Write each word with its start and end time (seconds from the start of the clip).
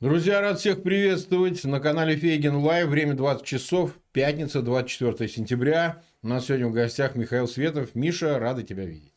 Друзья, 0.00 0.40
рад 0.40 0.58
всех 0.58 0.82
приветствовать 0.82 1.62
на 1.64 1.78
канале 1.78 2.16
Фейгин 2.16 2.56
Live. 2.56 2.88
Время 2.88 3.12
20 3.12 3.44
часов, 3.44 3.92
пятница, 4.12 4.62
24 4.62 5.28
сентября. 5.28 6.02
У 6.22 6.28
нас 6.28 6.46
сегодня 6.46 6.68
в 6.68 6.72
гостях 6.72 7.16
Михаил 7.16 7.46
Светов. 7.46 7.94
Миша, 7.94 8.38
рады 8.38 8.62
тебя 8.62 8.86
видеть. 8.86 9.12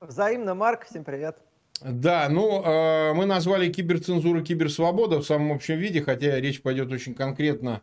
Взаимно, 0.00 0.54
Марк, 0.54 0.86
всем 0.86 1.04
привет. 1.04 1.36
Да, 1.82 2.30
ну, 2.30 2.62
э, 2.64 3.12
мы 3.12 3.26
назвали 3.26 3.70
киберцензуру 3.70 4.42
киберсвобода 4.42 5.18
в 5.18 5.26
самом 5.26 5.52
общем 5.52 5.76
виде, 5.76 6.00
хотя 6.00 6.40
речь 6.40 6.62
пойдет 6.62 6.90
очень 6.90 7.14
конкретно 7.14 7.82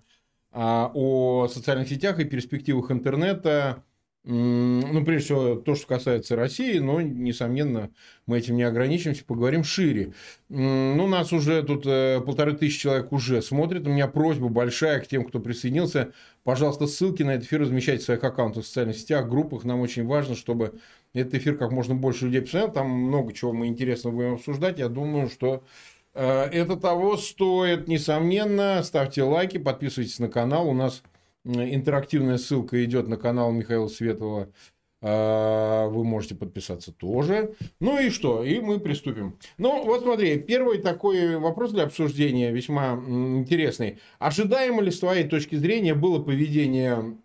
э, 0.52 0.58
о 0.60 1.48
социальных 1.48 1.88
сетях 1.88 2.18
и 2.20 2.26
перспективах 2.26 2.90
интернета. 2.90 3.84
Ну, 4.30 5.06
прежде 5.06 5.24
всего, 5.24 5.56
то, 5.56 5.74
что 5.74 5.88
касается 5.88 6.36
России, 6.36 6.80
но, 6.80 7.00
несомненно, 7.00 7.92
мы 8.26 8.40
этим 8.40 8.58
не 8.58 8.64
ограничимся, 8.64 9.24
поговорим 9.24 9.64
шире. 9.64 10.12
Ну, 10.50 11.08
нас 11.08 11.32
уже 11.32 11.64
тут 11.64 11.86
э, 11.86 12.20
полторы 12.20 12.52
тысячи 12.52 12.82
человек 12.82 13.14
уже 13.14 13.42
смотрят. 13.42 13.88
У 13.88 13.90
меня 13.90 14.10
просьба 14.10 14.50
большая 14.50 15.00
к 15.00 15.08
тем, 15.08 15.24
кто 15.24 15.40
присоединился. 15.40 16.12
Пожалуйста, 16.44 16.88
ссылки 16.88 17.24
на 17.24 17.36
этот 17.36 17.48
эфир 17.48 17.62
размещайте 17.62 18.02
в 18.02 18.06
своих 18.06 18.22
аккаунтах 18.22 18.66
в 18.66 18.68
социальных 18.68 18.98
сетях, 18.98 19.30
группах. 19.30 19.64
Нам 19.64 19.80
очень 19.80 20.06
важно, 20.06 20.36
чтобы 20.36 20.74
этот 21.14 21.36
эфир 21.36 21.58
как 21.58 21.72
можно 21.72 21.96
больше 21.96 22.26
людей 22.26 22.42
посмотрел. 22.42 22.74
Там 22.74 22.90
много 22.90 23.32
чего 23.32 23.54
мы 23.54 23.68
интересно 23.68 24.12
будем 24.12 24.34
обсуждать. 24.34 24.78
Я 24.78 24.90
думаю, 24.90 25.30
что 25.30 25.64
э, 26.14 26.50
это 26.52 26.76
того 26.76 27.16
стоит, 27.16 27.88
несомненно. 27.88 28.84
Ставьте 28.84 29.24
лайки, 29.24 29.58
подписывайтесь 29.58 30.20
на 30.20 30.28
канал. 30.28 30.68
У 30.68 30.74
нас 30.74 31.02
интерактивная 31.48 32.38
ссылка 32.38 32.84
идет 32.84 33.08
на 33.08 33.18
канал 33.18 33.52
Михаила 33.52 33.88
Светова. 33.88 34.50
Вы 35.00 36.04
можете 36.04 36.34
подписаться 36.34 36.92
тоже. 36.92 37.54
Ну 37.80 38.00
и 38.00 38.10
что? 38.10 38.44
И 38.44 38.60
мы 38.60 38.80
приступим. 38.80 39.38
Ну, 39.60 39.86
вот 39.86 40.02
смотри, 40.02 40.40
первый 40.40 40.80
такой 40.80 41.38
вопрос 41.38 41.72
для 41.72 41.84
обсуждения, 41.84 42.52
весьма 42.52 42.94
интересный. 43.08 44.00
Ожидаемо 44.18 44.82
ли 44.82 44.90
с 44.90 45.00
твоей 45.00 45.26
точки 45.26 45.56
зрения 45.56 45.94
было 45.94 46.20
поведение 46.20 47.18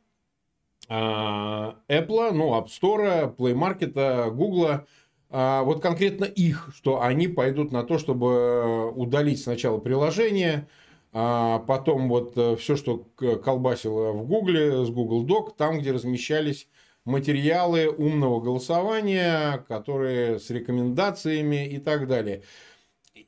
а, 0.89 1.77
Apple, 1.89 2.33
ну, 2.33 2.55
App 2.55 2.67
Store, 2.67 3.35
Play 3.35 3.55
Market, 3.55 4.31
Google, 4.35 4.83
а, 5.31 5.63
вот 5.63 5.81
конкретно 5.81 6.27
их, 6.27 6.71
что 6.75 7.01
они 7.01 7.29
пойдут 7.29 7.73
на 7.73 7.83
то, 7.85 7.97
чтобы 7.97 8.91
удалить 8.91 9.41
сначала 9.41 9.79
приложение, 9.79 10.69
а 11.13 11.59
потом 11.59 12.09
вот 12.09 12.33
э, 12.37 12.57
все, 12.57 12.77
что 12.77 12.99
колбасило 13.45 14.13
в 14.13 14.27
Гугле, 14.27 14.85
с 14.85 14.91
Google 14.91 15.27
Doc, 15.27 15.55
там, 15.57 15.79
где 15.79 15.93
размещались 15.93 16.69
материалы 17.05 17.89
умного 17.89 18.41
голосования, 18.41 19.65
которые 19.69 20.39
с 20.39 20.49
рекомендациями 20.51 21.69
и 21.69 21.79
так 21.79 22.09
далее. 22.09 22.43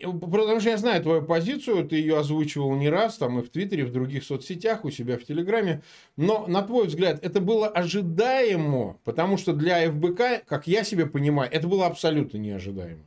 Потому 0.00 0.60
что 0.60 0.70
я 0.70 0.76
знаю 0.76 1.02
твою 1.02 1.22
позицию, 1.22 1.86
ты 1.86 1.96
ее 1.96 2.18
озвучивал 2.18 2.74
не 2.74 2.88
раз, 2.88 3.16
там 3.16 3.38
и 3.38 3.42
в 3.42 3.50
Твиттере, 3.50 3.82
и 3.82 3.86
в 3.86 3.92
других 3.92 4.24
соцсетях, 4.24 4.84
у 4.84 4.90
себя 4.90 5.18
в 5.18 5.24
Телеграме. 5.24 5.82
Но, 6.16 6.46
на 6.46 6.62
твой 6.62 6.86
взгляд, 6.86 7.22
это 7.22 7.40
было 7.40 7.68
ожидаемо, 7.68 8.98
потому 9.04 9.36
что 9.36 9.52
для 9.52 9.90
ФБК, 9.90 10.46
как 10.46 10.66
я 10.66 10.84
себе 10.84 11.06
понимаю, 11.06 11.50
это 11.52 11.68
было 11.68 11.86
абсолютно 11.86 12.38
неожидаемо. 12.38 13.04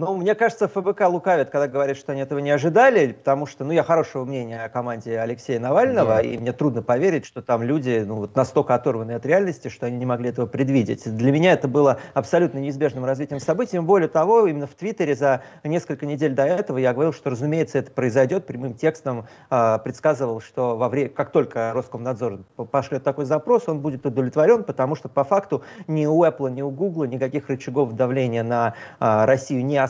Ну, 0.00 0.16
мне 0.16 0.34
кажется, 0.34 0.66
ФБК 0.66 1.02
лукавит, 1.08 1.50
когда 1.50 1.68
говорит, 1.68 1.98
что 1.98 2.12
они 2.12 2.22
этого 2.22 2.38
не 2.38 2.50
ожидали, 2.50 3.12
потому 3.12 3.44
что, 3.44 3.64
ну, 3.64 3.72
я 3.72 3.82
хорошего 3.82 4.24
мнения 4.24 4.64
о 4.64 4.70
команде 4.70 5.18
Алексея 5.20 5.60
Навального, 5.60 6.16
да. 6.16 6.20
и 6.22 6.38
мне 6.38 6.54
трудно 6.54 6.80
поверить, 6.80 7.26
что 7.26 7.42
там 7.42 7.62
люди, 7.62 8.02
ну, 8.06 8.14
вот 8.14 8.34
настолько 8.34 8.74
оторваны 8.74 9.12
от 9.12 9.26
реальности, 9.26 9.68
что 9.68 9.84
они 9.84 9.98
не 9.98 10.06
могли 10.06 10.30
этого 10.30 10.46
предвидеть. 10.46 11.02
Для 11.04 11.30
меня 11.30 11.52
это 11.52 11.68
было 11.68 11.98
абсолютно 12.14 12.58
неизбежным 12.60 13.04
развитием 13.04 13.40
событий. 13.40 13.78
Более 13.78 14.08
того, 14.08 14.46
именно 14.46 14.66
в 14.66 14.74
Твиттере 14.74 15.14
за 15.14 15.42
несколько 15.64 16.06
недель 16.06 16.32
до 16.32 16.44
этого 16.44 16.78
я 16.78 16.94
говорил, 16.94 17.12
что, 17.12 17.28
разумеется, 17.28 17.78
это 17.78 17.90
произойдет. 17.90 18.46
Прямым 18.46 18.72
текстом 18.72 19.26
э, 19.50 19.78
предсказывал, 19.84 20.40
что 20.40 20.78
во 20.78 20.88
время, 20.88 21.10
как 21.10 21.30
только 21.30 21.72
Роскомнадзор 21.74 22.38
пошлет 22.70 23.04
такой 23.04 23.26
запрос, 23.26 23.68
он 23.68 23.80
будет 23.80 24.06
удовлетворен, 24.06 24.64
потому 24.64 24.94
что 24.94 25.10
по 25.10 25.24
факту 25.24 25.62
ни 25.86 26.06
у 26.06 26.24
Apple, 26.24 26.50
ни 26.50 26.62
у 26.62 26.70
Google 26.70 27.04
никаких 27.04 27.50
рычагов 27.50 27.92
давления 27.92 28.42
на 28.42 28.74
э, 28.98 29.24
Россию 29.26 29.66
не 29.66 29.76
осталось, 29.76 29.89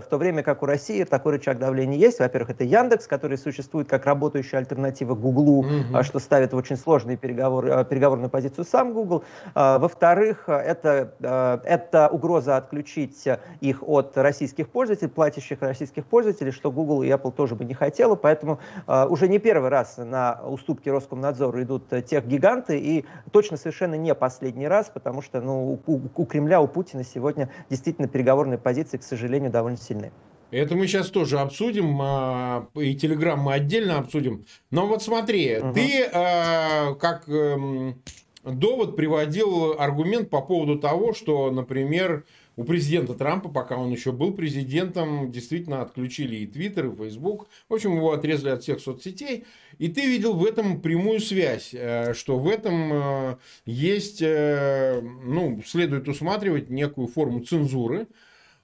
в 0.00 0.04
то 0.08 0.18
время 0.18 0.42
как 0.42 0.62
у 0.62 0.66
России 0.66 1.04
такой 1.04 1.32
рычаг 1.32 1.58
давления 1.58 1.98
есть. 1.98 2.18
Во-первых, 2.20 2.50
это 2.50 2.64
Яндекс, 2.64 3.06
который 3.06 3.38
существует 3.38 3.88
как 3.88 4.06
работающая 4.06 4.58
альтернатива 4.58 5.14
Гуглу, 5.14 5.60
угу. 5.60 6.02
что 6.02 6.18
ставит 6.18 6.52
в 6.52 6.56
очень 6.56 6.76
сложные 6.76 7.16
переговоры, 7.16 7.70
а, 7.70 7.84
переговорную 7.84 8.30
позицию 8.30 8.64
сам 8.64 8.92
Google. 8.92 9.24
Во-вторых, 9.54 10.48
это, 10.48 11.14
это 11.20 12.08
угроза 12.08 12.56
отключить 12.56 13.28
их 13.60 13.82
от 13.82 14.16
российских 14.16 14.68
пользователей, 14.68 15.10
платящих 15.10 15.62
российских 15.62 16.04
пользователей, 16.06 16.52
что 16.52 16.70
Google 16.70 17.02
и 17.02 17.08
Apple 17.08 17.32
тоже 17.32 17.54
бы 17.54 17.64
не 17.64 17.74
хотело. 17.74 18.14
Поэтому 18.14 18.58
уже 18.86 19.28
не 19.28 19.38
первый 19.38 19.70
раз 19.70 19.96
на 19.98 20.40
уступки 20.44 20.88
Роскомнадзору 20.88 21.62
идут 21.62 21.88
тех 22.06 22.26
гиганты, 22.26 22.78
и 22.78 23.04
точно 23.30 23.56
совершенно 23.56 23.94
не 23.94 24.14
последний 24.14 24.68
раз, 24.68 24.90
потому 24.92 25.22
что 25.22 25.40
ну, 25.40 25.80
у, 25.86 26.00
у 26.14 26.24
Кремля, 26.24 26.60
у 26.60 26.68
Путина 26.68 27.04
сегодня 27.04 27.50
действительно 27.68 28.08
переговорные 28.08 28.58
позиции, 28.58 28.98
к 28.98 29.02
сожалению, 29.02 29.19
довольно 29.48 29.78
сильны. 29.78 30.12
Это 30.50 30.74
мы 30.74 30.88
сейчас 30.88 31.10
тоже 31.10 31.38
обсудим, 31.38 31.96
а, 32.02 32.68
и 32.74 32.94
Телеграм 32.96 33.38
мы 33.38 33.54
отдельно 33.54 33.98
обсудим. 33.98 34.46
Но 34.70 34.86
вот 34.86 35.02
смотри, 35.02 35.58
угу. 35.58 35.74
ты 35.74 36.08
а, 36.12 36.94
как 36.94 37.28
эм, 37.28 38.02
довод 38.44 38.96
приводил 38.96 39.78
аргумент 39.78 40.28
по 40.28 40.42
поводу 40.42 40.78
того, 40.78 41.12
что, 41.12 41.50
например, 41.52 42.24
у 42.56 42.64
президента 42.64 43.14
Трампа, 43.14 43.48
пока 43.48 43.76
он 43.76 43.90
еще 43.90 44.12
был 44.12 44.34
президентом, 44.34 45.30
действительно 45.30 45.82
отключили 45.82 46.36
и 46.36 46.46
Твиттер, 46.46 46.88
и 46.88 46.96
Фейсбук. 46.96 47.48
В 47.68 47.74
общем, 47.74 47.96
его 47.96 48.12
отрезали 48.12 48.50
от 48.50 48.62
всех 48.62 48.80
соцсетей. 48.80 49.44
И 49.78 49.88
ты 49.88 50.02
видел 50.06 50.34
в 50.34 50.44
этом 50.44 50.80
прямую 50.82 51.20
связь, 51.20 51.70
э, 51.72 52.12
что 52.12 52.38
в 52.38 52.48
этом 52.48 52.92
э, 52.92 53.36
есть, 53.64 54.20
э, 54.20 55.00
ну, 55.00 55.62
следует 55.64 56.08
усматривать 56.08 56.70
некую 56.70 57.06
форму 57.06 57.40
цензуры, 57.40 58.08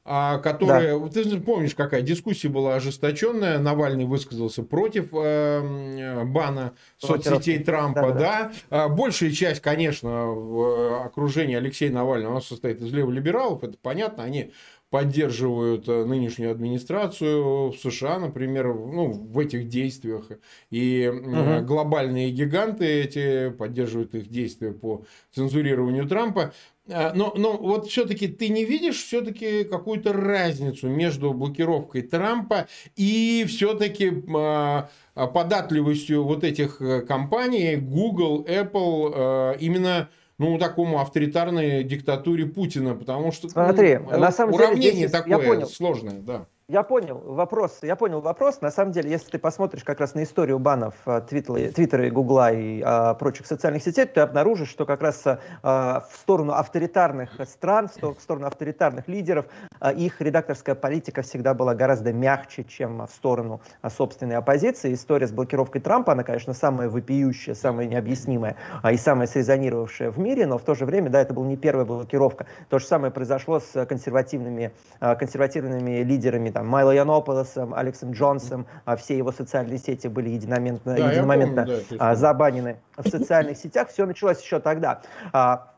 а, 0.09 0.39
которая, 0.39 0.99
да. 1.01 1.09
ты 1.09 1.41
помнишь, 1.41 1.75
какая 1.75 2.01
дискуссия 2.01 2.49
была 2.49 2.77
ожесточенная, 2.77 3.59
Навальный 3.59 4.05
высказался 4.05 4.63
против 4.63 5.09
э, 5.13 6.25
бана 6.25 6.75
соцсетей 6.99 7.59
Трампа, 7.59 8.13
да, 8.13 8.13
да. 8.13 8.53
да. 8.71 8.89
Большая 8.89 9.33
часть, 9.33 9.61
конечно, 9.61 10.09
э, 10.09 11.07
окружении 11.07 11.57
Алексея 11.57 11.91
Навального, 11.91 12.39
состоит 12.39 12.81
из 12.81 12.93
леволибералов, 12.93 13.65
это 13.65 13.77
понятно, 13.83 14.23
они 14.23 14.53
поддерживают 14.97 15.87
э, 15.91 16.07
нынешнюю 16.07 16.53
администрацию 16.53 17.69
в 17.69 17.77
США, 17.77 18.19
например, 18.19 18.69
ну, 18.69 19.13
в 19.13 19.39
этих 19.39 19.69
действиях. 19.69 20.31
И 20.71 21.07
угу. 21.07 21.67
глобальные 21.67 22.31
гиганты 22.31 22.87
эти 22.87 23.51
поддерживают 23.51 24.15
их 24.15 24.31
действия 24.31 24.73
по 24.73 25.05
цензурированию 25.35 26.09
Трампа. 26.09 26.55
А, 26.89 27.13
но, 27.15 27.35
но 27.37 27.59
вот 27.59 27.89
все-таки 27.89 28.27
ты 28.27 28.49
не 28.49 28.65
видишь 28.65 29.05
все-таки 29.05 29.65
какую-то 29.65 30.15
разницу 30.15 30.89
между 30.89 31.35
блокировкой 31.35 32.01
Трампа 32.01 32.67
и 32.97 33.45
все-таки 33.47 34.25
а, 34.35 34.89
податливостью 35.15 36.25
вот 36.25 36.43
этих 36.43 36.81
э, 36.81 37.03
компаний 37.03 37.77
Google, 37.77 38.47
Apple 38.49 39.13
э, 39.15 39.59
именно 39.61 40.09
ну, 40.39 40.59
такому 40.59 41.01
авторитарной 41.01 41.83
диктатуре 41.85 42.47
Путина, 42.47 42.95
потому 42.95 43.33
что 43.33 43.49
Смотри, 43.49 43.99
ну, 43.99 44.19
на 44.19 44.31
самом 44.33 44.55
уравнение 44.55 44.93
деле, 44.93 45.09
такое 45.09 45.39
я 45.39 45.49
понял. 45.49 45.67
сложное, 45.67 46.21
да. 46.21 46.47
Я 46.69 46.83
понял 46.83 47.23
вопрос. 47.25 47.79
Я 47.83 47.95
понял 47.95 48.21
вопрос. 48.21 48.61
На 48.61 48.73
самом 48.73 48.91
деле, 48.91 49.09
если 49.09 49.31
ты 49.31 49.39
посмотришь 49.39 49.85
как 49.85 50.01
раз 50.01 50.15
на 50.15 50.25
историю 50.25 50.59
банов 50.59 50.97
э, 51.07 51.21
Твиттера, 51.21 52.09
и 52.09 52.11
Гугла 52.11 52.51
и 52.53 52.83
а, 52.85 53.15
прочих 53.15 53.47
социальных 53.47 53.85
сетей, 53.85 54.05
ты 54.05 54.21
обнаружишь, 54.21 54.71
что 54.71 54.85
как 54.85 55.01
раз 55.01 55.23
а, 55.63 56.01
в 56.11 56.17
сторону 56.17 56.55
авторитарных 56.55 57.39
стран, 57.49 57.89
в 57.89 58.21
сторону 58.21 58.49
авторитарных 58.49 59.07
лидеров, 59.07 59.47
а, 59.79 59.93
их 59.93 60.21
редакторская 60.21 60.75
политика 60.75 61.23
всегда 61.23 61.55
была 61.55 61.77
гораздо 61.77 62.13
мягче, 62.13 62.65
чем 62.65 63.07
в 63.07 63.11
сторону 63.11 63.61
а, 63.81 63.89
собственной 63.89 64.35
оппозиции. 64.35 64.93
История 64.93 65.29
с 65.29 65.33
блокировкой 65.33 65.81
Трампа, 65.81 66.15
она, 66.15 66.25
конечно, 66.25 66.53
самая 66.53 66.89
вопиющая, 66.89 67.55
самая 67.55 67.87
необъяснимая 67.87 68.57
а, 68.83 68.91
и 68.91 68.97
самая 68.97 69.29
срезонировавшая 69.29 70.11
в 70.11 70.19
мире, 70.19 70.47
но 70.47 70.59
в 70.59 70.63
то 70.63 70.75
же 70.75 70.85
время, 70.85 71.11
да, 71.11 71.21
это 71.21 71.33
была 71.33 71.47
не 71.47 71.57
первая 71.57 71.87
блокировка. 71.87 72.47
То 72.71 72.81
же 72.81 72.87
самое 72.87 73.13
произошло 73.13 73.61
с 73.61 73.87
консервативными, 73.87 74.73
а, 74.99 75.15
консервативными 75.15 76.03
лидерами 76.03 76.51
там, 76.57 76.69
Майло 76.69 76.91
Янополосом, 76.91 77.75
Алексом 77.75 78.13
Джонсом, 78.13 78.67
а 78.87 78.97
все 78.97 79.19
его 79.19 79.31
социальные 79.31 79.77
сети 79.77 80.07
были 80.07 80.31
единомоментно, 80.31 80.97
да, 80.97 81.11
единомоментно 81.11 81.63
помню, 81.65 81.83
да, 81.99 82.15
забанены 82.15 82.81
в 82.97 83.07
социальных 83.11 83.59
сетях. 83.59 83.91
Все 83.91 84.07
началось 84.07 84.41
еще 84.41 84.59
тогда. 84.59 85.03
А, 85.35 85.75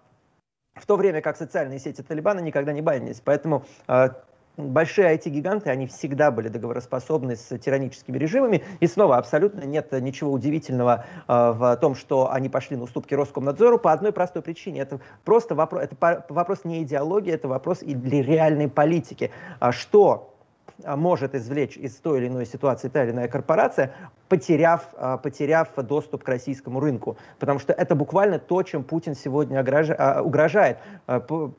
в 0.75 0.86
то 0.86 0.96
время 0.96 1.20
как 1.20 1.36
социальные 1.36 1.80
сети 1.80 2.02
Талибана 2.02 2.38
никогда 2.38 2.72
не 2.72 2.80
банились. 2.80 3.20
Поэтому 3.25 3.64
а, 3.88 4.10
большие 4.56 5.16
IT-гиганты, 5.16 5.69
они 5.69 5.88
всегда 5.88 6.30
были 6.30 6.46
договороспособны 6.46 7.34
с 7.34 7.58
тираническими 7.58 8.16
режимами. 8.16 8.62
И 8.78 8.86
снова, 8.86 9.16
абсолютно 9.16 9.64
нет 9.64 9.90
ничего 9.90 10.30
удивительного 10.30 11.06
э, 11.26 11.52
в 11.56 11.76
том, 11.78 11.96
что 11.96 12.30
они 12.30 12.48
пошли 12.48 12.76
на 12.76 12.84
уступки 12.84 13.14
Роскомнадзору 13.14 13.80
по 13.80 13.92
одной 13.92 14.12
простой 14.12 14.42
причине. 14.42 14.82
Это 14.82 15.00
просто 15.25 15.56
вопрос, 15.56 15.82
это 15.82 16.25
вопрос 16.28 16.64
не 16.64 16.84
идеологии, 16.84 17.32
это 17.32 17.48
вопрос 17.48 17.82
и 17.82 17.96
для 17.96 18.22
реальной 18.22 18.69
политики. 18.69 19.32
А 19.58 19.72
что 19.72 20.25
а, 20.25 20.38
может 20.85 21.35
извлечь 21.35 21.76
из 21.76 21.97
той 21.97 22.19
или 22.19 22.29
иной 22.29 22.47
ситуации 22.47 22.88
та 22.88 23.05
или 23.05 23.11
иная 23.12 23.29
корпорация, 23.29 23.94
потеряв, 24.28 24.88
а, 24.96 25.16
потеряв 25.16 25.69
доступ 25.76 26.25
к 26.25 26.28
российскому 26.28 26.80
рынку. 26.80 27.16
Потому 27.38 27.58
что 27.58 27.72
это 27.72 27.94
буквально 27.94 28.38
то, 28.38 28.62
чем 28.62 28.84
Путин 28.84 29.14
сегодня 29.14 29.58
а, 29.60 30.22
угрожает. 30.22 30.78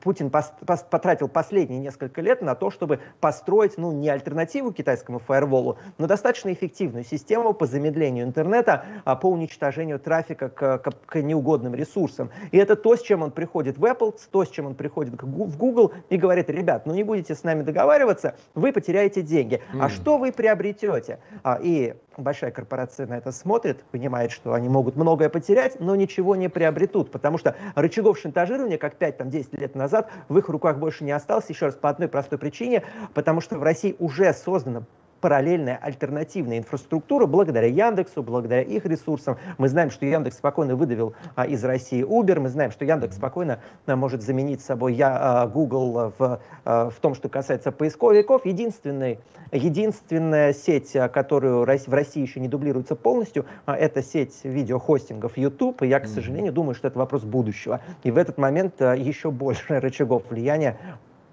Путин 0.00 0.30
потратил 0.30 1.28
последние 1.28 1.80
несколько 1.80 2.20
лет 2.20 2.42
на 2.42 2.54
то, 2.54 2.70
чтобы 2.70 3.00
построить, 3.20 3.78
ну, 3.78 3.92
не 3.92 4.08
альтернативу 4.08 4.72
китайскому 4.72 5.18
фаерволу, 5.18 5.78
но 5.98 6.06
достаточно 6.06 6.52
эффективную 6.52 7.04
систему 7.04 7.52
по 7.52 7.66
замедлению 7.66 8.24
интернета, 8.24 8.84
по 9.20 9.26
уничтожению 9.26 9.98
трафика 9.98 10.48
к, 10.48 10.78
к, 10.78 10.92
к 11.06 11.22
неугодным 11.22 11.74
ресурсам. 11.74 12.30
И 12.52 12.58
это 12.58 12.76
то, 12.76 12.96
с 12.96 13.02
чем 13.02 13.22
он 13.22 13.30
приходит 13.30 13.78
в 13.78 13.84
Apple, 13.84 14.14
то, 14.30 14.44
с 14.44 14.48
чем 14.48 14.66
он 14.66 14.74
приходит 14.74 15.20
в 15.20 15.56
Google 15.56 15.92
и 16.08 16.16
говорит, 16.16 16.50
ребят, 16.50 16.86
ну 16.86 16.94
не 16.94 17.02
будете 17.02 17.34
с 17.34 17.42
нами 17.42 17.62
договариваться, 17.62 18.36
вы 18.54 18.72
потеряете 18.72 19.22
деньги. 19.22 19.60
Mm. 19.72 19.78
А 19.80 19.88
что 19.88 20.18
вы 20.18 20.32
приобретете? 20.32 21.18
И 21.60 21.94
большая 22.16 22.50
корпорация 22.60 23.06
на 23.06 23.16
это 23.16 23.32
смотрит, 23.32 23.82
понимает, 23.84 24.30
что 24.30 24.52
они 24.52 24.68
могут 24.68 24.94
многое 24.94 25.30
потерять, 25.30 25.80
но 25.80 25.96
ничего 25.96 26.36
не 26.36 26.50
приобретут, 26.50 27.10
потому 27.10 27.38
что 27.38 27.56
рычагов 27.74 28.18
шантажирования, 28.18 28.76
как 28.76 29.00
5-10 29.00 29.58
лет 29.58 29.74
назад, 29.74 30.10
в 30.28 30.36
их 30.36 30.50
руках 30.50 30.78
больше 30.78 31.04
не 31.04 31.12
осталось, 31.12 31.46
еще 31.48 31.66
раз, 31.66 31.74
по 31.74 31.88
одной 31.88 32.08
простой 32.08 32.38
причине, 32.38 32.82
потому 33.14 33.40
что 33.40 33.58
в 33.58 33.62
России 33.62 33.96
уже 33.98 34.34
создано 34.34 34.84
параллельная 35.20 35.78
альтернативная 35.80 36.58
инфраструктура 36.58 37.26
благодаря 37.26 37.66
Яндексу, 37.66 38.22
благодаря 38.22 38.62
их 38.62 38.84
ресурсам. 38.86 39.36
Мы 39.58 39.68
знаем, 39.68 39.90
что 39.90 40.06
Яндекс 40.06 40.38
спокойно 40.38 40.76
выдавил 40.76 41.14
а, 41.34 41.46
из 41.46 41.64
России 41.64 42.04
Uber, 42.04 42.40
мы 42.40 42.48
знаем, 42.48 42.70
что 42.70 42.84
Яндекс 42.84 43.16
спокойно 43.16 43.60
а, 43.86 43.96
может 43.96 44.22
заменить 44.22 44.62
собой 44.62 44.94
я, 44.94 45.42
а, 45.42 45.46
Google 45.46 46.12
в, 46.18 46.40
а, 46.64 46.90
в 46.90 46.96
том, 47.00 47.14
что 47.14 47.28
касается 47.28 47.72
поисковиков. 47.72 48.44
Единственный, 48.46 49.18
единственная 49.52 50.52
сеть, 50.52 50.94
а, 50.96 51.08
которую 51.08 51.60
в 51.60 51.92
России 51.92 52.20
еще 52.22 52.40
не 52.40 52.48
дублируется 52.48 52.96
полностью, 52.96 53.46
а, 53.66 53.76
это 53.76 54.02
сеть 54.02 54.40
видеохостингов 54.44 55.36
YouTube. 55.36 55.82
И 55.82 55.86
я, 55.86 56.00
к 56.00 56.06
сожалению, 56.06 56.52
думаю, 56.52 56.74
что 56.74 56.88
это 56.88 56.98
вопрос 56.98 57.22
будущего. 57.22 57.80
И 58.02 58.10
в 58.10 58.16
этот 58.16 58.38
момент 58.38 58.80
а, 58.80 58.94
еще 58.94 59.30
больше 59.30 59.80
рычагов 59.80 60.22
влияния 60.30 60.76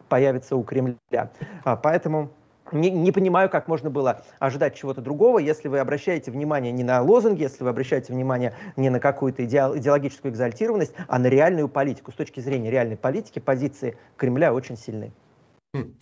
появится 0.10 0.56
у 0.56 0.64
Кремля. 0.64 1.32
А, 1.64 1.76
поэтому 1.76 2.30
не, 2.74 2.90
не 2.90 3.12
понимаю, 3.12 3.50
как 3.50 3.68
можно 3.68 3.90
было 3.90 4.24
ожидать 4.40 4.76
чего-то 4.76 5.02
другого, 5.02 5.40
если 5.40 5.68
вы 5.68 5.80
обращаете 5.80 6.32
внимание 6.32 6.72
не 6.72 6.84
на 6.84 7.02
лозунги, 7.02 7.44
если 7.44 7.64
вы 7.64 7.70
обращаете 7.70 8.14
внимание 8.14 8.56
не 8.76 8.90
на 8.90 9.00
какую-то 9.00 9.46
идеологическую 9.46 10.32
экзальтированность, 10.32 10.94
а 11.08 11.20
на 11.20 11.28
реальную 11.28 11.70
политику. 11.70 12.12
С 12.12 12.16
точки 12.16 12.40
зрения 12.40 12.72
реальной 12.72 12.98
политики 12.98 13.40
позиции 13.40 13.98
Кремля 14.18 14.54
очень 14.54 14.78
сильны. 14.78 15.12
Хм. 15.74 15.94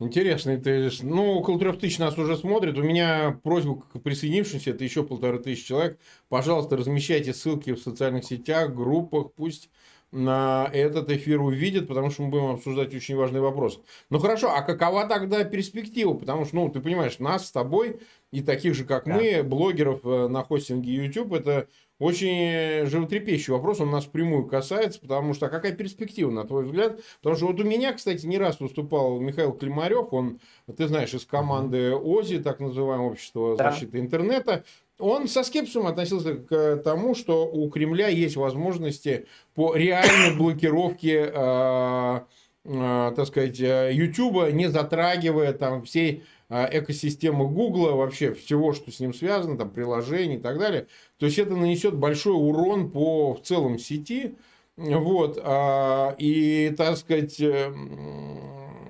Интересный 0.00 0.58
тезис. 0.58 1.02
Ну, 1.02 1.34
около 1.34 1.58
трех 1.58 1.78
тысяч 1.78 1.98
нас 1.98 2.16
уже 2.16 2.34
смотрят. 2.34 2.78
У 2.78 2.82
меня 2.82 3.38
просьба 3.42 3.82
к 3.82 4.00
присоединившимся, 4.00 4.70
это 4.70 4.82
еще 4.82 5.04
полторы 5.04 5.38
тысячи 5.40 5.66
человек. 5.66 5.98
Пожалуйста, 6.30 6.78
размещайте 6.78 7.34
ссылки 7.34 7.74
в 7.74 7.78
социальных 7.78 8.24
сетях, 8.24 8.74
группах, 8.74 9.34
пусть 9.34 9.68
на 10.12 10.68
этот 10.72 11.10
эфир 11.10 11.40
увидят, 11.40 11.86
потому 11.88 12.10
что 12.10 12.22
мы 12.22 12.30
будем 12.30 12.46
обсуждать 12.46 12.94
очень 12.94 13.16
важный 13.16 13.40
вопрос. 13.40 13.80
Ну 14.08 14.18
хорошо, 14.18 14.52
а 14.54 14.62
какова 14.62 15.06
тогда 15.06 15.44
перспектива? 15.44 16.14
Потому 16.14 16.44
что, 16.44 16.56
ну, 16.56 16.68
ты 16.68 16.80
понимаешь, 16.80 17.18
нас 17.18 17.46
с 17.46 17.52
тобой 17.52 18.00
и 18.32 18.42
таких 18.42 18.74
же, 18.74 18.84
как 18.84 19.04
да. 19.04 19.14
мы, 19.14 19.42
блогеров 19.42 20.00
э, 20.04 20.28
на 20.28 20.42
хостинге 20.42 20.92
YouTube, 20.92 21.32
это 21.32 21.68
очень 22.00 22.86
животрепещущий 22.86 23.52
вопрос, 23.52 23.80
он 23.80 23.90
нас 23.90 24.06
прямую 24.06 24.46
касается, 24.46 24.98
потому 25.00 25.34
что 25.34 25.46
а 25.46 25.48
какая 25.50 25.72
перспектива, 25.72 26.30
на 26.30 26.44
твой 26.44 26.64
взгляд? 26.64 26.98
Потому 27.18 27.36
что 27.36 27.46
вот 27.48 27.60
у 27.60 27.64
меня, 27.64 27.92
кстати, 27.92 28.24
не 28.24 28.38
раз 28.38 28.58
выступал 28.58 29.20
Михаил 29.20 29.52
Климарев, 29.52 30.12
он, 30.12 30.40
ты 30.76 30.88
знаешь, 30.88 31.12
из 31.12 31.26
команды 31.26 31.94
ОЗИ, 31.94 32.38
так 32.38 32.58
называемое 32.58 33.10
общество 33.10 33.54
защиты 33.54 33.92
да. 33.92 33.98
интернета, 33.98 34.64
он 35.00 35.28
со 35.28 35.42
скепсисом 35.42 35.86
относился 35.86 36.34
к 36.34 36.76
тому, 36.78 37.14
что 37.14 37.46
у 37.46 37.68
Кремля 37.70 38.08
есть 38.08 38.36
возможности 38.36 39.26
по 39.54 39.74
реальной 39.74 40.36
блокировке, 40.36 41.30
э, 41.32 42.20
э, 42.64 43.12
так 43.16 43.26
сказать, 43.26 43.58
YouTube, 43.58 44.52
не 44.52 44.68
затрагивая 44.68 45.52
там 45.52 45.82
всей 45.82 46.24
э, 46.48 46.78
экосистемы 46.78 47.48
Гугла, 47.48 47.92
вообще 47.92 48.34
всего, 48.34 48.72
что 48.72 48.90
с 48.90 49.00
ним 49.00 49.14
связано, 49.14 49.58
там 49.58 49.70
приложений 49.70 50.36
и 50.36 50.40
так 50.40 50.58
далее. 50.58 50.86
То 51.18 51.26
есть 51.26 51.38
это 51.38 51.56
нанесет 51.56 51.94
большой 51.96 52.34
урон 52.34 52.90
по 52.90 53.34
в 53.34 53.42
целом 53.42 53.78
сети. 53.78 54.36
Вот, 54.76 55.38
э, 55.42 56.14
и, 56.18 56.74
так 56.76 56.96
сказать, 56.96 57.40
э, 57.40 57.72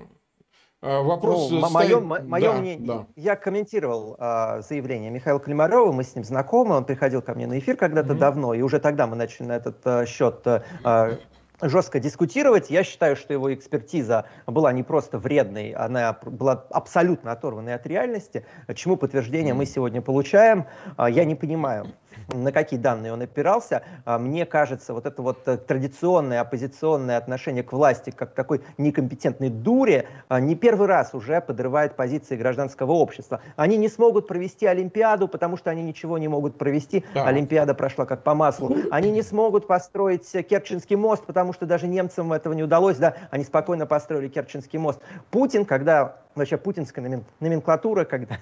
вопрос... 0.81 1.51
Ну, 1.51 1.69
мое, 1.69 1.99
мое 1.99 2.51
да, 2.51 2.59
мнение, 2.59 2.87
да. 2.87 3.05
я 3.15 3.35
комментировал 3.35 4.15
э, 4.19 4.61
заявление 4.67 5.11
Михаила 5.11 5.39
Климарова, 5.39 5.91
мы 5.91 6.03
с 6.03 6.15
ним 6.15 6.23
знакомы, 6.23 6.75
он 6.75 6.85
приходил 6.85 7.21
ко 7.21 7.33
мне 7.33 7.47
на 7.47 7.59
эфир 7.59 7.77
когда-то 7.77 8.13
mm-hmm. 8.13 8.17
давно, 8.17 8.53
и 8.53 8.61
уже 8.61 8.79
тогда 8.79 9.07
мы 9.07 9.15
начали 9.15 9.47
на 9.47 9.53
этот 9.53 9.77
э, 9.85 10.05
счет 10.05 10.41
э, 10.45 11.17
жестко 11.61 11.99
дискутировать. 11.99 12.69
Я 12.69 12.83
считаю, 12.83 13.15
что 13.15 13.33
его 13.33 13.53
экспертиза 13.53 14.25
была 14.47 14.73
не 14.73 14.83
просто 14.83 15.17
вредной, 15.17 15.71
она 15.71 16.17
была 16.23 16.65
абсолютно 16.71 17.31
оторванной 17.31 17.75
от 17.75 17.85
реальности, 17.85 18.45
чему 18.75 18.97
подтверждение 18.97 19.53
мы 19.53 19.65
сегодня 19.65 20.01
получаем. 20.01 20.65
А, 20.97 21.09
я 21.09 21.25
не 21.25 21.35
понимаю, 21.35 21.87
на 22.33 22.51
какие 22.51 22.79
данные 22.79 23.13
он 23.13 23.21
опирался. 23.21 23.83
А, 24.05 24.17
мне 24.17 24.45
кажется, 24.45 24.93
вот 24.93 25.05
это 25.05 25.21
вот 25.21 25.47
э, 25.47 25.57
традиционное 25.57 26.41
оппозиционное 26.41 27.17
отношение 27.17 27.63
к 27.63 27.71
власти, 27.71 28.11
как 28.11 28.33
такой 28.33 28.61
некомпетентной 28.77 29.49
дуре, 29.49 30.07
а, 30.29 30.39
не 30.39 30.55
первый 30.55 30.87
раз 30.87 31.13
уже 31.13 31.41
подрывает 31.41 31.95
позиции 31.95 32.35
гражданского 32.35 32.93
общества. 32.93 33.41
Они 33.55 33.77
не 33.77 33.89
смогут 33.89 34.27
провести 34.27 34.65
Олимпиаду, 34.65 35.27
потому 35.27 35.57
что 35.57 35.69
они 35.69 35.83
ничего 35.83 36.17
не 36.17 36.27
могут 36.27 36.57
провести. 36.57 37.03
Да. 37.13 37.25
Олимпиада 37.27 37.73
прошла 37.73 38.05
как 38.05 38.23
по 38.23 38.33
маслу. 38.33 38.75
Они 38.91 39.11
не 39.11 39.21
смогут 39.21 39.67
построить 39.67 40.29
Керченский 40.31 40.95
мост, 40.95 41.25
потому 41.25 41.53
что 41.53 41.65
даже 41.65 41.87
немцам 41.87 42.33
этого 42.33 42.53
не 42.53 42.63
удалось. 42.63 42.97
Да? 42.97 43.15
Они 43.29 43.43
спокойно 43.43 43.85
построили 43.85 44.27
Керченский 44.27 44.79
мост. 44.79 44.99
Путин, 45.29 45.65
когда 45.65 46.17
вообще 46.35 46.57
путинская 46.57 47.23
номенклатура, 47.39 48.05
когда 48.05 48.37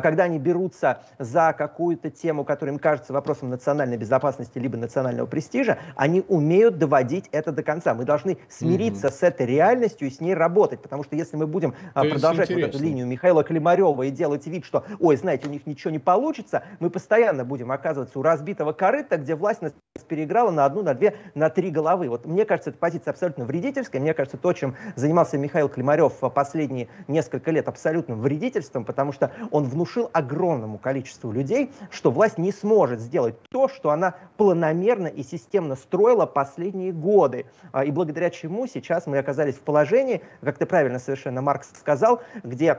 когда 0.00 0.24
они 0.24 0.38
берутся 0.38 1.00
за 1.18 1.54
какую-то 1.56 2.10
тему, 2.10 2.44
которая 2.44 2.74
им 2.74 2.78
кажется 2.78 3.12
вопросом 3.12 3.50
национальной 3.50 3.96
безопасности 3.96 4.58
либо 4.58 4.76
национального 4.76 5.26
престижа, 5.26 5.78
они 5.94 6.24
умеют 6.28 6.78
доводить 6.78 7.28
это 7.32 7.52
до 7.52 7.62
конца. 7.62 7.94
Мы 7.94 8.04
должны 8.04 8.38
смириться 8.48 9.08
mm-hmm. 9.08 9.12
с 9.12 9.22
этой 9.22 9.46
реальностью 9.46 10.08
и 10.08 10.10
с 10.10 10.20
ней 10.20 10.34
работать, 10.34 10.80
потому 10.80 11.04
что 11.04 11.16
если 11.16 11.36
мы 11.36 11.46
будем 11.46 11.74
а, 11.94 12.02
То 12.02 12.10
продолжать 12.10 12.50
вот 12.50 12.60
эту 12.60 12.78
линию 12.78 13.06
Михаила 13.06 13.42
Климарева 13.44 14.02
и 14.02 14.10
делать 14.10 14.46
вид, 14.46 14.64
что, 14.64 14.84
ой, 15.00 15.16
знаете, 15.16 15.48
у 15.48 15.50
них 15.50 15.66
ничего 15.66 15.90
не 15.90 15.98
получится, 15.98 16.62
мы 16.80 16.90
постоянно 16.90 17.44
будем 17.44 17.72
оказываться 17.72 18.18
у 18.18 18.22
разбитого 18.22 18.72
корыта, 18.72 19.16
где 19.16 19.34
власть 19.34 19.62
нас 19.62 19.72
переиграла 20.08 20.50
на 20.50 20.64
одну, 20.64 20.82
на 20.82 20.94
две, 20.94 21.16
на 21.34 21.50
три 21.50 21.70
головы. 21.70 22.08
Вот 22.08 22.26
мне 22.26 22.44
кажется, 22.44 22.70
эта 22.70 22.78
позиция 22.78 23.12
абсолютно 23.12 23.44
вредительская. 23.44 24.00
Мне 24.00 24.14
кажется, 24.14 24.36
то, 24.36 24.52
чем 24.52 24.76
занимался 24.94 25.38
Михаил 25.38 25.68
Климарев 25.68 26.12
последние 26.34 26.88
несколько 27.08 27.50
лет, 27.50 27.68
абсолютным 27.68 28.20
вредительством, 28.20 28.84
потому 28.84 29.12
что 29.12 29.32
он 29.50 29.64
внушил 29.76 30.08
огромному 30.14 30.78
количеству 30.78 31.30
людей, 31.30 31.70
что 31.90 32.10
власть 32.10 32.38
не 32.38 32.50
сможет 32.50 32.98
сделать 32.98 33.34
то, 33.50 33.68
что 33.68 33.90
она 33.90 34.14
планомерно 34.38 35.06
и 35.06 35.22
системно 35.22 35.76
строила 35.76 36.24
последние 36.24 36.92
годы. 36.92 37.44
А, 37.72 37.84
и 37.84 37.90
благодаря 37.90 38.30
чему 38.30 38.66
сейчас 38.66 39.06
мы 39.06 39.18
оказались 39.18 39.56
в 39.56 39.60
положении, 39.60 40.22
как 40.40 40.56
ты 40.56 40.64
правильно 40.64 40.98
совершенно 40.98 41.42
Маркс 41.42 41.68
сказал, 41.78 42.22
где 42.42 42.78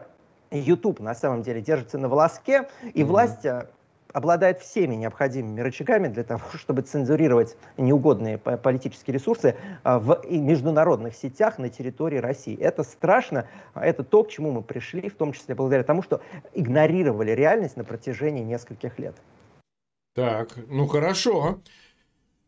YouTube 0.50 1.00
на 1.00 1.14
самом 1.14 1.44
деле 1.44 1.62
держится 1.62 2.00
на 2.00 2.10
волоске, 2.10 2.68
и 2.82 3.02
mm-hmm. 3.02 3.06
власть 3.06 3.46
а, 3.46 3.68
обладает 4.18 4.62
всеми 4.62 4.96
необходимыми 4.96 5.62
рычагами 5.62 6.08
для 6.08 6.24
того, 6.24 6.42
чтобы 6.56 6.82
цензурировать 6.82 7.56
неугодные 7.78 8.40
политические 8.40 9.14
ресурсы 9.14 9.56
а, 9.84 10.00
в 10.00 10.26
международных 10.28 11.16
сетях 11.16 11.60
на 11.60 11.70
территории 11.70 12.18
России. 12.18 12.58
Это 12.60 12.82
страшно, 12.82 13.48
а 13.76 13.86
это 13.86 14.04
то, 14.04 14.24
к 14.24 14.30
чему 14.30 14.52
мы 14.52 14.64
пришли, 14.64 15.08
в 15.08 15.16
том 15.16 15.34
числе 15.34 15.54
благодаря 15.54 15.84
тому, 15.84 16.02
что 16.02 16.22
игнорировали 16.56 17.30
реальность 17.32 17.78
на 17.78 17.84
протяжении 17.84 18.44
нескольких 18.44 18.98
лет. 18.98 19.16
Так, 20.16 20.58
ну 20.68 20.88
хорошо. 20.88 21.60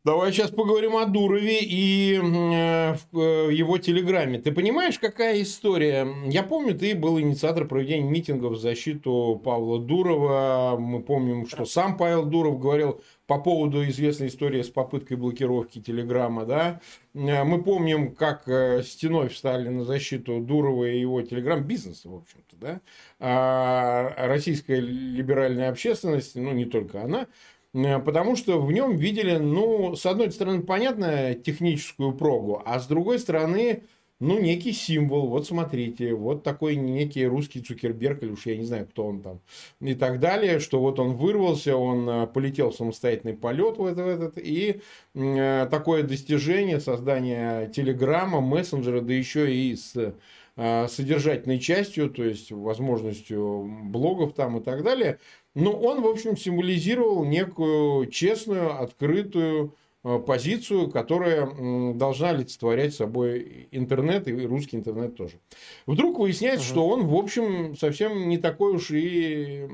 Давай 0.10 0.34
сейчас 0.34 0.50
поговорим 0.50 0.98
о 0.98 1.06
Дурове 1.06 1.60
и 1.62 2.16
э, 2.16 2.96
э, 3.14 3.50
его 3.54 3.78
телеграмме. 3.78 4.40
Ты 4.40 4.52
понимаешь, 4.52 4.98
какая 4.98 5.40
история? 5.44 6.08
Я 6.26 6.42
помню, 6.42 6.74
ты 6.74 6.96
был 6.96 7.20
инициатор 7.20 7.68
проведения 7.68 8.10
митингов 8.10 8.54
в 8.54 8.60
защиту 8.60 9.40
Павла 9.46 9.78
Дурова. 9.78 10.78
Мы 10.80 11.04
помним, 11.04 11.46
что 11.48 11.66
сам 11.66 11.96
Павел 11.96 12.26
Дуров 12.26 12.60
говорил 12.60 13.04
по 13.28 13.38
поводу 13.38 13.88
известной 13.88 14.30
истории 14.30 14.64
с 14.64 14.70
попыткой 14.70 15.18
блокировки 15.18 15.80
телеграмма. 15.80 16.46
Да? 16.46 16.82
Э, 17.14 17.44
мы 17.44 17.62
помним, 17.62 18.16
как 18.16 18.46
стеной 18.84 19.30
встали 19.30 19.70
на 19.70 19.84
защиту 19.84 20.40
Дурова 20.40 20.86
и 20.86 21.00
его 21.00 21.22
телеграм-бизнеса, 21.22 22.10
в 22.10 22.16
общем-то. 22.16 22.56
Да? 22.56 22.82
А 23.20 24.28
российская 24.28 24.80
либеральная 24.80 25.70
общественность, 25.70 26.34
ну 26.34 26.52
не 26.52 26.66
только 26.66 27.04
она, 27.04 27.28
Э, 27.28 27.59
потому 27.74 28.36
что 28.36 28.62
в 28.62 28.72
нем 28.72 28.96
видели, 28.96 29.38
ну, 29.38 29.96
с 29.96 30.06
одной 30.06 30.32
стороны, 30.32 30.62
понятно, 30.64 31.36
техническую 31.36 32.14
прогу, 32.14 32.62
а 32.66 32.80
с 32.80 32.88
другой 32.88 33.20
стороны, 33.20 33.84
ну, 34.20 34.38
некий 34.40 34.74
символ. 34.74 35.28
Вот 35.28 35.48
смотрите, 35.48 36.14
вот 36.14 36.44
такой 36.44 36.76
некий 36.76 37.26
русский 37.26 37.62
Цукерберг, 37.62 38.22
или 38.24 38.32
уж 38.32 38.46
я 38.46 38.58
не 38.58 38.66
знаю, 38.66 38.88
кто 38.88 39.06
он 39.06 39.22
там, 39.22 39.40
и 39.82 39.96
так 39.96 40.20
далее, 40.20 40.60
что 40.60 40.80
вот 40.82 41.00
он 41.00 41.16
вырвался, 41.16 41.76
он 41.78 42.10
э, 42.10 42.28
полетел 42.28 42.72
в 42.72 42.76
самостоятельный 42.76 43.34
полет 43.36 43.78
в 43.78 43.86
этот, 43.86 44.06
в 44.06 44.08
этот 44.08 44.38
и 44.38 44.82
э, 45.16 45.68
такое 45.72 46.04
достижение 46.04 46.80
создания 46.82 47.68
телеграмма, 47.68 48.42
мессенджера, 48.42 49.02
да 49.02 49.14
еще 49.14 49.54
и 49.54 49.76
с 49.76 50.14
э, 50.58 50.88
содержательной 50.90 51.60
частью, 51.60 52.10
то 52.10 52.24
есть 52.24 52.52
возможностью 52.52 53.64
блогов 53.86 54.34
там 54.34 54.58
и 54.58 54.62
так 54.64 54.84
далее. 54.84 55.20
Но 55.56 55.72
он, 55.72 56.02
в 56.02 56.08
общем, 56.08 56.38
символизировал 56.38 57.26
некую 57.26 58.06
честную, 58.08 58.82
открытую, 58.82 59.76
Э, 60.02 60.18
позицию, 60.18 60.90
которая 60.90 61.94
должна 61.94 62.30
олицетворять 62.30 62.94
собой 62.94 63.68
интернет 63.72 64.30
и 64.30 64.46
русский 64.46 64.78
интернет 64.78 65.18
тоже. 65.18 65.42
Вдруг 65.86 66.20
выясняется, 66.20 66.66
угу. 66.68 66.72
что 66.72 66.88
он, 66.88 67.06
в 67.06 67.16
общем, 67.16 67.76
совсем 67.76 68.30
не 68.30 68.38
такой 68.38 68.76
уж 68.76 68.92
и, 68.92 69.68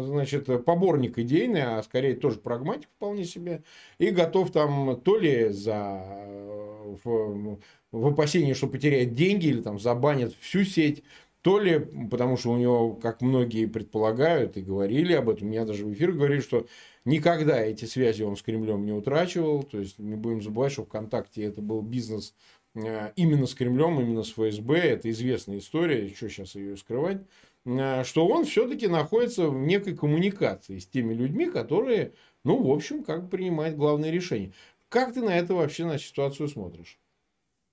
значит, 0.00 0.64
поборник 0.66 1.18
идейный, 1.18 1.62
а 1.62 1.82
скорее 1.82 2.14
тоже 2.14 2.40
прагматик 2.40 2.90
вполне 2.96 3.24
себе, 3.24 3.62
и 3.96 4.10
готов 4.10 4.50
там 4.50 5.00
то 5.00 5.16
ли 5.16 5.48
за 5.48 6.02
э, 6.14 6.96
в, 7.02 7.58
в 7.90 8.06
опасении, 8.06 8.52
что 8.52 8.66
потеряет 8.66 9.14
деньги 9.14 9.46
или 9.46 9.62
там 9.62 9.78
забанят 9.78 10.34
всю 10.40 10.64
сеть, 10.64 11.02
то 11.44 11.60
ли 11.60 11.78
потому, 12.10 12.36
что 12.36 12.50
у 12.50 12.56
него, 12.56 12.94
как 12.94 13.20
многие 13.20 13.66
предполагают 13.66 14.56
и 14.56 14.62
говорили 14.62 15.12
об 15.12 15.28
этом, 15.28 15.48
меня 15.48 15.64
даже 15.64 15.84
в 15.84 15.92
эфир 15.92 16.10
говорили, 16.10 16.40
что 16.40 16.66
Никогда 17.04 17.60
эти 17.60 17.84
связи 17.84 18.22
он 18.22 18.36
с 18.36 18.42
Кремлем 18.42 18.86
не 18.86 18.92
утрачивал. 18.92 19.62
То 19.62 19.78
есть 19.78 19.98
не 19.98 20.16
будем 20.16 20.42
забывать, 20.42 20.72
что 20.72 20.84
ВКонтакте 20.84 21.42
это 21.42 21.60
был 21.60 21.82
бизнес 21.82 22.34
э, 22.74 23.12
именно 23.16 23.46
с 23.46 23.54
Кремлем, 23.54 24.00
именно 24.00 24.22
с 24.22 24.32
ФСБ. 24.32 24.78
Это 24.78 25.10
известная 25.10 25.58
история, 25.58 26.08
что 26.08 26.28
сейчас 26.30 26.54
ее 26.54 26.76
скрывать. 26.78 27.20
Э, 27.66 28.04
что 28.04 28.26
он 28.26 28.46
все-таки 28.46 28.88
находится 28.88 29.48
в 29.48 29.54
некой 29.54 29.94
коммуникации 29.94 30.78
с 30.78 30.86
теми 30.86 31.12
людьми, 31.12 31.46
которые, 31.46 32.14
ну, 32.42 32.62
в 32.62 32.70
общем, 32.72 33.04
как 33.04 33.24
бы 33.24 33.28
принимают 33.28 33.76
главные 33.76 34.10
решения. 34.10 34.52
Как 34.88 35.12
ты 35.12 35.20
на 35.20 35.36
это 35.36 35.54
вообще, 35.54 35.84
на 35.84 35.98
ситуацию 35.98 36.48
смотришь? 36.48 36.98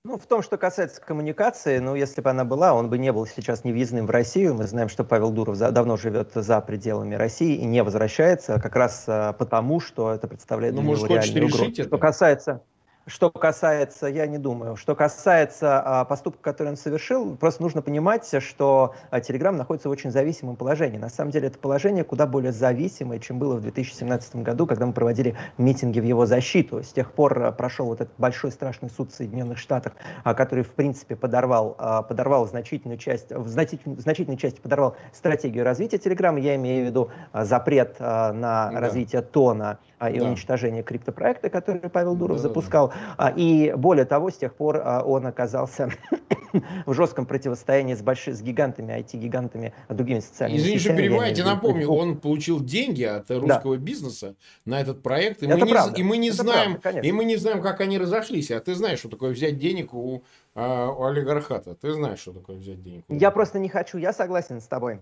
Ну, 0.04 0.18
в 0.18 0.26
том, 0.26 0.42
что 0.42 0.58
касается 0.58 1.00
коммуникации, 1.00 1.78
ну, 1.78 1.94
если 1.94 2.20
бы 2.22 2.30
она 2.30 2.44
была, 2.44 2.74
он 2.74 2.90
бы 2.90 2.98
не 2.98 3.12
был 3.12 3.24
сейчас 3.24 3.62
невъездным 3.62 4.06
в 4.06 4.10
Россию. 4.10 4.54
Мы 4.54 4.64
знаем, 4.64 4.88
что 4.88 5.04
Павел 5.04 5.30
Дуров 5.30 5.54
за, 5.54 5.70
давно 5.70 5.96
живет 5.96 6.32
за 6.34 6.60
пределами 6.60 7.14
России 7.14 7.54
и 7.54 7.64
не 7.64 7.84
возвращается, 7.84 8.58
как 8.58 8.74
раз 8.74 9.04
а, 9.06 9.32
потому, 9.32 9.78
что 9.78 10.12
это 10.12 10.26
представляет 10.26 10.74
ну, 10.74 10.82
может, 10.82 11.08
реальную 11.08 11.46
угрозу. 11.46 11.84
Что 11.84 11.98
касается... 11.98 12.62
Что 13.06 13.30
касается, 13.30 14.06
я 14.06 14.28
не 14.28 14.38
думаю, 14.38 14.76
что 14.76 14.94
касается 14.94 15.80
а, 15.80 16.04
поступка, 16.04 16.40
который 16.40 16.68
он 16.68 16.76
совершил, 16.76 17.36
просто 17.36 17.60
нужно 17.60 17.82
понимать, 17.82 18.32
что 18.40 18.94
а, 19.10 19.18
Telegram 19.18 19.50
находится 19.50 19.88
в 19.88 19.92
очень 19.92 20.12
зависимом 20.12 20.54
положении. 20.54 20.98
На 20.98 21.08
самом 21.08 21.32
деле 21.32 21.48
это 21.48 21.58
положение 21.58 22.04
куда 22.04 22.28
более 22.28 22.52
зависимое, 22.52 23.18
чем 23.18 23.40
было 23.40 23.56
в 23.56 23.60
2017 23.60 24.36
году, 24.36 24.68
когда 24.68 24.86
мы 24.86 24.92
проводили 24.92 25.36
митинги 25.58 25.98
в 25.98 26.04
его 26.04 26.26
защиту. 26.26 26.84
С 26.84 26.92
тех 26.92 27.10
пор 27.10 27.42
а, 27.42 27.50
прошел 27.50 27.86
вот 27.86 28.00
этот 28.00 28.14
большой 28.18 28.52
страшный 28.52 28.88
суд 28.88 29.10
в 29.10 29.16
Соединенных 29.16 29.58
Штатах, 29.58 29.94
а, 30.22 30.34
который, 30.34 30.62
в 30.62 30.70
принципе, 30.70 31.16
подорвал, 31.16 31.74
а, 31.78 32.02
подорвал 32.02 32.46
значительную 32.46 32.98
часть, 32.98 33.32
в 33.32 33.48
значительной, 33.48 33.98
значительной 33.98 34.38
части 34.38 34.60
подорвал 34.60 34.96
стратегию 35.12 35.64
развития 35.64 35.96
Telegram. 35.96 36.38
Я 36.38 36.54
имею 36.54 36.84
в 36.84 36.86
виду 36.86 37.10
а, 37.32 37.44
запрет 37.44 37.96
а, 37.98 38.32
на 38.32 38.70
да. 38.70 38.78
развитие 38.78 39.22
тона 39.22 39.80
а, 40.02 40.10
и 40.10 40.18
да. 40.18 40.26
уничтожение 40.26 40.82
криптопроекта, 40.82 41.48
который 41.48 41.88
Павел 41.88 42.16
Дуров 42.16 42.38
да, 42.38 42.42
запускал. 42.42 42.92
Да. 43.16 43.32
И 43.36 43.72
более 43.76 44.04
того, 44.04 44.30
с 44.30 44.36
тех 44.36 44.52
пор 44.52 44.82
а, 44.84 45.04
он 45.04 45.26
оказался 45.28 45.90
в 46.86 46.92
жестком 46.92 47.24
противостоянии 47.24 47.94
с 47.94 48.02
большими, 48.02 48.34
с 48.34 48.42
гигантами, 48.42 48.98
IT-гигантами, 48.98 49.72
другими 49.88 50.18
социальными 50.18 50.58
Извините, 50.58 50.80
что 50.80 50.96
перебиваете, 50.96 51.44
напомню, 51.44 51.88
он 51.88 52.18
получил 52.18 52.58
деньги 52.58 53.04
от 53.04 53.30
русского 53.30 53.76
да. 53.76 53.82
бизнеса 53.82 54.34
на 54.64 54.80
этот 54.80 55.04
проект, 55.04 55.44
и 55.44 55.46
Это 55.46 55.58
мы 55.58 55.66
правда. 55.68 55.94
не, 55.94 56.00
и 56.00 56.04
мы 56.04 56.16
не 56.16 56.32
знаем, 56.32 56.80
правда, 56.80 57.00
и 57.00 57.12
мы 57.12 57.24
не 57.24 57.36
знаем, 57.36 57.62
как 57.62 57.80
они 57.80 57.96
разошлись. 57.96 58.50
А 58.50 58.58
ты 58.58 58.74
знаешь, 58.74 58.98
что 58.98 59.08
такое 59.08 59.30
взять 59.30 59.58
денег 59.58 59.94
у, 59.94 60.24
а, 60.56 60.90
у 60.90 61.04
олигархата? 61.04 61.76
Ты 61.76 61.92
знаешь, 61.92 62.18
что 62.18 62.32
такое 62.32 62.56
взять 62.56 62.82
денег? 62.82 63.04
Я 63.08 63.30
просто 63.30 63.60
не 63.60 63.68
хочу. 63.68 63.98
Я 63.98 64.12
согласен 64.12 64.60
с 64.60 64.66
тобой. 64.66 64.98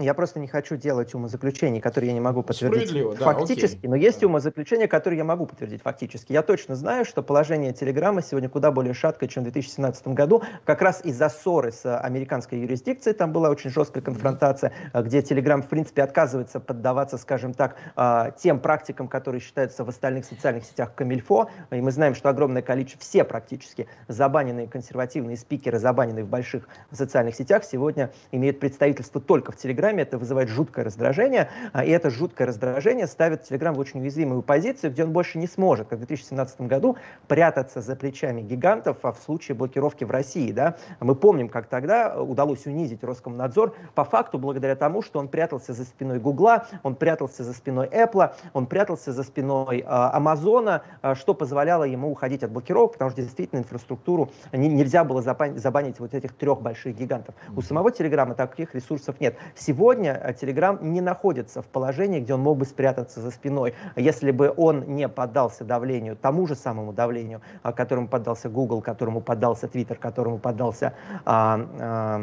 Я 0.00 0.14
просто 0.14 0.40
не 0.40 0.46
хочу 0.46 0.76
делать 0.76 1.14
умозаключений, 1.14 1.80
которые 1.80 2.08
я 2.08 2.14
не 2.14 2.20
могу 2.20 2.42
подтвердить 2.42 2.90
фактически, 3.18 3.82
да, 3.82 3.90
но 3.90 3.96
есть 3.96 4.24
умозаключения, 4.24 4.88
которые 4.88 5.18
я 5.18 5.24
могу 5.24 5.44
подтвердить 5.44 5.82
фактически. 5.82 6.32
Я 6.32 6.42
точно 6.42 6.74
знаю, 6.74 7.04
что 7.04 7.22
положение 7.22 7.74
Телеграма 7.74 8.22
сегодня 8.22 8.48
куда 8.48 8.70
более 8.70 8.94
шаткое, 8.94 9.28
чем 9.28 9.42
в 9.42 9.44
2017 9.44 10.08
году, 10.08 10.42
как 10.64 10.80
раз 10.80 11.04
из-за 11.04 11.28
ссоры 11.28 11.70
с 11.70 11.98
американской 11.98 12.60
юрисдикцией, 12.60 13.14
там 13.14 13.32
была 13.32 13.50
очень 13.50 13.68
жесткая 13.68 14.02
конфронтация, 14.02 14.72
где 14.94 15.20
Телеграм, 15.20 15.62
в 15.62 15.68
принципе, 15.68 16.02
отказывается 16.02 16.60
поддаваться, 16.60 17.18
скажем 17.18 17.52
так, 17.52 17.76
а, 17.94 18.30
тем 18.30 18.58
практикам, 18.58 19.06
которые 19.06 19.40
считаются 19.42 19.84
в 19.84 19.88
остальных 19.90 20.24
социальных 20.24 20.64
сетях 20.64 20.94
Камильфо, 20.94 21.50
и 21.70 21.80
мы 21.80 21.90
знаем, 21.90 22.14
что 22.14 22.30
огромное 22.30 22.62
количество, 22.62 23.00
все 23.00 23.24
практически 23.24 23.86
забаненные 24.08 24.66
консервативные 24.66 25.36
спикеры, 25.36 25.78
забаненные 25.78 26.24
в 26.24 26.28
больших 26.28 26.68
социальных 26.90 27.34
сетях, 27.34 27.64
сегодня 27.64 28.10
имеют 28.32 28.60
представительство 28.60 29.20
только 29.20 29.52
в 29.52 29.56
Телеграме, 29.56 29.89
Телеграме, 29.90 30.02
это 30.02 30.18
вызывает 30.18 30.48
жуткое 30.48 30.84
раздражение, 30.84 31.48
а, 31.72 31.84
и 31.84 31.90
это 31.90 32.10
жуткое 32.10 32.46
раздражение 32.46 33.06
ставит 33.06 33.42
Телеграм 33.42 33.74
в 33.74 33.78
очень 33.78 34.00
уязвимую 34.00 34.42
позицию, 34.42 34.92
где 34.92 35.04
он 35.04 35.12
больше 35.12 35.38
не 35.38 35.46
сможет, 35.46 35.88
как 35.88 35.98
в 35.98 36.06
2017 36.06 36.60
году, 36.62 36.96
прятаться 37.26 37.80
за 37.80 37.96
плечами 37.96 38.40
гигантов 38.40 38.98
а 39.02 39.12
в 39.12 39.18
случае 39.18 39.56
блокировки 39.56 40.04
в 40.04 40.10
России. 40.10 40.52
Да? 40.52 40.76
Мы 41.00 41.14
помним, 41.14 41.48
как 41.48 41.66
тогда 41.66 42.20
удалось 42.22 42.66
унизить 42.66 43.02
Роскомнадзор 43.02 43.74
по 43.94 44.04
факту 44.04 44.38
благодаря 44.38 44.76
тому, 44.76 45.02
что 45.02 45.18
он 45.18 45.28
прятался 45.28 45.72
за 45.72 45.84
спиной 45.84 46.20
Гугла, 46.20 46.66
он 46.82 46.94
прятался 46.94 47.42
за 47.42 47.52
спиной 47.52 47.88
Apple, 47.88 48.32
он 48.52 48.66
прятался 48.66 49.12
за 49.12 49.24
спиной 49.24 49.82
а, 49.86 50.16
Амазона, 50.16 50.82
что 51.14 51.34
позволяло 51.34 51.84
ему 51.84 52.10
уходить 52.10 52.44
от 52.44 52.52
блокировок, 52.52 52.92
потому 52.92 53.10
что 53.10 53.22
действительно 53.22 53.60
инфраструктуру 53.60 54.30
не, 54.52 54.68
нельзя 54.68 55.04
было 55.04 55.22
забанить 55.22 55.98
вот 55.98 56.14
этих 56.14 56.34
трех 56.34 56.60
больших 56.60 56.96
гигантов. 56.96 57.34
У 57.56 57.62
самого 57.62 57.90
Телеграма 57.90 58.34
таких 58.34 58.74
ресурсов 58.74 59.20
нет. 59.20 59.36
Сегодня 59.70 60.20
Telegram 60.40 60.78
э, 60.80 60.84
не 60.84 61.00
находится 61.00 61.62
в 61.62 61.66
положении, 61.66 62.18
где 62.18 62.34
он 62.34 62.40
мог 62.40 62.58
бы 62.58 62.64
спрятаться 62.64 63.20
за 63.20 63.30
спиной. 63.30 63.74
Если 63.94 64.32
бы 64.32 64.52
он 64.56 64.96
не 64.96 65.08
поддался 65.08 65.64
давлению, 65.64 66.16
тому 66.16 66.48
же 66.48 66.56
самому 66.56 66.92
давлению, 66.92 67.40
которому 67.62 68.08
поддался 68.08 68.48
Google, 68.48 68.82
которому 68.82 69.20
поддался 69.20 69.68
Twitter, 69.68 69.94
которому 69.94 70.38
поддался 70.38 70.94
а, 71.24 71.60
а, 71.78 72.20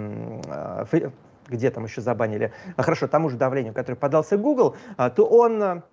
а, 0.50 0.86
где 1.48 1.72
там 1.72 1.86
еще 1.86 2.01
забанили, 2.01 2.51
а, 2.75 2.84
хорошо, 2.84 3.08
тому 3.08 3.30
же 3.30 3.38
давлению, 3.38 3.74
которое 3.74 3.96
поддался 3.96 4.38
Google, 4.38 4.75
а, 4.98 5.10
то 5.10 5.25
он 5.25 5.63
а, 5.63 5.70
а, 5.70 5.84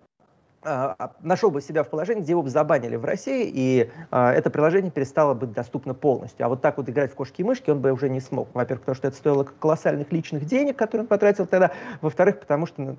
нашел 1.21 1.51
бы 1.51 1.61
себя 1.61 1.83
в 1.83 1.89
положении, 1.89 2.23
где 2.23 2.33
его 2.33 2.43
бы 2.43 2.51
забанили 2.51 2.97
в 2.97 3.05
России, 3.05 3.51
и 3.53 3.91
а, 4.11 4.33
это 4.33 4.51
приложение 4.51 4.91
перестало 4.91 5.35
быть 5.35 5.53
доступно 5.53 5.95
полностью. 5.95 6.47
А 6.47 6.49
вот 6.49 6.63
так 6.63 6.77
вот 6.79 6.89
играть 6.89 7.13
в 7.13 7.15
кошки 7.15 7.43
и 7.43 7.45
мышки 7.45 7.71
он 7.71 7.81
бы 7.81 7.93
уже 7.93 8.09
не 8.09 8.21
смог. 8.21 8.49
Во-первых, 8.55 8.83
потому 8.83 8.97
что 8.97 9.09
это 9.09 9.17
стоило 9.17 9.45
колоссальных 9.45 10.13
личных 10.13 10.47
денег, 10.47 10.77
которые 10.77 11.03
он 11.03 11.09
потратил 11.09 11.47
тогда. 11.47 11.71
Во-вторых, 12.01 12.41
потому 12.41 12.67
что 12.67 12.83
ну, 12.83 12.97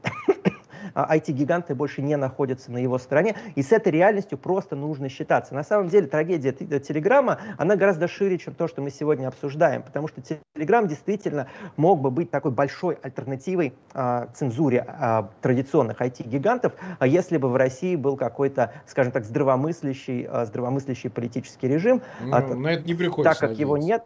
IT-гиганты 0.94 1.74
а, 1.74 1.76
больше 1.76 2.02
не 2.02 2.16
находятся 2.18 2.72
на 2.72 2.78
его 2.78 2.98
стороне, 2.98 3.36
и 3.56 3.62
с 3.62 3.72
этой 3.72 3.92
реальностью 3.92 4.38
просто 4.38 4.76
нужно 4.76 5.10
считаться. 5.10 5.54
На 5.54 5.64
самом 5.64 5.90
деле 5.90 6.08
трагедия 6.08 6.52
Телеграма, 6.52 7.40
она 7.58 7.76
гораздо 7.76 8.08
шире, 8.08 8.38
чем 8.38 8.54
то, 8.54 8.68
что 8.68 8.82
мы 8.82 8.90
сегодня 8.90 9.28
обсуждаем, 9.28 9.84
потому 9.84 10.08
что 10.08 10.22
Телеграм 10.22 10.88
действительно 10.88 11.48
мог 11.78 12.02
бы 12.02 12.12
быть 12.12 12.32
такой 12.32 12.52
большой 12.52 12.98
альтернативой 13.02 13.74
а, 13.94 14.28
цензуре 14.34 14.86
а, 14.88 15.30
традиционных 15.42 16.02
IT-гигантов, 16.02 16.74
а 17.00 17.08
если 17.08 17.38
бы 17.38 17.50
в 17.50 17.56
России 17.56 17.96
был 17.96 18.18
какой-то, 18.18 18.74
скажем 18.88 19.12
так, 19.12 19.26
здравомыслящий, 19.26 20.28
а, 20.30 20.46
здравомыслящий 20.46 21.10
политический 21.10 21.68
режим. 21.68 22.02
Ну, 22.22 22.36
а, 22.36 22.42
на 22.42 22.74
это 22.74 22.88
не 22.88 22.94
приходится 22.94 23.34
Так 23.34 23.40
как 23.40 23.50
надеяться. 23.50 23.62
его 23.62 23.78
нет, 23.78 24.04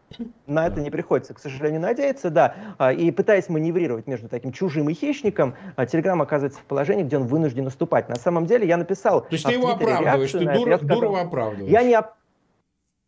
на 0.48 0.68
это 0.68 0.82
не 0.82 0.90
приходится, 0.90 1.34
к 1.34 1.40
сожалению, 1.40 1.82
надеяться, 1.82 2.30
да. 2.30 2.56
И 2.92 3.12
пытаясь 3.12 3.50
маневрировать 3.50 4.08
между 4.08 4.30
таким 4.30 4.52
чужим 4.52 4.90
и 4.90 4.94
хищником, 4.94 5.56
Телеграм 5.92 6.22
оказывается 6.22 6.60
положение, 6.70 7.06
где 7.06 7.18
он 7.18 7.26
вынужден 7.26 7.66
наступать. 7.66 8.08
На 8.08 8.16
самом 8.16 8.46
деле 8.46 8.66
я 8.66 8.78
написал... 8.78 9.22
То 9.22 9.28
есть 9.32 9.46
ты 9.46 9.54
его 9.54 9.70
оправдываешь, 9.70 10.32
ты 10.32 10.46
дур, 10.46 10.68
сказал, 10.78 10.88
Дурова 10.88 11.22
оправдываешь. 11.22 11.70
Я 11.70 11.84
не 11.84 11.98
оп... 11.98 12.06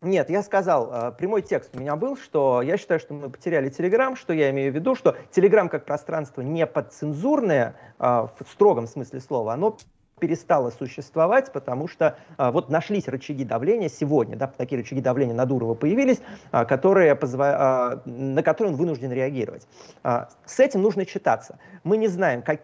Нет, 0.01 0.29
я 0.31 0.41
сказал, 0.41 0.91
э, 0.91 1.11
прямой 1.11 1.43
текст 1.43 1.75
у 1.75 1.79
меня 1.79 1.95
был, 1.95 2.17
что 2.17 2.63
я 2.63 2.75
считаю, 2.77 2.99
что 2.99 3.13
мы 3.13 3.29
потеряли 3.29 3.69
Телеграм, 3.69 4.15
что 4.15 4.33
я 4.33 4.49
имею 4.49 4.71
в 4.73 4.75
виду, 4.75 4.95
что 4.95 5.15
Телеграм 5.29 5.69
как 5.69 5.85
пространство 5.85 6.41
не 6.41 6.65
подцензурное 6.65 7.75
э, 7.99 8.03
в 8.03 8.51
строгом 8.51 8.87
смысле 8.87 9.21
слова, 9.21 9.53
оно 9.53 9.77
перестало 10.21 10.69
существовать, 10.69 11.51
потому 11.51 11.87
что 11.87 12.15
а, 12.37 12.51
вот 12.51 12.69
нашлись 12.69 13.07
рычаги 13.07 13.43
давления 13.43 13.89
сегодня, 13.89 14.37
да, 14.37 14.47
такие 14.47 14.79
рычаги 14.79 15.01
давления 15.01 15.33
на 15.33 15.45
Дурова 15.45 15.73
появились, 15.73 16.21
а, 16.51 16.63
которые 16.63 17.15
позва... 17.15 17.55
а, 17.57 18.01
на 18.05 18.43
которые 18.43 18.73
он 18.73 18.79
вынужден 18.79 19.11
реагировать. 19.11 19.67
А, 20.03 20.29
с 20.45 20.59
этим 20.59 20.83
нужно 20.83 21.05
читаться. 21.05 21.57
Мы 21.83 21.97
не 21.97 22.07
знаем, 22.07 22.43
как, 22.43 22.61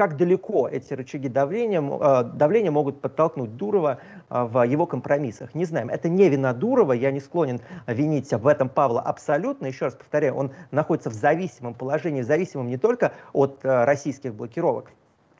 как 0.00 0.16
далеко 0.16 0.66
эти 0.66 0.94
рычаги 0.94 1.28
давления, 1.28 1.82
э, 1.82 2.24
давления 2.32 2.70
могут 2.70 3.02
подтолкнуть 3.02 3.54
Дурова 3.58 3.98
э, 4.30 4.44
в 4.44 4.62
его 4.62 4.86
компромиссах. 4.86 5.54
Не 5.54 5.66
знаем. 5.66 5.90
Это 5.90 6.08
не 6.08 6.26
вина 6.30 6.54
Дурова, 6.54 6.94
я 6.94 7.10
не 7.10 7.20
склонен 7.20 7.60
винить 7.86 8.32
в 8.32 8.46
этом 8.46 8.70
Павла 8.70 9.02
абсолютно. 9.02 9.66
Еще 9.66 9.84
раз 9.84 9.94
повторяю, 9.94 10.36
он 10.36 10.52
находится 10.70 11.10
в 11.10 11.12
зависимом 11.12 11.74
положении, 11.74 12.22
зависимом 12.22 12.68
не 12.68 12.78
только 12.78 13.12
от 13.34 13.58
российских 13.62 14.32
блокировок, 14.34 14.90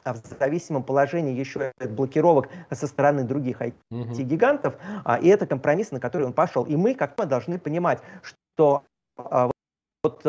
а 0.04 0.12
в 0.12 0.18
зависимом 0.38 0.82
положении 0.82 1.32
еще 1.32 1.72
от 1.78 1.92
блокировок 1.92 2.50
со 2.70 2.86
стороны 2.86 3.24
других 3.24 3.62
IT-гигантов. 3.62 4.74
Угу. 4.74 5.22
И 5.22 5.28
это 5.28 5.46
компромисс, 5.46 5.90
на 5.90 6.00
который 6.00 6.26
он 6.26 6.34
пошел. 6.34 6.64
И 6.64 6.76
мы, 6.76 6.94
как 6.94 7.14
мы, 7.16 7.24
должны 7.24 7.58
понимать, 7.58 8.00
что 8.20 8.82
вот 9.16 10.22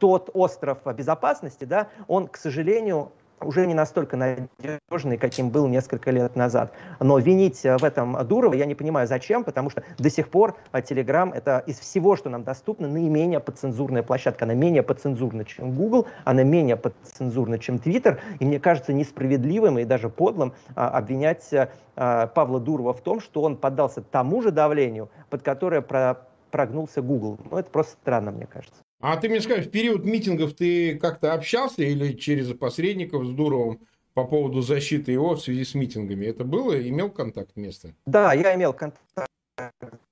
тот 0.00 0.30
остров 0.34 0.78
безопасности, 0.96 1.62
да, 1.62 1.86
он, 2.08 2.26
к 2.26 2.36
сожалению, 2.36 3.12
уже 3.40 3.66
не 3.66 3.74
настолько 3.74 4.16
надежный, 4.16 5.16
каким 5.18 5.50
был 5.50 5.66
несколько 5.68 6.10
лет 6.10 6.36
назад. 6.36 6.72
Но 7.00 7.18
винить 7.18 7.62
в 7.62 7.84
этом 7.84 8.16
Дурова 8.26 8.54
я 8.54 8.66
не 8.66 8.74
понимаю, 8.74 9.06
зачем, 9.06 9.44
потому 9.44 9.70
что 9.70 9.82
до 9.98 10.10
сих 10.10 10.28
пор 10.28 10.56
Telegram 10.72 11.34
это 11.34 11.62
из 11.66 11.78
всего, 11.78 12.16
что 12.16 12.30
нам 12.30 12.44
доступно, 12.44 12.88
наименее 12.88 13.40
подцензурная 13.40 14.02
площадка. 14.02 14.44
Она 14.44 14.54
менее 14.54 14.82
подцензурна, 14.82 15.44
чем 15.44 15.72
Google, 15.72 16.06
она 16.24 16.42
менее 16.42 16.76
подцензурна, 16.76 17.58
чем 17.58 17.76
Twitter. 17.76 18.18
И 18.40 18.44
мне 18.44 18.60
кажется 18.60 18.92
несправедливым 18.92 19.78
и 19.78 19.84
даже 19.84 20.08
подлым 20.08 20.54
а, 20.74 20.88
обвинять 20.88 21.48
Павла 21.94 22.60
Дурова 22.60 22.92
в 22.92 23.00
том, 23.00 23.20
что 23.20 23.42
он 23.42 23.56
поддался 23.56 24.02
тому 24.02 24.40
же 24.40 24.52
давлению, 24.52 25.08
под 25.30 25.42
которое 25.42 25.80
про 25.80 26.28
прогнулся 26.50 27.02
Google. 27.02 27.38
Ну, 27.50 27.58
это 27.58 27.70
просто 27.70 27.92
странно, 28.00 28.30
мне 28.30 28.46
кажется. 28.46 28.82
А 29.00 29.16
ты 29.16 29.28
мне 29.28 29.40
скажешь, 29.40 29.66
в 29.66 29.70
период 29.70 30.04
митингов 30.04 30.54
ты 30.54 30.98
как-то 30.98 31.32
общался 31.32 31.82
или 31.82 32.14
через 32.14 32.52
посредников 32.52 33.24
с 33.26 33.30
Дуровым 33.30 33.80
по 34.14 34.24
поводу 34.24 34.60
защиты 34.60 35.12
его 35.12 35.36
в 35.36 35.40
связи 35.40 35.64
с 35.64 35.74
митингами? 35.74 36.26
Это 36.26 36.44
было? 36.44 36.80
Имел 36.88 37.10
контакт 37.10 37.54
место? 37.54 37.94
Да, 38.06 38.32
я 38.32 38.54
имел 38.56 38.72
контакт 38.72 39.02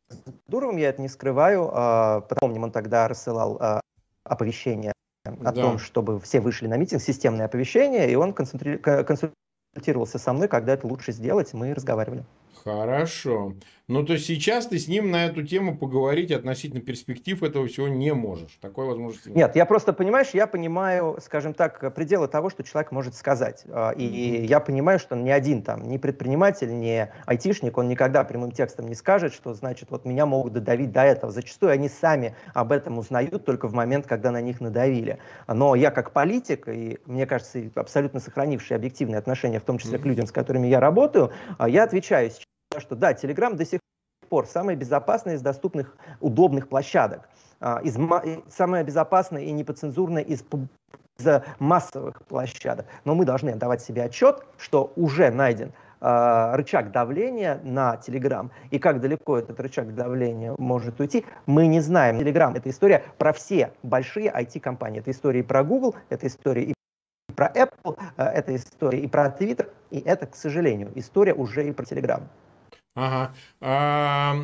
с 0.08 0.16
Дуровым, 0.46 0.76
я 0.76 0.90
это 0.90 1.02
не 1.02 1.08
скрываю. 1.08 1.70
А, 1.72 2.20
Помним, 2.20 2.62
он 2.62 2.70
тогда 2.70 3.08
рассылал 3.08 3.58
а, 3.60 3.80
оповещение 4.22 4.92
о 5.24 5.52
да. 5.52 5.52
том, 5.52 5.78
чтобы 5.78 6.20
все 6.20 6.40
вышли 6.40 6.68
на 6.68 6.76
митинг, 6.76 7.02
системное 7.02 7.46
оповещение, 7.46 8.08
и 8.08 8.14
он 8.14 8.32
консультировался 8.32 10.18
со 10.18 10.32
мной, 10.32 10.46
когда 10.46 10.74
это 10.74 10.86
лучше 10.86 11.10
сделать, 11.10 11.52
мы 11.52 11.74
разговаривали. 11.74 12.24
Хорошо. 12.62 13.54
Ну, 13.88 14.02
то 14.04 14.18
сейчас 14.18 14.66
ты 14.66 14.80
с 14.80 14.88
ним 14.88 15.12
на 15.12 15.26
эту 15.26 15.44
тему 15.44 15.78
поговорить 15.78 16.32
относительно 16.32 16.80
перспектив 16.80 17.40
этого 17.44 17.68
всего 17.68 17.86
не 17.86 18.12
можешь. 18.12 18.58
Такой 18.60 18.84
возможности 18.84 19.28
нет. 19.28 19.36
Нет, 19.36 19.56
я 19.56 19.64
просто, 19.64 19.92
понимаешь, 19.92 20.30
я 20.32 20.48
понимаю, 20.48 21.18
скажем 21.22 21.54
так, 21.54 21.94
пределы 21.94 22.26
того, 22.26 22.50
что 22.50 22.64
человек 22.64 22.90
может 22.90 23.14
сказать. 23.14 23.62
А, 23.68 23.92
и 23.92 24.02
mm-hmm. 24.02 24.46
я 24.46 24.58
понимаю, 24.58 24.98
что 24.98 25.14
ни 25.14 25.30
один 25.30 25.62
там, 25.62 25.88
ни 25.88 25.98
предприниматель, 25.98 26.76
ни 26.76 27.08
айтишник, 27.26 27.78
он 27.78 27.86
никогда 27.86 28.24
прямым 28.24 28.50
текстом 28.50 28.88
не 28.88 28.96
скажет, 28.96 29.32
что, 29.32 29.54
значит, 29.54 29.92
вот 29.92 30.04
меня 30.04 30.26
могут 30.26 30.54
додавить 30.54 30.90
до 30.90 31.02
этого. 31.02 31.30
Зачастую 31.30 31.70
они 31.70 31.88
сами 31.88 32.34
об 32.54 32.72
этом 32.72 32.98
узнают 32.98 33.44
только 33.44 33.68
в 33.68 33.72
момент, 33.72 34.08
когда 34.08 34.32
на 34.32 34.40
них 34.40 34.60
надавили. 34.60 35.20
Но 35.46 35.76
я 35.76 35.92
как 35.92 36.10
политик, 36.10 36.66
и 36.66 36.98
мне 37.06 37.24
кажется, 37.24 37.62
абсолютно 37.76 38.18
сохранивший 38.18 38.76
объективные 38.76 39.18
отношения, 39.18 39.60
в 39.60 39.64
том 39.64 39.78
числе 39.78 39.98
mm-hmm. 39.98 40.02
к 40.02 40.06
людям, 40.06 40.26
с 40.26 40.32
которыми 40.32 40.66
я 40.66 40.80
работаю, 40.80 41.30
а, 41.56 41.68
я 41.68 41.84
отвечаю 41.84 42.32
что 42.80 42.96
да, 42.96 43.12
Telegram 43.12 43.54
до 43.54 43.64
сих 43.64 43.80
пор 44.28 44.46
самый 44.46 44.76
безопасный 44.76 45.34
из 45.34 45.42
доступных 45.42 45.96
удобных 46.20 46.68
площадок. 46.68 47.28
А, 47.60 47.80
из, 47.82 47.96
самая 48.52 48.84
безопасная 48.84 49.42
и 49.42 49.52
непоцензурная 49.52 50.22
из, 50.22 50.44
из 51.18 51.42
массовых 51.58 52.22
площадок. 52.26 52.86
Но 53.04 53.14
мы 53.14 53.24
должны 53.24 53.54
давать 53.54 53.82
себе 53.82 54.04
отчет, 54.04 54.44
что 54.58 54.92
уже 54.96 55.30
найден 55.30 55.72
э, 56.00 56.54
рычаг 56.54 56.92
давления 56.92 57.60
на 57.64 57.94
Telegram. 57.94 58.50
И 58.70 58.78
как 58.78 59.00
далеко 59.00 59.38
этот 59.38 59.58
рычаг 59.60 59.94
давления 59.94 60.54
может 60.58 61.00
уйти, 61.00 61.24
мы 61.46 61.66
не 61.66 61.80
знаем. 61.80 62.18
Telegram— 62.18 62.54
это 62.56 62.68
история 62.68 63.04
про 63.16 63.32
все 63.32 63.72
большие 63.82 64.30
IT-компании. 64.30 65.00
Это 65.00 65.10
история 65.10 65.40
и 65.40 65.44
про 65.44 65.64
Google, 65.64 65.94
это 66.10 66.26
история 66.26 66.64
и 66.64 66.74
про 67.34 67.46
Apple, 67.46 67.98
э, 68.18 68.22
это 68.22 68.54
история 68.54 69.00
и 69.00 69.06
про 69.06 69.28
Twitter, 69.28 69.70
и 69.90 70.00
это, 70.00 70.26
к 70.26 70.36
сожалению, 70.36 70.92
история 70.94 71.32
уже 71.32 71.66
и 71.66 71.72
про 71.72 71.84
Telegram. 71.84 72.22
Ага. 72.96 73.34
А, 73.60 74.36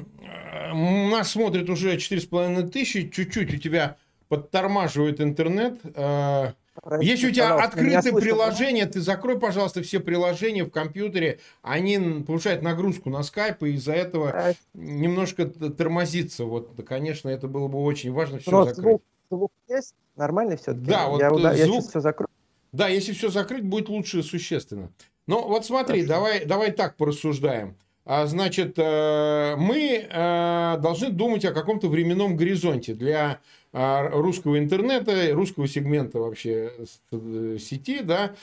нас 0.72 1.30
смотрит 1.30 1.68
уже 1.70 1.96
4,5 1.96 2.68
тысячи. 2.68 3.08
Чуть-чуть 3.08 3.54
у 3.54 3.56
тебя 3.56 3.96
подтормаживает 4.28 5.22
интернет. 5.22 5.80
А, 5.94 6.52
Если 7.00 7.28
у 7.28 7.32
тебя 7.32 7.54
открытое 7.56 8.12
приложение, 8.12 8.84
ты 8.84 9.00
закрой, 9.00 9.40
пожалуйста, 9.40 9.82
все 9.82 10.00
приложения 10.00 10.64
в 10.64 10.70
компьютере. 10.70 11.40
Они 11.62 12.22
повышают 12.26 12.62
нагрузку 12.62 13.08
на 13.08 13.22
скайп, 13.22 13.62
и 13.62 13.72
из-за 13.72 13.94
этого 13.94 14.30
Прости. 14.30 14.60
немножко 14.74 15.46
тормозится. 15.46 16.44
Вот, 16.44 16.76
да, 16.76 16.82
конечно, 16.82 17.30
это 17.30 17.48
было 17.48 17.68
бы 17.68 17.82
очень 17.82 18.12
важно 18.12 18.38
все 18.38 18.50
Но 18.50 18.64
закрыть. 18.64 18.84
Звук, 18.84 19.02
звук 19.30 19.52
есть? 19.66 19.94
Нормальный 20.16 20.58
все-таки? 20.58 20.84
Да, 20.84 21.08
вот 21.08 21.20
я, 21.22 21.30
звук... 21.30 21.40
я 21.40 21.56
сейчас 21.56 21.88
все 21.88 22.00
закрою. 22.00 22.28
Да, 22.72 22.88
если 22.88 23.12
все 23.12 23.30
закрыть, 23.30 23.64
будет 23.64 23.88
лучше 23.88 24.22
существенно. 24.22 24.90
Но 25.26 25.48
вот 25.48 25.64
смотри, 25.64 26.04
давай, 26.04 26.44
давай 26.44 26.70
так 26.72 26.96
порассуждаем. 26.96 27.76
А, 28.04 28.26
значит, 28.26 28.74
э, 28.78 29.54
мы 29.56 30.06
э, 30.10 30.76
должны 30.80 31.10
думать 31.10 31.44
о 31.44 31.52
каком-то 31.52 31.88
временном 31.88 32.36
горизонте 32.36 32.94
для 32.94 33.40
а, 33.74 34.08
русского 34.10 34.58
интернета, 34.58 35.32
русского 35.32 35.66
сегмента 35.68 36.18
вообще 36.18 36.72
э, 37.12 37.56
сети, 37.58 38.00
да, 38.02 38.34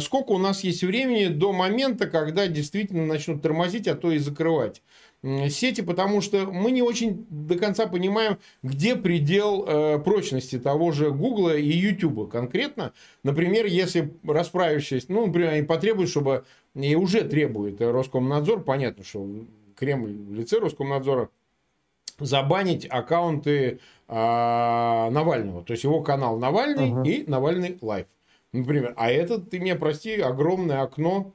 сколько 0.00 0.32
у 0.32 0.38
нас 0.38 0.64
есть 0.64 0.82
времени 0.82 1.26
до 1.26 1.52
момента, 1.52 2.08
когда 2.08 2.48
действительно 2.48 3.06
начнут 3.06 3.40
тормозить, 3.40 3.86
а 3.86 3.94
то 3.94 4.10
и 4.10 4.18
закрывать 4.18 4.82
сети, 5.22 5.82
потому 5.82 6.20
что 6.20 6.46
мы 6.46 6.72
не 6.72 6.82
очень 6.82 7.26
до 7.30 7.56
конца 7.56 7.86
понимаем, 7.86 8.38
где 8.62 8.96
предел 8.96 9.64
э, 9.66 9.98
прочности 10.00 10.58
того 10.58 10.90
же 10.90 11.12
Гугла 11.12 11.56
и 11.56 11.70
Ютуба 11.70 12.26
конкретно. 12.26 12.92
Например, 13.22 13.66
если 13.66 14.12
расправившись, 14.24 15.08
ну, 15.08 15.26
например, 15.26 15.50
они 15.50 15.62
потребуют, 15.62 16.10
чтобы, 16.10 16.44
и 16.74 16.94
уже 16.94 17.22
требует 17.24 17.80
Роскомнадзор, 17.80 18.62
понятно, 18.62 19.04
что 19.04 19.26
Кремль 19.76 20.12
в 20.12 20.34
лице 20.34 20.58
Роскомнадзора 20.58 21.28
забанить 22.18 22.86
аккаунты 22.88 23.80
э, 24.08 24.14
Навального, 24.14 25.64
то 25.64 25.72
есть 25.72 25.84
его 25.84 26.02
канал 26.02 26.38
Навальный 26.38 26.90
uh-huh. 26.90 27.08
и 27.08 27.30
Навальный 27.30 27.78
Лайв. 27.80 28.06
Например, 28.52 28.92
а 28.96 29.10
это, 29.10 29.38
ты 29.40 29.60
мне 29.60 29.74
прости, 29.74 30.20
огромное 30.20 30.82
окно 30.82 31.32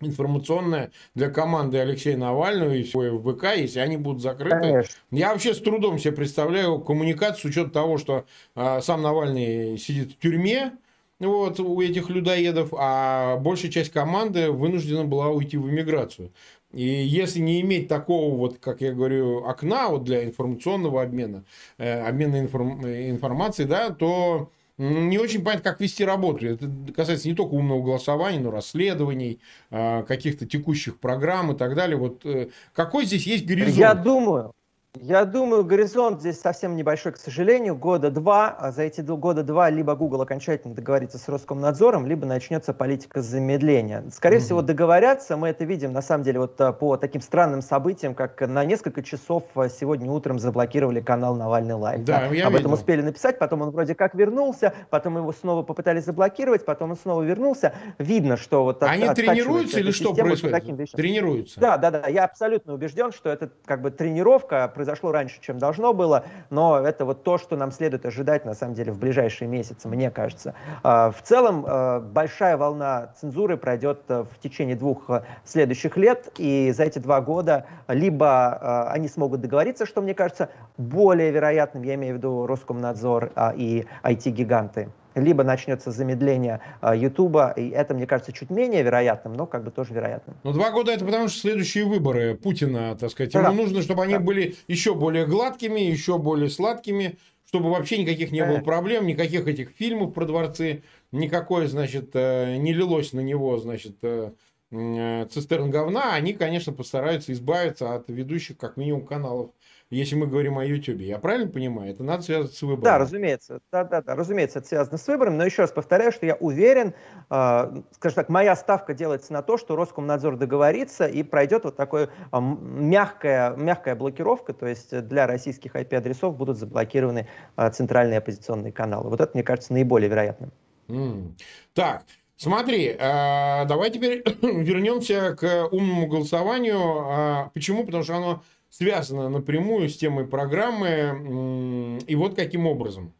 информационная 0.00 0.92
для 1.14 1.28
команды 1.28 1.78
Алексея 1.78 2.16
Навального 2.16 2.72
и 2.72 2.84
всего 2.84 3.18
ФБК, 3.18 3.56
если 3.56 3.80
они 3.80 3.96
будут 3.96 4.22
закрыты. 4.22 4.60
Конечно. 4.60 4.94
Я 5.10 5.32
вообще 5.32 5.54
с 5.54 5.58
трудом 5.58 5.98
себе 5.98 6.12
представляю 6.12 6.80
коммуникацию 6.80 7.40
с 7.40 7.44
учетом 7.44 7.70
того, 7.72 7.98
что 7.98 8.24
э, 8.54 8.80
сам 8.80 9.02
Навальный 9.02 9.76
сидит 9.78 10.12
в 10.12 10.18
тюрьме, 10.18 10.72
вот, 11.20 11.58
у 11.60 11.80
этих 11.80 12.10
людоедов, 12.10 12.72
а 12.76 13.36
большая 13.38 13.70
часть 13.70 13.90
команды 13.90 14.50
вынуждена 14.50 15.04
была 15.04 15.28
уйти 15.28 15.56
в 15.56 15.68
эмиграцию. 15.68 16.30
И 16.72 16.84
если 16.84 17.40
не 17.40 17.60
иметь 17.62 17.88
такого, 17.88 18.36
вот, 18.36 18.58
как 18.58 18.82
я 18.82 18.92
говорю, 18.92 19.44
окна 19.44 19.88
вот 19.88 20.04
для 20.04 20.24
информационного 20.24 21.02
обмена, 21.02 21.44
э, 21.78 22.06
обмена 22.06 22.40
информ, 22.40 22.86
информацией, 22.86 23.66
да, 23.66 23.90
то 23.90 24.50
не 24.78 25.18
очень 25.18 25.42
понятно, 25.42 25.70
как 25.72 25.80
вести 25.80 26.04
работу. 26.04 26.46
Это 26.46 26.70
касается 26.94 27.28
не 27.28 27.34
только 27.34 27.54
умного 27.54 27.82
голосования, 27.82 28.38
но 28.38 28.52
расследований, 28.52 29.40
а, 29.70 30.04
каких-то 30.04 30.46
текущих 30.46 31.00
программ 31.00 31.50
и 31.52 31.56
так 31.56 31.74
далее. 31.74 31.96
Вот 31.96 32.24
э, 32.24 32.50
какой 32.74 33.04
здесь 33.04 33.26
есть 33.26 33.44
горизонт? 33.44 33.76
Я 33.76 33.94
думаю, 33.94 34.52
я 34.94 35.26
думаю, 35.26 35.64
горизонт 35.64 36.20
здесь 36.20 36.40
совсем 36.40 36.74
небольшой, 36.74 37.12
к 37.12 37.18
сожалению, 37.18 37.76
года 37.76 38.10
два. 38.10 38.48
А 38.48 38.72
за 38.72 38.84
эти 38.84 39.02
года 39.02 39.42
два 39.42 39.68
либо 39.68 39.94
Google 39.94 40.22
окончательно 40.22 40.74
договорится 40.74 41.18
с 41.18 41.28
Роскомнадзором, 41.28 42.06
либо 42.06 42.26
начнется 42.26 42.72
политика 42.72 43.20
замедления. 43.20 44.04
Скорее 44.10 44.38
mm-hmm. 44.38 44.40
всего, 44.40 44.62
договорятся. 44.62 45.36
Мы 45.36 45.48
это 45.48 45.64
видим, 45.64 45.92
на 45.92 46.00
самом 46.00 46.24
деле, 46.24 46.40
вот 46.40 46.58
а, 46.60 46.72
по 46.72 46.96
таким 46.96 47.20
странным 47.20 47.60
событиям, 47.60 48.14
как 48.14 48.40
на 48.40 48.64
несколько 48.64 49.02
часов 49.02 49.44
а, 49.54 49.68
сегодня 49.68 50.10
утром 50.10 50.38
заблокировали 50.38 51.00
канал 51.00 51.36
Навальный 51.36 51.74
Лайв. 51.74 52.04
Да, 52.04 52.20
да? 52.20 52.34
Я 52.34 52.46
Об 52.46 52.52
видел. 52.52 52.60
этом 52.60 52.72
успели 52.72 53.02
написать, 53.02 53.38
потом 53.38 53.60
он 53.60 53.70
вроде 53.70 53.94
как 53.94 54.14
вернулся, 54.14 54.72
потом 54.88 55.18
его 55.18 55.32
снова 55.32 55.62
попытались 55.62 56.04
заблокировать, 56.04 56.64
потом 56.64 56.92
он 56.92 56.96
снова 56.96 57.22
вернулся. 57.22 57.74
Видно, 57.98 58.38
что 58.38 58.64
вот... 58.64 58.82
Они 58.82 59.06
тренируются 59.10 59.80
или 59.80 59.90
что 59.90 60.14
происходит? 60.14 60.92
Тренируются. 60.92 61.60
Да, 61.60 61.76
да, 61.76 61.90
да. 61.90 62.08
Я 62.08 62.24
абсолютно 62.24 62.72
убежден, 62.72 63.12
что 63.12 63.28
это 63.28 63.50
как 63.66 63.82
бы 63.82 63.90
тренировка 63.90 64.72
произошло 64.88 65.12
раньше, 65.12 65.38
чем 65.42 65.58
должно 65.58 65.92
было, 65.92 66.24
но 66.48 66.78
это 66.78 67.04
вот 67.04 67.22
то, 67.22 67.36
что 67.36 67.56
нам 67.56 67.72
следует 67.72 68.06
ожидать, 68.06 68.46
на 68.46 68.54
самом 68.54 68.72
деле, 68.72 68.90
в 68.90 68.98
ближайшие 68.98 69.46
месяцы, 69.46 69.86
мне 69.86 70.10
кажется. 70.10 70.54
А, 70.82 71.10
в 71.10 71.20
целом, 71.22 71.64
а, 71.66 72.00
большая 72.00 72.56
волна 72.56 73.12
цензуры 73.20 73.58
пройдет 73.58 74.00
а, 74.08 74.24
в 74.24 74.38
течение 74.38 74.76
двух 74.76 75.10
следующих 75.44 75.98
лет, 75.98 76.32
и 76.38 76.72
за 76.74 76.84
эти 76.84 76.98
два 77.00 77.20
года 77.20 77.66
либо 77.86 78.88
они 78.90 79.08
смогут 79.08 79.42
договориться, 79.42 79.84
что, 79.84 80.00
мне 80.00 80.14
кажется, 80.14 80.48
более 80.78 81.30
вероятным, 81.30 81.82
я 81.82 81.94
имею 81.94 82.14
в 82.14 82.16
виду 82.18 82.46
Роскомнадзор 82.46 83.32
и 83.56 83.86
IT-гиганты, 84.02 84.88
либо 85.20 85.44
начнется 85.44 85.90
замедление 85.90 86.60
Ютуба, 86.82 87.52
и 87.56 87.68
это, 87.70 87.94
мне 87.94 88.06
кажется, 88.06 88.32
чуть 88.32 88.50
менее 88.50 88.82
вероятным, 88.82 89.34
но 89.34 89.46
как 89.46 89.64
бы 89.64 89.70
тоже 89.70 89.94
вероятным. 89.94 90.36
Ну, 90.42 90.52
два 90.52 90.70
года 90.70 90.92
это 90.92 91.04
потому, 91.04 91.28
что 91.28 91.40
следующие 91.40 91.84
выборы 91.84 92.34
Путина, 92.34 92.96
так 92.96 93.10
сказать, 93.10 93.34
ему 93.34 93.44
да. 93.44 93.52
нужно, 93.52 93.82
чтобы 93.82 94.04
они 94.04 94.14
да. 94.14 94.20
были 94.20 94.56
еще 94.66 94.94
более 94.94 95.26
гладкими, 95.26 95.80
еще 95.80 96.18
более 96.18 96.50
сладкими, 96.50 97.18
чтобы 97.48 97.70
вообще 97.70 97.98
никаких 97.98 98.30
не 98.30 98.44
было 98.44 98.58
проблем, 98.58 99.06
никаких 99.06 99.46
этих 99.46 99.70
фильмов 99.70 100.12
про 100.12 100.26
дворцы, 100.26 100.82
никакое, 101.12 101.66
значит, 101.66 102.10
э, 102.12 102.56
не 102.58 102.74
лилось 102.74 103.14
на 103.14 103.20
него, 103.20 103.56
значит, 103.56 103.96
э, 104.02 104.32
э, 104.32 104.32
цистерн 104.70 105.70
говна, 105.70 106.14
они, 106.14 106.34
конечно, 106.34 106.72
постараются 106.72 107.32
избавиться 107.32 107.94
от 107.94 108.08
ведущих, 108.08 108.58
как 108.58 108.76
минимум, 108.76 109.06
каналов 109.06 109.50
если 109.90 110.16
мы 110.16 110.26
говорим 110.26 110.58
о 110.58 110.64
YouTube. 110.64 111.00
Я 111.00 111.18
правильно 111.18 111.50
понимаю? 111.50 111.92
Это 111.92 112.02
надо 112.02 112.22
связать 112.22 112.52
с 112.52 112.60
выбором. 112.60 112.82
Да, 112.82 112.98
разумеется. 112.98 113.60
Да, 113.72 113.84
да, 113.84 114.02
да, 114.02 114.14
разумеется, 114.14 114.58
это 114.58 114.68
связано 114.68 114.98
с 114.98 115.06
выбором. 115.06 115.38
Но 115.38 115.44
еще 115.44 115.62
раз 115.62 115.72
повторяю, 115.72 116.12
что 116.12 116.26
я 116.26 116.34
уверен, 116.34 116.94
э, 117.30 117.82
скажем 117.92 118.14
так, 118.14 118.28
моя 118.28 118.54
ставка 118.54 118.92
делается 118.92 119.32
на 119.32 119.42
то, 119.42 119.56
что 119.56 119.76
Роскомнадзор 119.76 120.36
договорится 120.36 121.06
и 121.06 121.22
пройдет 121.22 121.64
вот 121.64 121.76
такая 121.76 122.10
э, 122.32 122.40
мягкая, 122.40 123.56
мягкая 123.56 123.94
блокировка, 123.94 124.52
то 124.52 124.66
есть 124.66 125.06
для 125.06 125.26
российских 125.26 125.74
IP-адресов 125.74 126.36
будут 126.36 126.58
заблокированы 126.58 127.26
э, 127.56 127.70
центральные 127.70 128.18
оппозиционные 128.18 128.72
каналы. 128.72 129.08
Вот 129.08 129.20
это, 129.20 129.30
мне 129.32 129.42
кажется, 129.42 129.72
наиболее 129.72 130.10
вероятным. 130.10 130.52
Mm. 130.88 131.32
Так, 131.72 132.02
Смотри, 132.38 132.94
давай 132.96 133.90
теперь 133.90 134.22
вернемся 134.42 135.34
к 135.34 135.68
умному 135.72 136.06
голосованию. 136.06 137.50
Почему? 137.52 137.84
Потому 137.84 138.04
что 138.04 138.16
оно 138.16 138.42
связано 138.70 139.28
напрямую 139.28 139.88
с 139.88 139.96
темой 139.96 140.24
программы. 140.24 141.98
И 142.06 142.14
вот 142.14 142.36
каким 142.36 142.66
образом. 142.68 143.12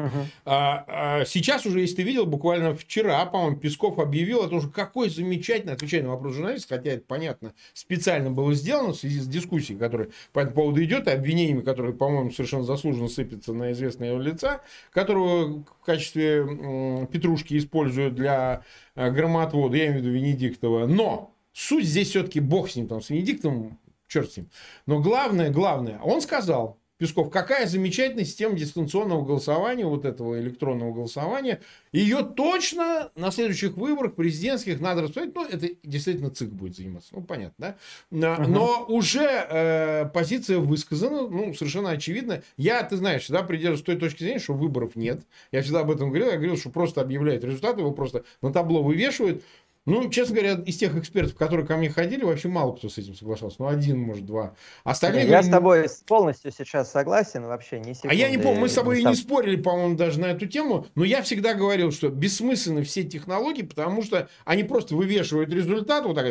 Uh-huh. 0.00 0.24
А, 0.44 0.84
а, 0.86 1.24
сейчас 1.24 1.66
уже, 1.66 1.80
если 1.80 1.96
ты 1.96 2.02
видел, 2.02 2.26
буквально 2.26 2.74
вчера, 2.74 3.24
по-моему, 3.26 3.56
Песков 3.56 3.98
объявил 3.98 4.42
о 4.42 4.48
том, 4.48 4.60
что 4.60 4.70
какой 4.70 5.10
замечательный, 5.10 5.74
отвечая 5.74 6.02
на 6.02 6.10
вопрос 6.10 6.34
журналиста, 6.34 6.76
хотя 6.76 6.92
это, 6.92 7.04
понятно, 7.06 7.52
специально 7.74 8.30
было 8.30 8.54
сделано 8.54 8.92
в 8.92 8.96
связи 8.96 9.20
с 9.20 9.26
дискуссией, 9.26 9.78
которая 9.78 10.08
по 10.32 10.40
этому 10.40 10.54
поводу 10.54 10.82
идет, 10.82 11.06
и 11.06 11.10
обвинениями, 11.10 11.60
которые, 11.60 11.94
по-моему, 11.94 12.30
совершенно 12.30 12.64
заслуженно 12.64 13.08
сыпятся 13.08 13.52
на 13.52 13.72
известного 13.72 14.20
лица, 14.20 14.62
которого 14.92 15.62
в 15.62 15.84
качестве 15.84 16.38
м, 16.38 17.06
петрушки 17.06 17.56
используют 17.58 18.14
для 18.14 18.62
э, 18.94 19.10
громоотвода, 19.10 19.76
я 19.76 19.86
имею 19.86 20.00
в 20.00 20.02
виду 20.02 20.14
Венедиктова. 20.14 20.86
Но 20.86 21.34
суть 21.52 21.84
здесь 21.84 22.10
все-таки 22.10 22.40
бог 22.40 22.70
с 22.70 22.76
ним, 22.76 22.88
там, 22.88 23.02
с 23.02 23.10
Венедиктовым, 23.10 23.78
черт 24.08 24.32
с 24.32 24.36
ним. 24.36 24.50
Но 24.86 25.00
главное, 25.00 25.50
главное, 25.50 25.98
он 26.00 26.20
сказал, 26.20 26.79
Песков, 27.00 27.30
какая 27.30 27.66
замечательная 27.66 28.26
система 28.26 28.54
дистанционного 28.56 29.24
голосования, 29.24 29.86
вот 29.86 30.04
этого 30.04 30.38
электронного 30.38 30.92
голосования. 30.92 31.62
Ее 31.92 32.22
точно 32.22 33.10
на 33.16 33.30
следующих 33.30 33.78
выборах 33.78 34.14
президентских 34.14 34.80
надо 34.80 35.00
рассмотреть. 35.00 35.34
Ну, 35.34 35.46
это 35.46 35.68
действительно 35.82 36.28
ЦИК 36.28 36.50
будет 36.50 36.76
заниматься. 36.76 37.08
Ну, 37.12 37.22
понятно, 37.22 37.74
да? 38.10 38.34
Угу. 38.34 38.50
Но 38.50 38.84
уже 38.86 39.24
э, 39.24 40.10
позиция 40.12 40.58
высказана, 40.58 41.26
ну, 41.26 41.54
совершенно 41.54 41.88
очевидно. 41.88 42.42
Я, 42.58 42.82
ты 42.82 42.98
знаешь, 42.98 43.22
всегда 43.22 43.44
придерживаюсь 43.44 43.82
той 43.82 43.96
точки 43.96 44.22
зрения, 44.22 44.38
что 44.38 44.52
выборов 44.52 44.94
нет. 44.94 45.22
Я 45.52 45.62
всегда 45.62 45.80
об 45.80 45.90
этом 45.90 46.10
говорил. 46.10 46.28
Я 46.28 46.36
говорил, 46.36 46.58
что 46.58 46.68
просто 46.68 47.00
объявляют 47.00 47.44
результаты, 47.44 47.80
его 47.80 47.92
просто 47.92 48.24
на 48.42 48.52
табло 48.52 48.82
вывешивают. 48.82 49.42
Ну, 49.90 50.08
честно 50.08 50.36
говоря, 50.36 50.54
из 50.64 50.76
тех 50.76 50.96
экспертов, 50.96 51.36
которые 51.36 51.66
ко 51.66 51.76
мне 51.76 51.90
ходили, 51.90 52.24
вообще 52.24 52.48
мало 52.48 52.76
кто 52.76 52.88
с 52.88 52.98
этим 52.98 53.14
соглашался. 53.14 53.56
Ну, 53.58 53.66
один, 53.68 53.98
может, 53.98 54.24
два. 54.24 54.54
Остальные... 54.84 55.26
Я 55.26 55.42
с 55.42 55.48
тобой 55.48 55.88
полностью 56.06 56.52
сейчас 56.52 56.90
согласен, 56.90 57.44
вообще 57.44 57.80
не 57.80 57.94
секунды. 57.94 58.14
А 58.14 58.14
я 58.14 58.30
не 58.30 58.38
помню, 58.38 58.60
мы 58.60 58.68
с 58.68 58.74
тобой 58.74 59.00
и 59.00 59.04
не 59.04 59.14
спорили, 59.14 59.56
по-моему, 59.56 59.96
даже 59.96 60.20
на 60.20 60.26
эту 60.26 60.46
тему, 60.46 60.86
но 60.94 61.04
я 61.04 61.22
всегда 61.22 61.54
говорил, 61.54 61.92
что 61.92 62.08
бессмысленны 62.08 62.82
все 62.84 63.02
технологии, 63.04 63.62
потому 63.62 64.02
что 64.02 64.28
они 64.44 64.64
просто 64.64 64.94
вывешивают 64.94 65.50
результат, 65.50 66.04
вот 66.04 66.14
так, 66.14 66.26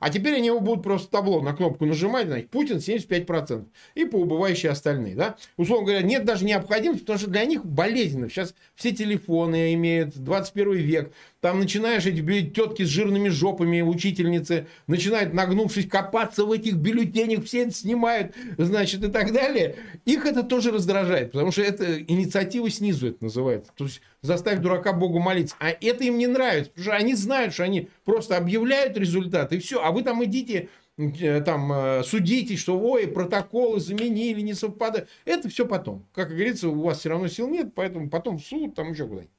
а 0.00 0.10
теперь 0.10 0.36
они 0.36 0.48
его 0.48 0.60
будут 0.60 0.82
просто 0.82 1.10
табло 1.10 1.40
на 1.40 1.54
кнопку 1.54 1.84
нажимать, 1.86 2.26
значит, 2.26 2.50
Путин 2.50 2.76
75%. 2.76 3.64
И 3.94 4.04
по 4.04 4.16
убывающие 4.16 4.70
остальные. 4.70 5.14
Да? 5.14 5.36
Условно 5.56 5.86
говоря, 5.86 6.02
нет 6.02 6.24
даже 6.24 6.44
необходимости, 6.44 7.02
потому 7.02 7.18
что 7.18 7.30
для 7.30 7.44
них 7.44 7.64
болезненно. 7.64 8.28
Сейчас 8.28 8.54
все 8.74 8.92
телефоны 8.92 9.74
имеют, 9.74 10.16
21 10.16 10.72
век. 10.74 11.12
Там 11.40 11.60
начинаешь 11.60 12.04
эти 12.04 12.20
тетки 12.50 12.82
с 12.82 12.88
жирными 12.88 13.28
жопами, 13.28 13.80
учительницы, 13.80 14.66
начинают, 14.88 15.34
нагнувшись, 15.34 15.86
копаться 15.86 16.44
в 16.44 16.50
этих 16.50 16.74
бюллетенях, 16.74 17.44
все 17.44 17.62
это 17.62 17.70
снимают, 17.70 18.34
значит, 18.56 19.04
и 19.04 19.08
так 19.08 19.32
далее. 19.32 19.76
Их 20.04 20.26
это 20.26 20.42
тоже 20.42 20.72
раздражает, 20.72 21.30
потому 21.30 21.52
что 21.52 21.62
это 21.62 22.02
инициатива 22.02 22.68
снизу 22.68 23.08
это 23.08 23.24
называется. 23.24 23.70
То 23.76 23.84
есть 23.84 24.00
заставить 24.20 24.62
дурака 24.62 24.92
Богу 24.92 25.20
молиться. 25.20 25.54
А 25.60 25.70
это 25.70 26.04
им 26.04 26.18
не 26.18 26.26
нравится, 26.26 26.70
потому 26.70 26.84
что 26.84 26.96
они 26.96 27.14
знают, 27.14 27.54
что 27.54 27.62
они 27.62 27.88
просто 28.04 28.36
объявляют 28.36 28.96
результаты, 28.96 29.56
и 29.56 29.58
все. 29.60 29.84
А 29.88 29.90
вы 29.90 30.02
там 30.02 30.22
идите 30.22 30.68
э, 30.98 31.40
там 31.40 31.72
э, 31.72 32.02
судитесь, 32.04 32.60
что 32.60 32.78
ой, 32.78 33.08
протоколы 33.08 33.80
заменили, 33.80 34.42
не 34.42 34.52
совпадают. 34.52 35.08
Это 35.24 35.48
все 35.48 35.64
потом. 35.64 36.04
Как 36.12 36.28
говорится, 36.28 36.68
у 36.68 36.82
вас 36.82 36.98
все 36.98 37.08
равно 37.08 37.28
сил 37.28 37.48
нет, 37.48 37.72
поэтому 37.74 38.10
потом 38.10 38.36
в 38.36 38.42
суд, 38.42 38.74
там 38.74 38.92
еще 38.92 39.06
куда-нибудь. 39.06 39.32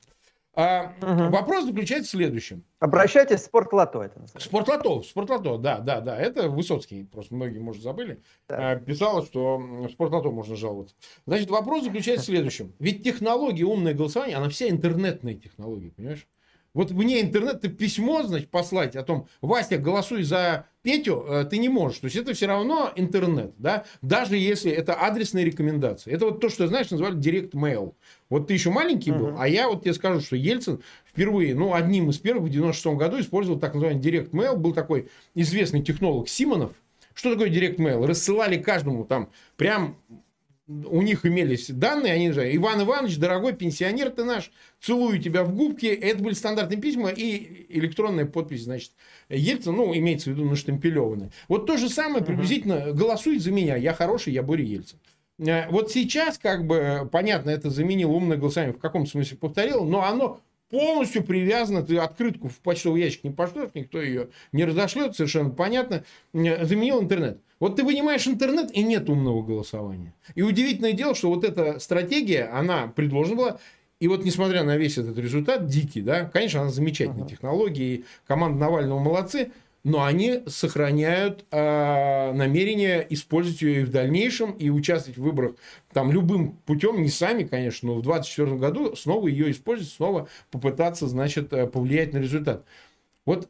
А, 0.55 0.93
угу. 1.03 1.29
Вопрос 1.29 1.65
заключается 1.65 2.07
в 2.07 2.11
следующем. 2.19 2.63
Обращайтесь 2.79 3.41
в 3.41 3.45
спортлото 3.45 4.01
это. 4.01 4.25
Спортлото, 4.39 5.03
спортлото, 5.03 5.59
да, 5.59 5.77
да, 5.77 6.01
да. 6.01 6.17
Это 6.17 6.49
Высоцкий, 6.49 7.03
просто 7.03 7.35
многие, 7.35 7.59
может, 7.59 7.83
забыли. 7.83 8.23
Да. 8.47 8.71
А, 8.71 8.75
писал, 8.75 9.23
что 9.23 9.59
в 9.59 9.87
спортлото 9.89 10.31
можно 10.31 10.55
жаловаться. 10.55 10.95
Значит, 11.27 11.51
вопрос 11.51 11.83
заключается 11.83 12.23
в 12.23 12.29
следующем. 12.33 12.73
Ведь 12.79 13.03
технология 13.03 13.65
умное 13.65 13.93
голосование, 13.93 14.37
она 14.37 14.49
вся 14.49 14.67
интернетная 14.67 15.35
технология, 15.35 15.91
понимаешь? 15.91 16.27
Вот 16.73 16.91
мне 16.91 17.21
интернет, 17.21 17.61
письмо, 17.77 18.23
значит, 18.23 18.49
послать 18.49 18.95
о 18.95 19.03
том, 19.03 19.27
Вася, 19.41 19.77
голосуй 19.77 20.23
за 20.23 20.67
Петю, 20.83 21.25
э, 21.27 21.45
ты 21.49 21.57
не 21.57 21.67
можешь. 21.67 21.99
То 21.99 22.05
есть 22.05 22.15
это 22.15 22.33
все 22.33 22.45
равно 22.45 22.91
интернет, 22.95 23.53
да, 23.57 23.85
даже 24.01 24.37
если 24.37 24.71
это 24.71 24.93
адресные 24.93 25.45
рекомендации. 25.45 26.11
Это 26.11 26.25
вот 26.25 26.39
то, 26.39 26.49
что, 26.49 26.67
знаешь, 26.67 26.91
называли 26.91 27.15
директ 27.15 27.55
mail. 27.55 27.95
Вот 28.29 28.47
ты 28.47 28.53
еще 28.53 28.69
маленький 28.69 29.11
был, 29.11 29.29
uh-huh. 29.29 29.37
а 29.39 29.47
я 29.47 29.67
вот 29.67 29.83
тебе 29.83 29.93
скажу, 29.93 30.21
что 30.21 30.35
Ельцин 30.35 30.81
впервые, 31.05 31.55
ну, 31.55 31.73
одним 31.73 32.11
из 32.11 32.19
первых 32.19 32.45
в 32.45 32.49
96 32.49 32.97
году 32.97 33.19
использовал 33.19 33.59
так 33.59 33.73
называемый 33.73 34.01
директ 34.01 34.31
mail. 34.33 34.55
Был 34.55 34.73
такой 34.73 35.09
известный 35.33 35.81
технолог 35.81 36.29
Симонов. 36.29 36.71
Что 37.13 37.33
такое 37.33 37.49
директ 37.49 37.79
mail? 37.79 38.05
Рассылали 38.05 38.57
каждому 38.57 39.03
там 39.03 39.29
прям 39.57 39.97
у 40.69 41.01
них 41.01 41.25
имелись 41.25 41.69
данные, 41.69 42.13
они 42.13 42.31
же, 42.31 42.55
Иван 42.55 42.83
Иванович, 42.83 43.17
дорогой 43.17 43.53
пенсионер 43.53 44.11
ты 44.11 44.23
наш, 44.23 44.51
целую 44.79 45.19
тебя 45.19 45.43
в 45.43 45.55
губки. 45.55 45.87
Это 45.87 46.21
были 46.21 46.35
стандартные 46.35 46.79
письма 46.79 47.09
и 47.09 47.65
электронная 47.69 48.25
подпись, 48.25 48.65
значит, 48.65 48.91
Ельцин, 49.29 49.75
ну, 49.75 49.95
имеется 49.95 50.29
в 50.29 50.33
виду 50.33 50.45
наштемпелеванная. 50.45 51.31
Вот 51.47 51.65
то 51.65 51.77
же 51.77 51.89
самое 51.89 52.23
приблизительно, 52.23 52.91
голосуй 52.91 53.39
за 53.39 53.51
меня, 53.51 53.75
я 53.77 53.93
хороший, 53.93 54.31
я 54.33 54.43
Боря 54.43 54.63
Ельцин. 54.63 54.99
Э, 55.39 55.67
вот 55.69 55.91
сейчас, 55.91 56.37
как 56.37 56.67
бы, 56.67 57.09
понятно, 57.11 57.49
это 57.49 57.71
заменило 57.71 58.11
умное 58.11 58.37
голосование, 58.37 58.75
в 58.75 58.79
каком 58.79 59.07
смысле 59.07 59.37
повторил, 59.37 59.85
но 59.85 60.03
оно 60.03 60.39
полностью 60.69 61.23
привязано, 61.23 61.81
ты 61.81 61.97
открытку 61.97 62.47
в 62.47 62.59
почтовый 62.59 63.01
ящик 63.01 63.23
не 63.23 63.31
пошлешь, 63.31 63.71
никто 63.73 63.99
ее 63.99 64.29
не 64.51 64.65
разошлет, 64.65 65.15
совершенно 65.15 65.49
понятно, 65.49 66.03
э, 66.33 66.65
заменил 66.65 67.01
интернет. 67.01 67.39
Вот 67.59 67.75
ты 67.75 67.83
вынимаешь 67.83 68.27
интернет, 68.27 68.71
и 68.71 68.83
нет 68.83 69.09
умного 69.09 69.41
голосования. 69.43 70.13
И 70.35 70.41
удивительное 70.41 70.93
дело, 70.93 71.13
что 71.13 71.29
вот 71.29 71.43
эта 71.43 71.79
стратегия, 71.79 72.45
она 72.45 72.87
предложена 72.87 73.35
была, 73.35 73.59
и 73.99 74.07
вот 74.07 74.23
несмотря 74.23 74.63
на 74.63 74.77
весь 74.77 74.97
этот 74.97 75.17
результат, 75.17 75.67
дикий, 75.67 76.01
да, 76.01 76.23
конечно, 76.23 76.61
она 76.61 76.69
замечательная 76.69 77.25
uh-huh. 77.25 77.29
технология, 77.29 77.95
и 77.95 78.05
команда 78.25 78.57
Навального 78.57 78.99
молодцы, 78.99 79.51
но 79.83 80.03
они 80.03 80.41
сохраняют 80.47 81.45
э, 81.51 82.31
намерение 82.33 83.05
использовать 83.09 83.61
ее 83.61 83.81
и 83.81 83.83
в 83.85 83.91
дальнейшем, 83.91 84.51
и 84.51 84.69
участвовать 84.69 85.17
в 85.17 85.23
выборах 85.23 85.55
там 85.93 86.11
любым 86.11 86.53
путем, 86.65 87.01
не 87.01 87.09
сами, 87.09 87.43
конечно, 87.43 87.89
но 87.89 87.95
в 87.95 88.01
2024 88.01 88.57
году 88.57 88.95
снова 88.95 89.27
ее 89.27 89.51
использовать, 89.51 89.91
снова 89.91 90.27
попытаться, 90.51 91.07
значит, 91.07 91.51
э, 91.53 91.67
повлиять 91.67 92.13
на 92.13 92.17
результат. 92.17 92.65
Вот 93.25 93.49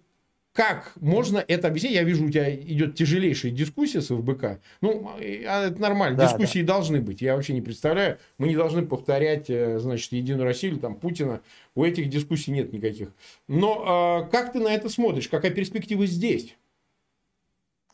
как 0.53 0.93
можно 0.99 1.43
это 1.47 1.67
объяснить? 1.67 1.93
Я 1.93 2.03
вижу, 2.03 2.25
у 2.25 2.29
тебя 2.29 2.53
идет 2.53 2.95
тяжелейшая 2.95 3.51
дискуссия 3.51 4.01
с 4.01 4.07
ФБК. 4.07 4.59
Ну, 4.81 5.11
а 5.17 5.67
это 5.67 5.79
нормально, 5.79 6.17
да, 6.17 6.27
дискуссии 6.27 6.61
да. 6.61 6.73
должны 6.73 7.01
быть. 7.01 7.21
Я 7.21 7.35
вообще 7.35 7.53
не 7.53 7.61
представляю, 7.61 8.17
мы 8.37 8.47
не 8.47 8.55
должны 8.55 8.85
повторять, 8.85 9.49
э, 9.49 9.79
значит, 9.79 10.11
Единую 10.11 10.45
Россию 10.45 10.73
или 10.73 10.79
там 10.79 10.95
Путина. 10.95 11.41
У 11.75 11.83
этих 11.83 12.09
дискуссий 12.09 12.51
нет 12.51 12.73
никаких. 12.73 13.09
Но 13.47 14.25
э, 14.27 14.31
как 14.31 14.51
ты 14.51 14.59
на 14.59 14.73
это 14.73 14.89
смотришь? 14.89 15.29
Какая 15.29 15.51
перспектива 15.51 16.05
здесь? 16.05 16.55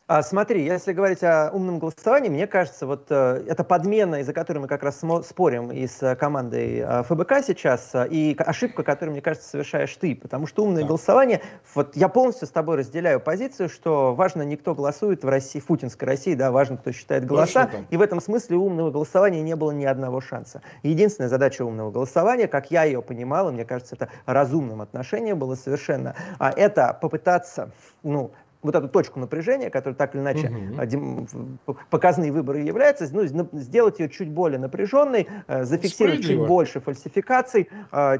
А, 0.08 0.22
смотри, 0.22 0.64
если 0.64 0.92
говорить 0.92 1.24
о 1.24 1.50
умном 1.52 1.80
голосовании, 1.80 2.28
мне 2.28 2.46
кажется, 2.46 2.86
вот 2.86 3.06
э, 3.10 3.42
это 3.48 3.64
подмена, 3.64 4.20
из-за 4.20 4.32
которой 4.32 4.58
мы 4.58 4.68
как 4.68 4.84
раз 4.84 5.02
спорим 5.24 5.72
и 5.72 5.84
с 5.84 6.14
командой 6.14 6.78
э, 6.78 7.02
ФБК 7.02 7.44
сейчас, 7.44 7.90
э, 7.92 8.06
и 8.08 8.36
ошибка, 8.38 8.84
которую, 8.84 9.14
мне 9.14 9.20
кажется, 9.20 9.48
совершаешь 9.48 9.92
ты, 9.96 10.14
потому 10.14 10.46
что 10.46 10.62
умное 10.62 10.82
да. 10.82 10.88
голосование, 10.88 11.42
вот 11.74 11.96
я 11.96 12.08
полностью 12.08 12.46
с 12.46 12.52
тобой 12.52 12.76
разделяю 12.76 13.18
позицию, 13.18 13.68
что 13.68 14.14
важно 14.14 14.42
не 14.42 14.56
кто 14.56 14.76
голосует 14.76 15.24
в 15.24 15.28
России, 15.28 15.58
в 15.58 15.66
путинской 15.66 16.06
России, 16.06 16.36
да, 16.36 16.52
важно, 16.52 16.76
кто 16.76 16.92
считает 16.92 17.26
голоса, 17.26 17.68
и 17.90 17.96
в 17.96 18.00
этом 18.00 18.20
смысле 18.20 18.58
умного 18.58 18.92
голосования 18.92 19.42
не 19.42 19.56
было 19.56 19.72
ни 19.72 19.86
одного 19.86 20.20
шанса. 20.20 20.62
Единственная 20.84 21.28
задача 21.28 21.62
умного 21.62 21.90
голосования, 21.90 22.46
как 22.46 22.70
я 22.70 22.84
ее 22.84 23.02
понимал, 23.02 23.48
и 23.48 23.52
мне 23.52 23.64
кажется, 23.64 23.96
это 23.96 24.08
разумным 24.24 24.82
отношением 24.82 25.40
было 25.40 25.56
совершенно, 25.56 26.14
а 26.38 26.52
это 26.52 26.96
попытаться, 27.02 27.72
ну, 28.04 28.30
вот 28.66 28.74
эту 28.74 28.88
точку 28.88 29.18
напряжения, 29.20 29.70
которая 29.70 29.96
так 29.96 30.14
или 30.14 30.22
иначе 30.22 30.52
угу. 30.84 31.78
показные 31.90 32.32
выборы 32.32 32.60
является, 32.60 33.08
ну, 33.12 33.48
сделать 33.52 33.98
ее 33.98 34.08
чуть 34.08 34.30
более 34.30 34.58
напряженной, 34.58 35.28
э, 35.46 35.64
зафиксировать 35.64 36.24
чуть 36.24 36.38
больше 36.38 36.80
фальсификаций, 36.80 37.68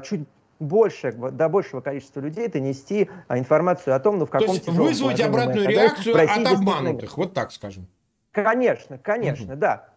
чуть 0.03 0.27
больше, 0.59 1.11
до 1.11 1.49
большего 1.49 1.81
количества 1.81 2.19
людей 2.19 2.47
донести 2.47 3.09
информацию 3.29 3.95
о 3.95 3.99
том, 3.99 4.17
ну, 4.17 4.25
в 4.25 4.29
каком 4.29 4.47
То 4.47 4.53
есть 4.53 4.67
вызвать 4.67 5.21
обратную 5.21 5.67
реакцию 5.67 6.15
от 6.15 6.47
обманутых, 6.47 7.17
вот 7.17 7.33
так 7.33 7.51
скажем. 7.51 7.87
Конечно, 8.31 8.97
конечно, 8.97 9.53
угу. 9.53 9.61
да. 9.61 9.89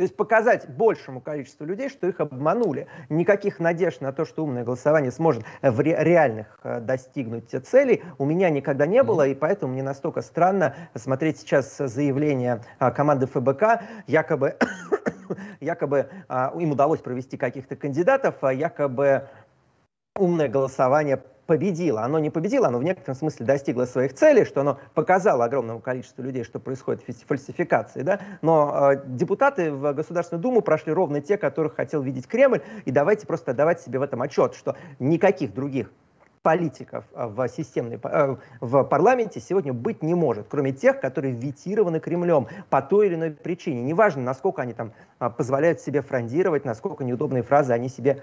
То 0.00 0.04
есть 0.04 0.16
показать 0.16 0.66
большему 0.66 1.20
количеству 1.20 1.66
людей, 1.66 1.90
что 1.90 2.08
их 2.08 2.20
обманули. 2.20 2.86
Никаких 3.10 3.60
надежд 3.60 4.00
на 4.00 4.14
то, 4.14 4.24
что 4.24 4.44
умное 4.44 4.64
голосование 4.64 5.12
сможет 5.12 5.44
в 5.60 5.78
ре- 5.78 5.94
реальных 5.98 6.58
э, 6.62 6.80
достигнуть 6.80 7.50
целей, 7.50 8.02
у 8.16 8.24
меня 8.24 8.48
никогда 8.48 8.86
не 8.86 9.02
было, 9.02 9.28
и 9.28 9.34
поэтому 9.34 9.74
мне 9.74 9.82
настолько 9.82 10.22
странно 10.22 10.74
смотреть 10.94 11.40
сейчас 11.40 11.76
заявление 11.76 12.62
а, 12.78 12.92
команды 12.92 13.26
ФБК, 13.26 13.82
якобы, 14.06 14.56
якобы 15.60 16.08
а, 16.30 16.54
им 16.58 16.70
удалось 16.72 17.00
провести 17.00 17.36
каких-то 17.36 17.76
кандидатов, 17.76 18.36
а 18.40 18.54
якобы 18.54 19.28
умное 20.16 20.48
голосование 20.48 21.22
победило. 21.50 22.02
Оно 22.02 22.20
не 22.20 22.30
победило, 22.30 22.68
оно 22.68 22.78
в 22.78 22.84
некотором 22.84 23.16
смысле 23.16 23.44
достигло 23.44 23.84
своих 23.84 24.14
целей, 24.14 24.44
что 24.44 24.60
оно 24.60 24.78
показало 24.94 25.44
огромному 25.46 25.80
количеству 25.80 26.22
людей, 26.22 26.44
что 26.44 26.60
происходит 26.60 27.02
фальсификации. 27.26 28.02
Да? 28.02 28.20
Но 28.40 28.92
э, 28.92 29.02
депутаты 29.04 29.72
в 29.72 29.92
Государственную 29.92 30.40
Думу 30.40 30.60
прошли 30.60 30.92
ровно 30.92 31.20
те, 31.20 31.36
которых 31.36 31.74
хотел 31.74 32.02
видеть 32.02 32.28
Кремль. 32.28 32.60
И 32.84 32.92
давайте 32.92 33.26
просто 33.26 33.52
давать 33.52 33.80
себе 33.80 33.98
в 33.98 34.02
этом 34.02 34.22
отчет, 34.22 34.54
что 34.54 34.76
никаких 35.00 35.52
других 35.52 35.90
политиков 36.42 37.04
а, 37.14 37.26
в 37.26 37.48
системной 37.48 37.98
а, 38.04 38.38
в 38.60 38.84
парламенте 38.84 39.40
сегодня 39.40 39.72
быть 39.72 40.04
не 40.04 40.14
может, 40.14 40.46
кроме 40.48 40.70
тех, 40.70 41.00
которые 41.00 41.34
ветированы 41.34 41.98
Кремлем 41.98 42.46
по 42.68 42.80
той 42.80 43.08
или 43.08 43.16
иной 43.16 43.32
причине. 43.32 43.82
Неважно, 43.82 44.22
насколько 44.22 44.62
они 44.62 44.72
там 44.72 44.92
позволяют 45.18 45.80
себе 45.80 46.00
фрондировать, 46.00 46.64
насколько 46.64 47.02
неудобные 47.02 47.42
фразы 47.42 47.72
они 47.72 47.88
себе 47.88 48.22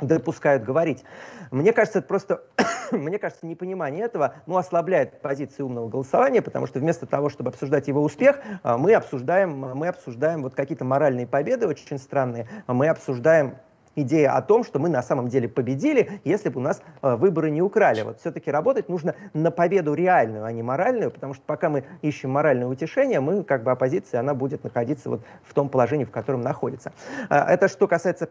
допускают 0.00 0.64
говорить. 0.64 1.04
Мне 1.50 1.72
кажется, 1.72 2.00
это 2.00 2.08
просто, 2.08 2.42
мне 2.90 3.18
кажется, 3.18 3.46
непонимание 3.46 4.04
этого, 4.04 4.34
ну, 4.46 4.56
ослабляет 4.56 5.20
позиции 5.20 5.62
умного 5.62 5.88
голосования, 5.88 6.42
потому 6.42 6.66
что 6.66 6.80
вместо 6.80 7.06
того, 7.06 7.28
чтобы 7.28 7.50
обсуждать 7.50 7.86
его 7.86 8.02
успех, 8.02 8.40
а, 8.62 8.76
мы 8.76 8.94
обсуждаем, 8.94 9.56
мы 9.58 9.88
обсуждаем 9.88 10.42
вот 10.42 10.54
какие-то 10.54 10.84
моральные 10.84 11.26
победы 11.26 11.68
очень 11.68 11.98
странные, 11.98 12.48
мы 12.66 12.88
обсуждаем 12.88 13.54
идея 13.96 14.36
о 14.36 14.42
том, 14.42 14.64
что 14.64 14.80
мы 14.80 14.88
на 14.88 15.02
самом 15.02 15.28
деле 15.28 15.48
победили, 15.48 16.20
если 16.24 16.48
бы 16.48 16.58
у 16.58 16.62
нас 16.62 16.82
э, 17.02 17.14
выборы 17.14 17.50
не 17.50 17.62
украли. 17.62 18.02
Вот 18.02 18.18
все-таки 18.18 18.50
работать 18.50 18.88
нужно 18.88 19.14
на 19.32 19.52
победу 19.52 19.94
реальную, 19.94 20.44
а 20.44 20.50
не 20.50 20.62
моральную, 20.62 21.12
потому 21.12 21.34
что 21.34 21.44
пока 21.46 21.68
мы 21.68 21.84
ищем 22.02 22.30
моральное 22.30 22.66
утешение, 22.66 23.20
мы, 23.20 23.44
как 23.44 23.62
бы 23.62 23.70
оппозиция, 23.70 24.18
она 24.18 24.34
будет 24.34 24.64
находиться 24.64 25.10
вот 25.10 25.22
в 25.44 25.54
том 25.54 25.68
положении, 25.68 26.04
в 26.04 26.10
котором 26.10 26.40
находится. 26.40 26.92
А, 27.28 27.52
это 27.52 27.68
что 27.68 27.86
касается 27.86 28.30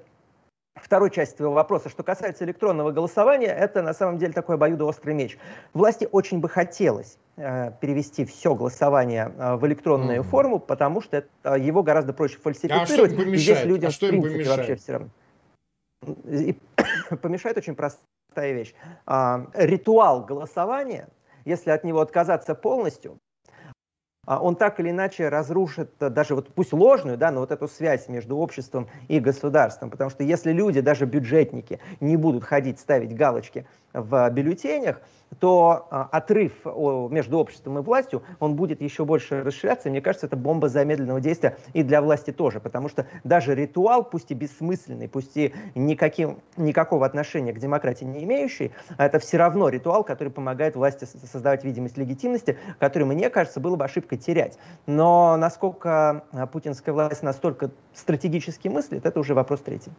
второй 0.75 1.11
части 1.11 1.37
твоего 1.37 1.53
вопроса. 1.53 1.89
Что 1.89 2.03
касается 2.03 2.45
электронного 2.45 2.91
голосования, 2.91 3.47
это 3.47 3.81
на 3.81 3.93
самом 3.93 4.17
деле 4.17 4.33
такой 4.33 4.55
обоюдоострый 4.55 5.13
меч. 5.13 5.37
Власти 5.73 6.07
очень 6.11 6.39
бы 6.39 6.49
хотелось 6.49 7.17
э, 7.37 7.71
перевести 7.79 8.25
все 8.25 8.55
голосование 8.55 9.33
э, 9.37 9.55
в 9.55 9.65
электронную 9.67 10.21
mm-hmm. 10.21 10.29
форму, 10.29 10.59
потому 10.59 11.01
что 11.01 11.17
это, 11.17 11.27
э, 11.43 11.59
его 11.59 11.83
гораздо 11.83 12.13
проще 12.13 12.37
фальсифицировать. 12.37 12.89
А 12.89 12.93
что 12.93 13.05
им 13.05 13.17
помешает? 13.17 13.33
И 13.33 13.37
здесь 13.37 13.65
людям, 13.65 13.89
а 13.89 13.91
что 13.91 14.07
им 14.07 14.21
помешает? 14.21 14.57
вообще 14.57 14.75
все 14.75 14.91
равно. 14.93 15.09
И 16.25 16.57
помешает 17.21 17.57
очень 17.57 17.75
простая 17.75 18.53
вещь. 18.53 18.73
А, 19.05 19.47
ритуал 19.53 20.25
голосования, 20.25 21.07
если 21.45 21.69
от 21.69 21.83
него 21.83 22.01
отказаться 22.01 22.55
полностью, 22.55 23.13
а 23.13 23.22
он 24.25 24.55
так 24.55 24.79
или 24.79 24.89
иначе 24.89 25.27
разрушит 25.29 25.91
э, 25.99 26.09
даже 26.09 26.35
вот 26.35 26.47
пусть 26.53 26.71
ложную, 26.73 27.17
да, 27.17 27.31
но 27.31 27.41
вот 27.41 27.51
эту 27.51 27.67
связь 27.67 28.07
между 28.07 28.37
обществом 28.37 28.87
и 29.07 29.19
государством. 29.19 29.89
Потому 29.89 30.09
что 30.09 30.23
если 30.23 30.51
люди, 30.51 30.81
даже 30.81 31.05
бюджетники, 31.05 31.79
не 31.99 32.15
будут 32.15 32.43
ходить 32.43 32.79
ставить 32.79 33.15
галочки 33.15 33.65
в 33.93 34.29
бюллетенях, 34.29 35.01
то 35.39 35.87
а, 35.89 36.09
отрыв 36.11 36.53
между 36.65 37.39
обществом 37.39 37.79
и 37.79 37.81
властью, 37.81 38.23
он 38.39 38.55
будет 38.55 38.81
еще 38.81 39.05
больше 39.05 39.43
расширяться. 39.43 39.89
Мне 39.89 40.01
кажется, 40.01 40.27
это 40.27 40.35
бомба 40.35 40.69
замедленного 40.69 41.21
действия 41.21 41.57
и 41.73 41.83
для 41.83 42.01
власти 42.01 42.31
тоже, 42.31 42.59
потому 42.59 42.89
что 42.89 43.07
даже 43.23 43.55
ритуал, 43.55 44.03
пусть 44.03 44.31
и 44.31 44.33
бессмысленный, 44.33 45.07
пусть 45.07 45.35
и 45.35 45.53
никаким, 45.75 46.39
никакого 46.57 47.05
отношения 47.05 47.53
к 47.53 47.59
демократии 47.59 48.05
не 48.05 48.23
имеющий, 48.23 48.71
это 48.97 49.19
все 49.19 49.37
равно 49.37 49.69
ритуал, 49.69 50.03
который 50.03 50.29
помогает 50.29 50.75
власти 50.75 51.05
создавать 51.05 51.63
видимость 51.63 51.97
легитимности, 51.97 52.57
который, 52.79 53.03
мне 53.03 53.29
кажется, 53.29 53.59
было 53.59 53.75
бы 53.75 53.85
ошибкой 53.85 54.17
терять. 54.17 54.57
Но 54.85 55.37
насколько 55.37 56.25
а, 56.31 56.47
путинская 56.47 56.93
власть 56.93 57.23
настолько 57.23 57.71
стратегически 57.93 58.67
мыслит, 58.67 59.05
это 59.05 59.19
уже 59.19 59.33
вопрос 59.33 59.61
третий. 59.61 59.91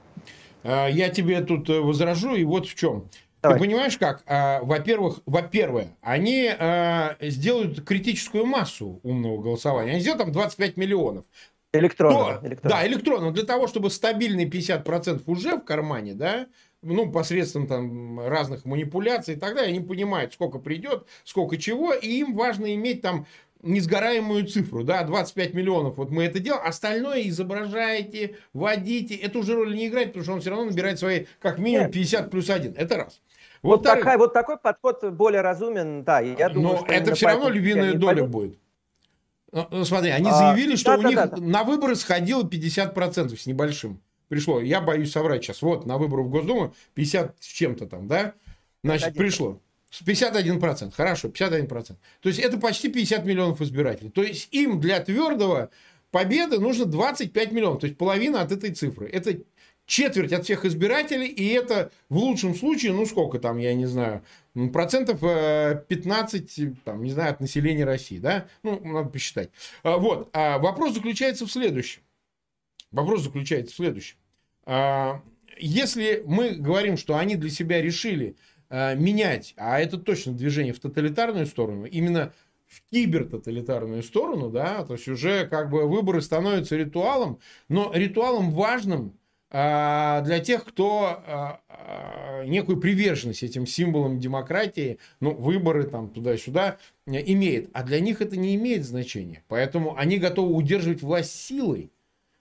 А, 0.62 0.87
я 0.87 1.09
тебе 1.09 1.40
тут 1.40 1.68
э, 1.68 1.80
возражу, 1.80 2.35
и 2.35 2.44
вот 2.44 2.66
в 2.66 2.74
чем. 2.74 3.04
Давай. 3.44 3.59
Ты 3.59 3.64
понимаешь 3.66 3.98
как? 3.98 4.22
А, 4.26 4.61
во-первых, 4.62 5.20
во-первых, 5.26 5.85
они 6.00 6.50
а, 6.59 7.16
сделают 7.20 7.85
критическую 7.85 8.46
массу 8.46 9.00
умного 9.02 9.42
голосования. 9.42 9.92
Они 9.92 10.00
сделают 10.00 10.24
там 10.24 10.33
25 10.33 10.78
миллионов. 10.78 11.26
Электронного. 11.74 12.40
Да, 12.62 12.87
электронного. 12.87 13.33
Для 13.33 13.44
того, 13.44 13.66
чтобы 13.66 13.90
стабильный 13.90 14.48
50% 14.48 15.22
уже 15.26 15.57
в 15.57 15.64
кармане, 15.64 16.14
да, 16.14 16.46
ну, 16.80 17.11
посредством 17.12 17.66
там 17.66 18.18
разных 18.26 18.64
манипуляций 18.64 19.35
и 19.35 19.38
так 19.38 19.54
далее, 19.54 19.76
они 19.76 19.85
понимают, 19.85 20.33
сколько 20.33 20.59
придет, 20.59 21.07
сколько 21.24 21.59
чего, 21.59 21.92
и 21.92 22.09
им 22.09 22.35
важно 22.35 22.74
иметь 22.74 23.02
там 23.02 23.26
несгораемую 23.64 24.46
цифру, 24.46 24.85
да, 24.85 25.02
25 25.04 25.54
миллионов, 25.54 25.96
вот 25.96 26.11
мы 26.11 26.24
это 26.24 26.38
делаем, 26.38 26.62
остальное 26.66 27.26
изображаете, 27.28 28.37
водите, 28.52 29.14
это 29.14 29.38
уже 29.38 29.54
роль 29.54 29.74
не 29.74 29.88
играет, 29.88 30.09
потому 30.09 30.24
что 30.24 30.33
он 30.35 30.40
все 30.40 30.50
равно 30.50 30.66
набирает 30.66 30.98
свои, 30.98 31.24
как 31.40 31.59
минимум, 31.59 31.90
50 31.90 32.30
плюс 32.30 32.50
1, 32.50 32.74
это 32.76 32.96
раз. 32.96 33.20
Вот, 33.64 33.79
вот, 33.79 33.83
такая, 33.83 34.18
вот 34.18 34.35
такой 34.35 34.59
подход 34.59 35.03
более 35.12 35.40
разумен, 35.40 36.05
да, 36.05 36.20
я 36.20 36.50
думаю, 36.50 36.81
Но 36.81 36.87
это 36.87 37.14
все 37.14 37.29
равно 37.29 37.48
львиная 37.48 37.94
доля 37.94 38.16
пойдут. 38.16 38.31
будет. 38.31 38.59
Ну, 39.53 39.66
ну, 39.70 39.85
смотри, 39.87 40.11
они 40.11 40.29
а, 40.29 40.35
заявили, 40.35 40.77
что 40.77 40.92
да, 40.92 40.98
у 40.98 41.03
да, 41.03 41.09
них 41.09 41.16
да, 41.16 41.27
да. 41.29 41.37
на 41.40 41.64
выборы 41.64 41.94
сходило 41.94 42.42
50% 42.42 43.37
с 43.37 43.46
небольшим. 43.46 44.03
Пришло, 44.29 44.61
я 44.61 44.83
боюсь 44.83 45.12
соврать 45.12 45.42
сейчас, 45.42 45.62
вот 45.62 45.87
на 45.87 45.96
выборы 45.96 46.24
в 46.24 46.29
Госдуму 46.29 46.74
50 46.92 47.37
с 47.40 47.46
чем-то 47.46 47.87
там, 47.87 48.07
да? 48.07 48.35
Значит, 48.83 49.14
51%. 49.14 49.16
пришло. 49.16 49.61
51%, 49.92 50.92
хорошо, 50.94 51.29
51%. 51.29 51.87
То 52.20 52.29
есть 52.29 52.40
это 52.40 52.59
почти 52.59 52.90
50 52.90 53.24
миллионов 53.24 53.62
избирателей. 53.62 54.11
То 54.11 54.22
есть 54.22 54.48
им 54.53 54.79
для 54.79 55.00
твердого 55.00 55.70
победы 56.11 56.59
нужно 56.59 56.85
25 56.85 57.53
миллионов, 57.53 57.81
то 57.81 57.87
есть 57.87 57.96
половина 57.96 58.42
от 58.42 58.53
этой 58.53 58.74
цифры. 58.74 59.09
Это 59.09 59.38
четверть 59.87 60.33
от 60.33 60.44
всех 60.44 60.64
избирателей, 60.64 61.27
и 61.27 61.49
это 61.49 61.90
в 62.09 62.16
лучшем 62.16 62.55
случае, 62.55 62.92
ну 62.92 63.07
сколько 63.07 63.38
там, 63.38 63.59
я 63.59 63.75
не 63.75 63.87
знаю, 63.87 64.23
процентов 64.73 65.20
15, 65.20 66.59
э, 66.59 66.73
там, 66.85 67.03
не 67.03 67.11
знаю, 67.11 67.33
от 67.33 67.40
населения 67.40 67.85
России, 67.85 68.18
да? 68.18 68.47
Ну, 68.62 68.81
надо 68.85 69.09
посчитать. 69.09 69.51
А, 69.83 69.99
вот, 69.99 70.31
а 70.33 70.59
вопрос 70.59 70.94
заключается 70.94 71.47
в 71.47 71.53
следующем. 71.53 72.03
Вопрос 72.92 73.23
заключается 73.23 73.73
в 73.75 73.77
следующем. 73.77 74.16
А, 74.64 75.23
если 75.59 76.23
мы 76.27 76.51
говорим, 76.51 76.97
что 76.97 77.16
они 77.16 77.37
для 77.37 77.51
себя 77.51 77.83
решили 77.83 78.37
а, 78.70 78.94
менять, 78.94 79.55
а 79.57 79.81
это 79.81 79.99
точно 79.99 80.33
движение 80.33 80.73
в 80.73 80.81
тоталитарную 80.81 81.47
сторону, 81.47 81.85
именно 81.85 82.33
в 82.66 82.83
кибертоталитарную 82.90 84.03
сторону, 84.03 84.51
да, 84.51 84.85
то 84.85 84.94
есть 84.94 85.07
уже 85.09 85.47
как 85.47 85.70
бы 85.70 85.87
выборы 85.87 86.23
становятся 86.23 86.77
ритуалом, 86.77 87.38
но 87.68 87.92
ритуалом 87.94 88.51
важным 88.51 89.18
для 89.55 90.40
тех, 90.40 90.64
кто 90.64 91.23
а, 91.25 91.61
а, 91.69 92.45
некую 92.45 92.81
приверженность 92.81 93.45
этим 93.45 93.69
символам 93.69 94.19
демократии, 94.19 94.99
ну, 95.21 95.33
выборы 95.33 95.85
там 95.85 96.09
туда-сюда 96.09 96.79
имеет. 97.07 97.71
А 97.73 97.85
для 97.85 98.01
них 98.01 98.21
это 98.21 98.37
не 98.37 98.57
имеет 98.57 98.85
значения. 98.85 99.45
Поэтому 99.47 99.97
они 99.97 100.19
готовы 100.19 100.53
удерживать 100.55 101.03
власть 101.03 101.33
силой. 101.40 101.93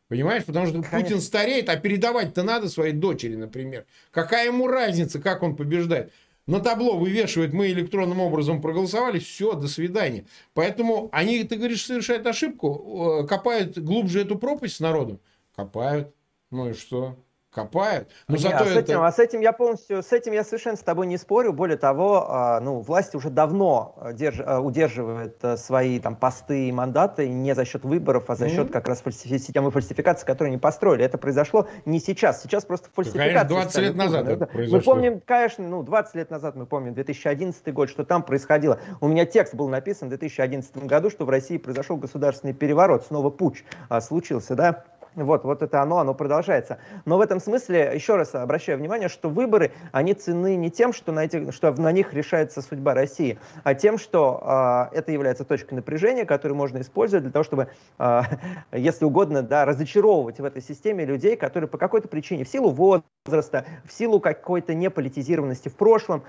Понимаешь? 0.08 0.44
Потому 0.44 0.66
что 0.66 0.82
Конечно. 0.82 1.00
Путин 1.00 1.22
стареет, 1.22 1.70
а 1.70 1.76
передавать-то 1.76 2.42
надо 2.42 2.68
своей 2.68 2.94
дочери, 2.94 3.36
например. 3.36 3.86
Какая 4.10 4.48
ему 4.48 4.68
разница, 4.68 5.22
как 5.22 5.44
он 5.44 5.56
побеждает? 5.56 6.12
на 6.46 6.60
табло 6.60 6.98
вывешивает, 6.98 7.54
мы 7.54 7.68
электронным 7.68 8.20
образом 8.20 8.62
проголосовали, 8.62 9.20
все, 9.20 9.54
до 9.54 9.68
свидания. 9.68 10.26
Поэтому 10.54 11.10
они, 11.14 11.44
ты 11.44 11.56
говоришь, 11.56 11.86
совершают 11.86 12.28
ошибку, 12.28 13.22
э, 13.24 13.28
копают 13.28 13.78
глубже 13.78 14.22
эту 14.22 14.38
пропасть 14.38 14.76
с 14.76 14.80
народом. 14.80 15.20
Копают. 15.56 16.14
Ну 16.54 16.70
и 16.70 16.74
что? 16.74 17.18
копают. 17.54 18.10
Но 18.28 18.36
не, 18.36 18.42
зато 18.42 18.64
а, 18.64 18.66
с 18.66 18.76
этим, 18.76 18.96
это... 18.96 19.08
а 19.08 19.12
с 19.12 19.20
этим 19.20 19.40
я 19.42 19.52
полностью, 19.52 20.04
с 20.04 20.12
этим 20.12 20.34
я 20.34 20.44
совершенно 20.44 20.76
с 20.76 20.82
тобой 20.82 21.08
не 21.08 21.18
спорю. 21.18 21.54
Более 21.54 21.78
того, 21.78 22.26
а, 22.30 22.60
ну, 22.60 22.80
власть 22.80 23.16
уже 23.16 23.30
давно 23.30 23.96
э, 23.98 24.14
держ, 24.14 24.40
э, 24.40 24.58
удерживает 24.58 25.38
свои 25.58 26.00
там 26.00 26.16
посты 26.16 26.70
и 26.70 26.72
мандаты 26.72 27.30
не 27.30 27.54
за 27.56 27.66
счет 27.66 27.84
выборов, 27.84 28.30
а 28.30 28.36
за 28.36 28.50
счет 28.50 28.68
mm-hmm. 28.68 28.72
как 28.72 28.88
раз 28.88 29.02
фальсифи- 29.02 29.38
системы 29.38 29.72
фальсификации, 29.72 30.26
которые 30.26 30.52
они 30.52 30.58
построили. 30.58 31.06
Это 31.06 31.18
произошло 31.18 31.68
не 31.86 32.00
сейчас. 32.00 32.42
Сейчас 32.42 32.66
просто 32.66 32.90
фальсификация. 32.94 33.34
Конечно, 33.34 33.50
20 33.50 33.78
лет 33.78 33.96
назад 33.96 34.24
это, 34.24 34.32
это 34.32 34.46
произошло. 34.48 34.78
Мы 34.78 34.84
помним, 34.84 35.22
конечно, 35.26 35.68
ну, 35.68 35.84
20 35.84 36.16
лет 36.16 36.32
назад 36.32 36.56
мы 36.56 36.66
помним 36.66 36.94
2011 36.94 37.74
год, 37.74 37.90
что 37.90 38.04
там 38.04 38.24
происходило. 38.24 38.80
У 39.00 39.08
меня 39.08 39.26
текст 39.26 39.54
был 39.54 39.70
написан 39.70 40.08
в 40.08 40.10
2011 40.10 40.78
году, 40.86 41.10
что 41.10 41.26
в 41.26 41.30
России 41.30 41.58
произошел 41.58 41.98
государственный 41.98 42.54
переворот, 42.54 43.06
снова 43.06 43.30
путь 43.30 43.64
а, 43.90 44.02
случился, 44.02 44.56
да, 44.56 44.84
вот, 45.16 45.44
вот 45.44 45.62
это 45.62 45.82
оно, 45.82 46.00
оно 46.00 46.14
продолжается. 46.14 46.80
Но 47.06 47.18
в 47.18 47.22
этом 47.22 47.40
смысле, 47.40 47.92
еще 47.94 48.16
раз 48.16 48.36
обращаю 48.36 48.78
внимание, 48.78 49.10
что 49.10 49.30
выборы, 49.30 49.72
они 49.92 50.14
цены 50.14 50.56
не 50.56 50.72
тем, 50.72 50.94
что 50.94 51.12
на, 51.12 51.26
этих, 51.26 51.54
что 51.54 51.72
на 51.72 51.92
них 51.92 52.14
решается 52.14 52.62
судьба 52.62 52.94
России, 52.94 53.38
а 53.64 53.74
тем, 53.74 53.98
что 53.98 54.90
э, 54.92 54.98
это 54.98 55.12
является 55.12 55.44
точкой 55.44 55.76
напряжения, 55.76 56.26
которую 56.26 56.58
можно 56.58 56.82
использовать 56.82 57.24
для 57.24 57.32
того, 57.32 57.44
чтобы, 57.44 57.70
э, 58.00 58.22
если 58.72 59.06
угодно, 59.06 59.42
да, 59.42 59.66
разочаровывать 59.66 60.40
в 60.40 60.46
этой 60.46 60.62
системе 60.62 61.06
людей, 61.06 61.36
которые 61.36 61.68
по 61.68 61.78
какой-то 61.78 62.08
причине, 62.08 62.44
в 62.44 62.50
силу 62.50 62.70
возраста, 62.70 63.66
в 63.86 63.92
силу 63.92 64.20
какой-то 64.20 64.74
неполитизированности 64.74 65.70
в 65.70 65.76
прошлом, 65.76 66.24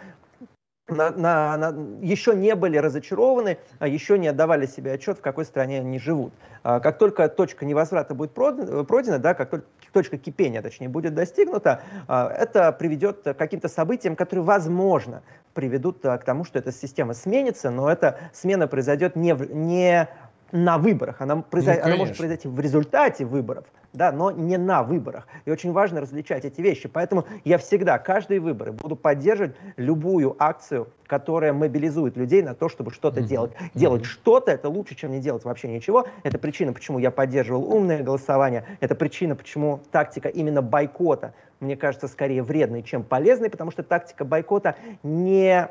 на, 0.88 1.11
на, 1.11 1.57
на, 1.57 2.01
еще 2.03 2.35
не 2.35 2.55
были 2.55 2.77
разочарованы, 2.77 3.59
а 3.79 3.88
еще 3.88 4.18
не 4.18 4.29
отдавали 4.29 4.66
себе 4.66 4.92
отчет, 4.92 5.18
в 5.18 5.23
какой 5.23 5.44
стране 5.44 5.81
они 5.81 5.99
живут. 5.99 6.35
А, 6.62 6.81
как 6.81 6.99
только 6.99 7.29
точка 7.29 7.64
невозврата 7.64 8.14
будет 8.14 8.33
пройдена, 8.33 9.18
да, 9.18 9.35
как 9.35 9.51
только 9.51 9.66
точка 9.92 10.18
кипения, 10.18 10.61
точнее, 10.61 10.88
будет 10.88 11.14
достигнута, 11.14 11.81
а, 12.07 12.31
это 12.31 12.70
приведет 12.73 13.23
к 13.23 13.35
каким-то 13.35 13.68
событиям, 13.68 14.16
которые, 14.16 14.44
возможно, 14.44 15.23
приведут 15.55 16.01
к 16.03 16.18
тому, 16.18 16.44
что 16.44 16.59
эта 16.59 16.73
система 16.73 17.14
сменится, 17.14 17.70
но 17.70 17.88
эта 17.88 18.18
смена 18.33 18.66
произойдет 18.66 19.16
не, 19.16 19.35
в, 19.35 19.55
не 19.55 20.09
на 20.55 20.79
выборах, 20.79 21.21
она, 21.21 21.43
произойдет, 21.43 21.83
ну, 21.83 21.90
она 21.90 21.99
может 21.99 22.17
произойти 22.17 22.47
в 22.47 22.61
результате 22.61 23.25
выборов, 23.25 23.64
да, 23.93 24.12
но 24.12 24.31
не 24.31 24.57
на 24.57 24.85
выборах. 24.85 25.27
И 25.47 25.51
очень 25.51 25.73
важно 25.73 26.01
различать 26.01 26.45
эти 26.45 26.61
вещи. 26.61 26.87
Поэтому 26.87 27.25
я 27.43 27.59
всегда, 27.59 27.99
каждые 27.99 28.38
выборы 28.38 28.71
буду 28.71 28.95
поддерживать 28.95 29.57
любую 29.77 30.37
акцию, 30.38 30.88
которая 31.09 31.53
мобилизует 31.53 32.17
людей 32.17 32.40
на 32.40 32.55
то, 32.55 32.69
чтобы 32.69 32.93
что-то 32.93 33.19
mm-hmm. 33.19 33.25
делать. 33.27 33.53
Делать 33.75 34.03
mm-hmm. 34.03 34.07
что-то 34.07 34.53
это 34.53 34.69
лучше, 34.69 34.95
чем 34.95 35.11
не 35.11 35.19
делать 35.19 35.45
вообще 35.45 35.67
ничего. 35.67 36.07
Это 36.23 36.38
причина, 36.38 36.73
почему 36.73 37.01
я 37.01 37.11
поддерживал 37.11 37.64
умное 37.64 38.05
голосование. 38.05 38.64
Это 38.79 38.95
причина, 38.95 39.35
почему 39.35 39.81
тактика 39.90 40.29
именно 40.29 40.62
бойкота, 40.62 41.35
мне 41.59 41.77
кажется, 41.77 42.07
скорее 42.07 42.45
вредной, 42.45 42.85
чем 42.85 43.03
полезной, 43.03 43.51
потому 43.51 43.73
что 43.73 43.83
тактика 43.83 44.25
бойкота 44.25 44.77
не 45.03 45.69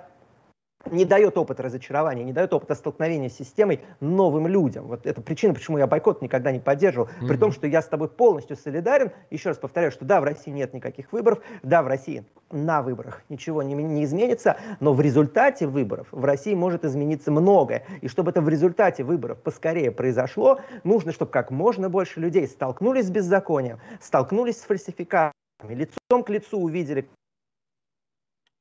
не 0.92 1.06
дает 1.06 1.38
опыт 1.38 1.60
разочарования, 1.60 2.24
не 2.24 2.34
дает 2.34 2.54
опыта 2.54 2.76
столкновения 2.76 3.30
с 3.30 3.34
системой 3.34 3.82
новым 4.00 4.48
людям. 4.48 4.88
Вот 4.88 5.06
это 5.06 5.22
причина, 5.22 5.54
почему 5.54 5.78
я 5.78 5.88
бойкот 5.88 6.22
никогда 6.22 6.52
не 6.52 6.60
поддерживал. 6.60 7.08
Mm-hmm. 7.08 7.28
При 7.28 7.38
том, 7.38 7.52
что 7.52 7.68
я 7.68 7.82
с 7.82 7.88
тобой 7.88 8.10
полностью 8.10 8.58
солидарен. 8.58 9.12
Еще 9.30 9.50
раз 9.50 9.58
повторяю, 9.58 9.92
что 9.92 10.06
да, 10.06 10.20
в 10.20 10.24
России 10.24 10.52
нет 10.52 10.74
никаких 10.74 11.12
выборов, 11.12 11.40
да, 11.64 11.84
в 11.84 11.88
России 11.88 12.26
на 12.52 12.82
выборах 12.82 13.24
ничего 13.30 13.64
не, 13.64 13.74
не 13.74 14.04
изменится, 14.04 14.58
но 14.80 14.94
в 14.94 15.02
результате 15.02 15.66
выборов 15.68 16.08
в 16.12 16.24
России 16.24 16.54
может 16.54 16.86
измениться 16.86 17.32
многое. 17.32 17.86
И 18.02 18.08
чтобы 18.08 18.32
это 18.32 18.42
в 18.42 18.50
результате 18.50 19.04
выборов 19.04 19.40
поскорее 19.42 19.92
произошло, 19.92 20.60
нужно, 20.84 21.12
чтобы 21.12 21.32
как 21.32 21.50
можно 21.50 21.90
больше 21.90 22.20
людей 22.20 22.48
столкнулись 22.48 23.08
с 23.08 23.10
беззаконием, 23.10 23.80
столкнулись 24.00 24.60
с 24.60 24.64
фальсификациями, 24.64 25.34
лицом 25.64 26.24
к 26.24 26.30
лицу 26.30 26.60
увидели, 26.60 27.08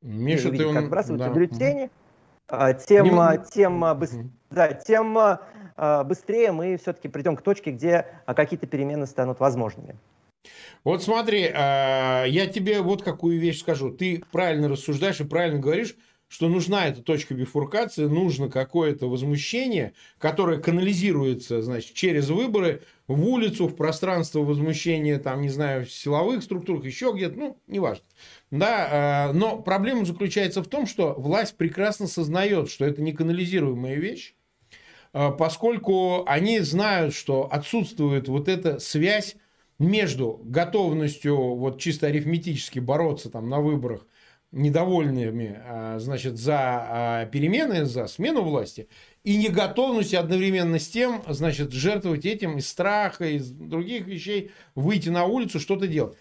Миша, 0.03 0.49
увидели 0.49 0.69
ты... 0.69 0.75
как 0.75 0.87
сбрасываются 0.87 1.29
да. 1.29 1.35
бюллетени. 1.35 1.85
А, 1.85 2.02
тем, 2.87 3.07
Не... 3.07 3.45
тем, 3.51 3.99
быс... 3.99 4.13
да, 4.51 4.73
тем 4.73 5.19
а, 5.19 6.05
быстрее 6.05 6.53
мы 6.53 6.77
все-таки 6.77 7.09
придем 7.09 7.37
к 7.37 7.43
точке, 7.43 7.71
где 7.71 8.07
а, 8.27 8.35
какие-то 8.35 8.67
перемены 8.67 9.07
станут 9.07 9.41
возможными. 9.41 9.97
Вот 10.85 11.03
смотри, 11.03 11.43
я 11.43 12.51
тебе 12.53 12.83
вот 12.83 13.03
какую 13.03 13.39
вещь 13.39 13.61
скажу. 13.61 13.91
Ты 13.93 14.25
правильно 14.33 14.69
рассуждаешь 14.69 15.21
и 15.21 15.25
правильно 15.25 15.61
говоришь, 15.61 15.97
что 16.33 16.49
нужна 16.49 16.89
эта 16.89 17.03
точка 17.03 17.35
бифуркации, 17.35 18.07
нужно 18.07 18.49
какое-то 18.49 19.07
возмущение, 19.07 19.93
которое 20.19 20.59
канализируется, 20.59 21.61
значит, 21.61 21.93
через 21.93 22.31
выборы 22.31 22.83
в 23.13 23.27
улицу, 23.27 23.69
в 23.69 23.77
пространство 23.77 24.41
возмущения, 24.41 25.19
там, 25.19 25.43
не 25.43 25.49
знаю, 25.49 25.87
в 25.87 25.93
силовых 25.93 26.43
структурах, 26.43 26.85
еще 26.85 27.13
где-то, 27.15 27.39
ну, 27.39 27.59
неважно. 27.67 28.05
Да, 28.51 29.31
э, 29.31 29.33
но 29.33 29.59
проблема 29.59 30.05
заключается 30.05 30.63
в 30.63 30.67
том, 30.67 30.87
что 30.87 31.15
власть 31.15 31.57
прекрасно 31.57 32.07
сознает, 32.07 32.71
что 32.71 32.85
это 32.85 33.03
не 33.03 33.13
канализируемая 33.13 33.95
вещь, 33.97 34.35
э, 35.13 35.31
поскольку 35.39 36.25
они 36.27 36.61
знают, 36.61 37.15
что 37.15 37.49
отсутствует 37.51 38.29
вот 38.29 38.49
эта 38.49 38.79
связь 38.79 39.37
между 39.79 40.41
готовностью 40.45 41.55
вот 41.55 41.81
чисто 41.81 42.07
арифметически 42.07 42.79
бороться 42.79 43.31
там 43.31 43.49
на 43.49 43.61
выборах 43.61 44.07
недовольными, 44.53 45.61
э, 45.65 45.99
значит, 45.99 46.37
за 46.37 47.29
перемены, 47.33 47.87
за 47.87 48.07
смену 48.07 48.43
власти, 48.43 48.89
и 49.25 49.37
неготовностью 49.37 50.19
одновременно 50.19 50.79
с 50.79 50.89
тем, 50.89 51.23
значит, 51.29 51.73
жертвовать 51.73 52.25
этим 52.25 52.59
из 52.59 52.69
страха, 52.69 53.25
из 53.27 53.51
других 53.51 54.07
вещей, 54.07 54.51
выйти 54.75 55.11
на 55.11 55.25
улицу, 55.25 55.61
что-то 55.61 55.87
делать. 55.87 56.17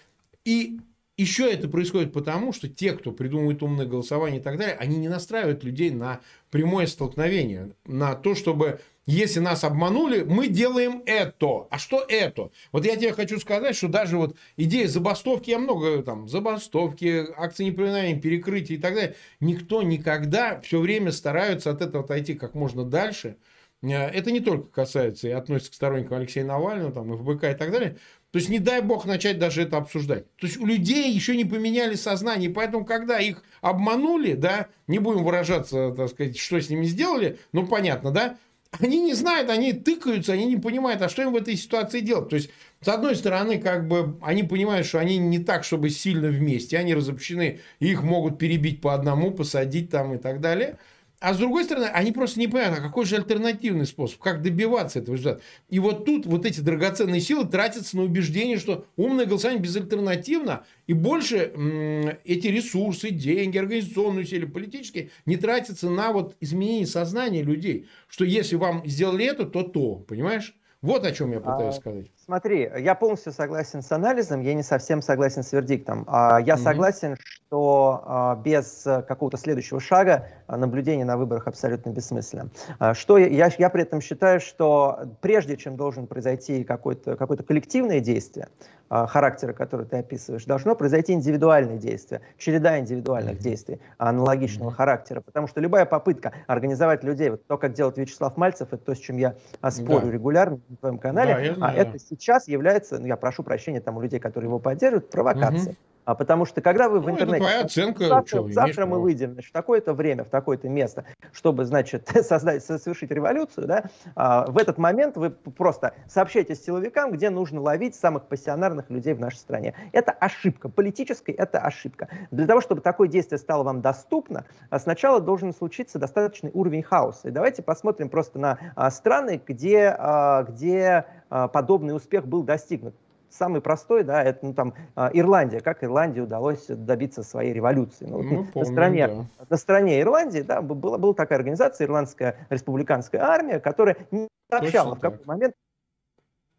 И 0.46 0.80
еще 1.18 1.52
это 1.52 1.68
происходит 1.68 2.14
потому, 2.14 2.54
что 2.54 2.68
те, 2.68 2.94
кто 2.94 3.12
придумывает 3.12 3.64
умное 3.64 3.86
голосование 3.86 4.40
и 4.40 4.44
так 4.44 4.58
далее, 4.58 4.76
они 4.76 4.98
не 4.98 5.10
настраивают 5.10 5.64
людей 5.64 5.92
на 5.92 6.22
прямое 6.50 6.88
столкновение, 6.88 7.72
на 7.86 8.16
то, 8.16 8.36
чтобы 8.36 8.80
если 9.06 9.40
нас 9.40 9.64
обманули, 9.64 10.22
мы 10.24 10.48
делаем 10.48 11.02
это. 11.06 11.68
А 11.70 11.78
что 11.78 12.06
это? 12.08 12.52
Вот 12.72 12.86
я 12.86 12.96
тебе 12.96 13.14
хочу 13.14 13.40
сказать, 13.40 13.76
что 13.76 13.88
даже 13.88 14.18
вот 14.18 14.36
идея 14.58 14.88
забастовки, 14.88 15.50
я 15.50 15.60
много 15.60 16.04
там, 16.04 16.28
забастовки, 16.28 17.26
акции 17.36 17.66
непринуждения, 17.66 18.20
перекрытия 18.20 18.78
и 18.78 18.80
так 18.80 18.94
далее, 18.94 19.16
никто 19.40 19.82
никогда 19.82 20.62
все 20.62 20.80
время 20.80 21.12
стараются 21.12 21.72
от 21.72 21.82
этого 21.82 22.04
отойти 22.04 22.36
как 22.36 22.54
можно 22.54 22.84
дальше. 22.84 23.38
Э, 23.82 24.08
это 24.08 24.32
не 24.32 24.40
только 24.40 24.70
касается 24.70 25.28
и 25.28 25.32
относится 25.32 25.72
к 25.72 25.76
сторонникам 25.76 26.18
Алексея 26.18 26.46
Навального, 26.46 26.92
там, 26.92 27.18
ФБК 27.18 27.46
и 27.46 27.56
так 27.56 27.72
далее. 27.72 27.98
То 28.32 28.38
есть, 28.38 28.50
не 28.50 28.60
дай 28.60 28.82
бог 28.82 29.06
начать 29.06 29.40
даже 29.40 29.64
это 29.64 29.78
обсуждать. 29.78 30.34
То 30.38 30.48
есть, 30.48 30.58
у 30.58 30.66
людей 30.66 31.12
еще 31.12 31.36
не 31.36 31.44
поменяли 31.44 31.96
сознание, 31.96 32.50
поэтому, 32.50 32.86
когда 32.86 33.20
их 33.20 33.44
обманули, 33.60 34.34
да, 34.34 34.68
не 34.88 35.00
будем 35.00 35.24
выражаться, 35.24 35.92
так 35.92 36.10
сказать, 36.10 36.38
что 36.38 36.62
с 36.62 36.70
ними 36.70 36.86
сделали, 36.86 37.40
ну, 37.52 37.68
понятно, 37.68 38.12
да, 38.12 38.38
они 38.80 39.02
не 39.02 39.14
знают, 39.14 39.50
они 39.50 39.74
тыкаются, 39.74 40.34
они 40.34 40.46
не 40.46 40.58
понимают, 40.58 41.02
а 41.02 41.10
что 41.10 41.22
им 41.22 41.34
в 41.34 41.36
этой 41.36 41.56
ситуации 41.58 42.00
делать. 42.00 42.30
То 42.30 42.38
есть, 42.38 42.50
с 42.80 42.88
одной 42.88 43.16
стороны, 43.16 43.60
как 43.60 43.88
бы 43.88 44.18
они 44.22 44.44
понимают, 44.44 44.88
что 44.88 45.00
они 45.00 45.18
не 45.18 45.40
так, 45.40 45.64
чтобы 45.64 45.90
сильно 45.90 46.30
вместе, 46.30 46.78
они 46.78 46.94
разобщены, 46.94 47.60
их 47.80 48.02
могут 48.02 48.40
перебить 48.40 48.82
по 48.82 48.94
одному, 48.94 49.32
посадить 49.32 49.90
там 49.90 50.14
и 50.14 50.18
так 50.18 50.40
далее. 50.40 50.78
А 51.22 51.36
с 51.36 51.38
другой 51.38 51.66
стороны, 51.66 51.86
они 51.86 52.12
просто 52.12 52.40
не 52.40 52.48
понимают, 52.48 52.80
а 52.80 52.82
какой 52.82 53.06
же 53.06 53.16
альтернативный 53.16 53.86
способ, 53.86 54.20
как 54.20 54.42
добиваться 54.42 54.98
этого 54.98 55.14
результата. 55.14 55.44
И 55.70 55.78
вот 55.78 56.04
тут 56.04 56.26
вот 56.26 56.48
эти 56.48 56.62
драгоценные 56.62 57.22
силы 57.22 57.48
тратятся 57.48 57.96
на 57.96 58.04
убеждение, 58.04 58.58
что 58.58 58.88
умное 58.96 59.28
голосование 59.28 59.62
безальтернативно, 59.62 60.66
и 60.88 60.94
больше 60.94 61.52
м- 61.54 62.18
эти 62.26 62.48
ресурсы, 62.48 63.12
деньги, 63.12 63.60
организационные 63.60 64.24
усилия, 64.24 64.48
политические, 64.48 65.12
не 65.28 65.38
тратятся 65.38 65.92
на 65.92 66.12
вот 66.12 66.36
изменение 66.42 66.88
сознания 66.88 67.44
людей, 67.44 67.88
что 68.08 68.26
если 68.26 68.56
вам 68.56 68.82
сделали 68.88 69.24
это, 69.24 69.46
то 69.46 69.62
то, 69.62 69.98
понимаешь? 69.98 70.56
Вот 70.82 71.06
о 71.06 71.12
чем 71.12 71.32
я 71.34 71.40
пытаюсь 71.40 71.76
а, 71.76 71.80
сказать. 71.80 72.08
Смотри, 72.32 72.72
я 72.78 72.96
полностью 72.96 73.34
согласен 73.34 73.82
с 73.82 73.92
анализом, 73.92 74.40
я 74.40 74.54
не 74.54 74.64
совсем 74.64 75.02
согласен 75.02 75.44
с 75.44 75.52
вердиктом. 75.52 76.06
А, 76.08 76.40
я 76.40 76.56
согласен, 76.56 77.18
что 77.20 78.02
а, 78.06 78.36
без 78.38 78.84
какого-то 79.06 79.36
следующего 79.36 79.82
шага 79.82 80.30
наблюдение 80.48 81.04
на 81.04 81.18
выборах 81.18 81.50
абсолютно 81.50 81.90
бессмысленно. 81.90 82.50
Что 82.94 83.18
я, 83.18 83.52
я 83.58 83.70
при 83.70 83.82
этом 83.82 84.00
считаю, 84.00 84.40
что 84.40 85.00
прежде 85.20 85.58
чем 85.58 85.76
должен 85.76 86.08
произойти 86.08 86.64
какое-то 86.64 87.18
какое 87.18 87.36
коллективное 87.40 88.00
действие, 88.00 88.48
а, 88.94 89.08
характера, 89.08 89.54
который 89.54 89.86
ты 89.86 89.96
описываешь, 89.96 90.44
должно 90.44 90.76
произойти 90.76 91.14
индивидуальное 91.14 91.78
действие, 91.78 92.20
череда 92.38 92.78
индивидуальных 92.78 93.40
действий 93.40 93.80
аналогичного 93.98 94.70
характера. 94.70 95.22
Потому 95.22 95.48
что 95.48 95.62
любая 95.62 95.86
попытка 95.86 96.34
организовать 96.46 97.02
людей, 97.02 97.30
вот 97.30 97.48
то, 97.48 97.58
как 97.58 97.72
делает 97.72 97.98
Вячеслав 97.98 98.36
Мальцев, 98.36 98.68
это 98.74 98.84
то, 98.84 98.94
с 98.94 98.98
чем 98.98 99.16
я 99.16 99.36
спорю 99.70 100.08
да. 100.08 100.12
регулярно 100.12 100.60
на 100.68 100.76
твоем 100.76 100.98
канале, 100.98 101.56
да, 101.56 101.68
а 101.68 101.74
это 101.74 101.98
сейчас 102.22 102.48
является, 102.48 103.00
ну, 103.00 103.08
я 103.08 103.18
прошу 103.18 103.44
прощения 103.44 103.82
там 103.82 103.98
у 103.98 104.02
людей, 104.02 104.20
которые 104.20 104.48
его 104.48 104.60
поддерживают, 104.60 105.10
провокацией. 105.10 105.74
Mm-hmm. 105.74 105.91
А 106.06 106.16
потому 106.16 106.46
что 106.46 106.62
когда 106.62 106.90
вы 106.90 107.00
в 107.00 107.06
ну, 107.06 107.12
интернете... 107.12 107.38
Это 107.38 107.46
твоя 107.46 107.66
оценка. 107.66 108.08
Завтра, 108.08 108.28
что, 108.28 108.52
завтра 108.52 108.86
мы 108.86 109.00
выйдем 109.00 109.34
значит, 109.34 109.50
в 109.50 109.54
такое-то 109.54 109.94
время, 109.94 110.24
в 110.24 110.30
такое-то 110.30 110.68
место, 110.68 111.06
чтобы, 111.32 111.66
значит, 111.66 112.10
создать, 112.24 112.64
совершить 112.64 113.12
революцию, 113.12 113.68
да, 113.68 113.84
а, 114.16 114.46
в 114.48 114.58
этот 114.58 114.78
момент 114.78 115.18
вы 115.18 115.30
просто 115.30 115.94
сообщаете 116.08 116.56
силовикам, 116.56 117.12
где 117.12 117.30
нужно 117.30 117.62
ловить 117.62 117.96
самых 117.96 118.24
пассионарных 118.24 118.90
людей 118.90 119.14
в 119.14 119.20
нашей 119.20 119.38
стране. 119.38 119.76
Это 119.92 120.12
ошибка. 120.12 120.70
Политической 120.70 121.32
это 121.32 121.60
ошибка. 121.60 122.10
Для 122.32 122.48
того, 122.48 122.62
чтобы 122.62 122.82
такое 122.82 123.08
действие 123.08 123.38
стало 123.40 123.64
вам 123.64 123.82
доступно, 123.82 124.46
а, 124.70 124.80
сначала 124.80 125.22
должен 125.22 125.54
случиться 125.54 126.00
достаточный 126.00 126.52
уровень 126.54 126.84
хаоса. 126.84 127.28
И 127.28 127.32
давайте 127.32 127.62
посмотрим 127.62 128.10
просто 128.10 128.40
на 128.40 128.58
а, 128.76 128.90
страны, 128.90 129.42
где, 129.46 129.96
а, 129.98 130.44
где 130.44 131.06
а, 131.30 131.48
подобный 131.48 131.96
успех 131.96 132.28
был 132.28 132.44
достигнут 132.44 132.96
самый 133.32 133.62
простой, 133.62 134.04
да, 134.04 134.24
это 134.24 134.46
ну, 134.46 134.54
там 134.54 134.74
а, 134.96 135.10
Ирландия. 135.14 135.60
Как 135.60 135.84
Ирландии 135.84 136.22
удалось 136.22 136.66
добиться 136.68 137.24
своей 137.24 137.54
революции? 137.54 138.06
Ну, 138.06 138.22
Мы 138.22 138.30
помним, 138.30 138.52
на, 138.56 138.66
стороне, 138.66 139.08
да. 139.08 139.46
на 139.50 139.58
стороне 139.58 140.02
Ирландии 140.02 140.42
да, 140.42 140.62
была, 140.62 140.98
была 140.98 141.14
такая 141.14 141.40
организация, 141.40 141.86
Ирландская 141.88 142.36
республиканская 142.50 143.22
армия, 143.22 143.60
которая 143.60 143.98
не 144.12 144.28
сообщала, 144.50 144.96
Точно 144.96 144.96
в 144.96 145.00
какой 145.00 145.18
так. 145.18 145.28
момент 145.28 145.54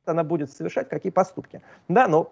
она 0.05 0.25
будет 0.25 0.51
совершать 0.51 0.89
какие 0.89 1.13
поступки. 1.13 1.63
Да, 1.89 2.09
но 2.09 2.31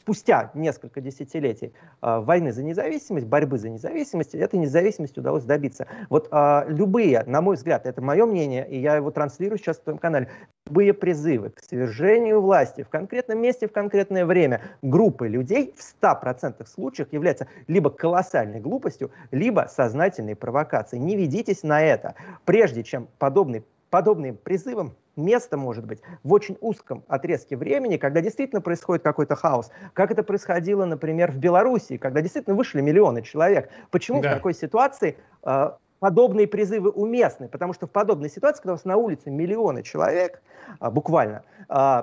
спустя 0.00 0.50
несколько 0.54 1.00
десятилетий 1.00 1.72
э, 2.00 2.20
войны 2.20 2.52
за 2.52 2.62
независимость, 2.62 3.26
борьбы 3.26 3.58
за 3.58 3.68
независимость, 3.68 4.34
этой 4.34 4.58
независимости 4.58 5.18
удалось 5.18 5.44
добиться. 5.44 5.86
Вот 6.08 6.28
э, 6.30 6.64
любые, 6.68 7.22
на 7.26 7.42
мой 7.42 7.56
взгляд, 7.56 7.86
это 7.86 8.00
мое 8.00 8.24
мнение, 8.24 8.66
и 8.68 8.80
я 8.80 8.96
его 8.96 9.10
транслирую 9.10 9.58
сейчас 9.58 9.76
в 9.76 9.82
твоем 9.82 9.98
канале, 9.98 10.28
любые 10.66 10.94
призывы 10.94 11.50
к 11.50 11.60
свержению 11.60 12.40
власти 12.40 12.82
в 12.82 12.88
конкретном 12.88 13.40
месте, 13.40 13.68
в 13.68 13.72
конкретное 13.72 14.24
время 14.24 14.62
группы 14.80 15.28
людей 15.28 15.74
в 15.76 16.02
100% 16.02 16.66
случаях 16.66 17.12
являются 17.12 17.46
либо 17.66 17.90
колоссальной 17.90 18.60
глупостью, 18.60 19.10
либо 19.30 19.68
сознательной 19.70 20.34
провокацией. 20.34 21.02
Не 21.02 21.16
ведитесь 21.16 21.62
на 21.62 21.82
это. 21.82 22.14
Прежде 22.46 22.82
чем 22.82 23.08
подобный, 23.18 23.64
подобным 23.90 24.36
призывам 24.36 24.94
место 25.16 25.56
может 25.56 25.84
быть 25.84 26.00
в 26.22 26.32
очень 26.32 26.56
узком 26.60 27.04
отрезке 27.08 27.56
времени, 27.56 27.96
когда 27.96 28.20
действительно 28.20 28.60
происходит 28.60 29.02
какой-то 29.02 29.36
хаос, 29.36 29.70
как 29.92 30.10
это 30.10 30.22
происходило, 30.22 30.84
например, 30.84 31.32
в 31.32 31.36
Беларуси, 31.36 31.96
когда 31.98 32.20
действительно 32.20 32.56
вышли 32.56 32.80
миллионы 32.80 33.22
человек. 33.22 33.70
Почему 33.90 34.22
да. 34.22 34.30
в 34.30 34.34
такой 34.34 34.54
ситуации 34.54 35.16
э, 35.42 35.70
подобные 35.98 36.46
призывы 36.46 36.90
уместны? 36.90 37.48
Потому 37.48 37.72
что 37.74 37.86
в 37.86 37.90
подобной 37.90 38.30
ситуации, 38.30 38.62
когда 38.62 38.72
у 38.72 38.76
вас 38.76 38.84
на 38.84 38.96
улице 38.96 39.30
миллионы 39.30 39.82
человек, 39.82 40.42
э, 40.80 40.90
буквально, 40.90 41.42
э, 41.68 42.02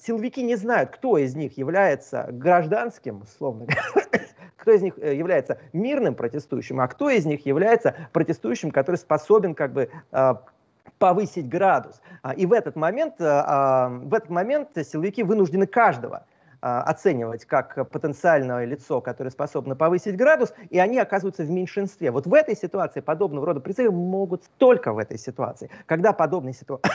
силовики 0.00 0.42
не 0.42 0.56
знают, 0.56 0.90
кто 0.90 1.18
из 1.18 1.34
них 1.34 1.58
является 1.58 2.28
гражданским, 2.30 3.22
условно 3.22 3.66
кто 4.56 4.72
из 4.72 4.80
них 4.80 4.94
э, 4.98 5.14
является 5.14 5.58
мирным 5.72 6.14
протестующим, 6.14 6.80
а 6.80 6.88
кто 6.88 7.10
из 7.10 7.26
них 7.26 7.44
является 7.44 7.94
протестующим, 8.12 8.70
который 8.70 8.96
способен 8.96 9.54
как 9.54 9.72
бы 9.72 9.90
повысить 10.98 11.48
градус. 11.48 12.00
А, 12.22 12.32
и 12.32 12.46
в 12.46 12.52
этот 12.52 12.76
момент, 12.76 13.20
э, 13.20 13.24
а, 13.24 13.88
в 13.88 14.14
этот 14.14 14.30
момент 14.30 14.70
силовики 14.74 15.22
вынуждены 15.22 15.66
каждого 15.66 16.24
а, 16.60 16.82
оценивать 16.82 17.44
как 17.44 17.88
потенциальное 17.90 18.64
лицо, 18.64 19.00
которое 19.00 19.30
способно 19.30 19.76
повысить 19.76 20.16
градус, 20.16 20.52
и 20.70 20.78
они 20.78 20.98
оказываются 20.98 21.44
в 21.44 21.50
меньшинстве. 21.50 22.10
Вот 22.10 22.26
в 22.26 22.34
этой 22.34 22.56
ситуации 22.56 23.00
подобного 23.00 23.46
рода 23.46 23.60
призывы 23.60 23.92
могут 23.92 24.44
только 24.58 24.92
в 24.92 24.98
этой 24.98 25.18
ситуации. 25.18 25.70
Когда 25.86 26.12
подобные 26.12 26.54
ситуации 26.54 26.90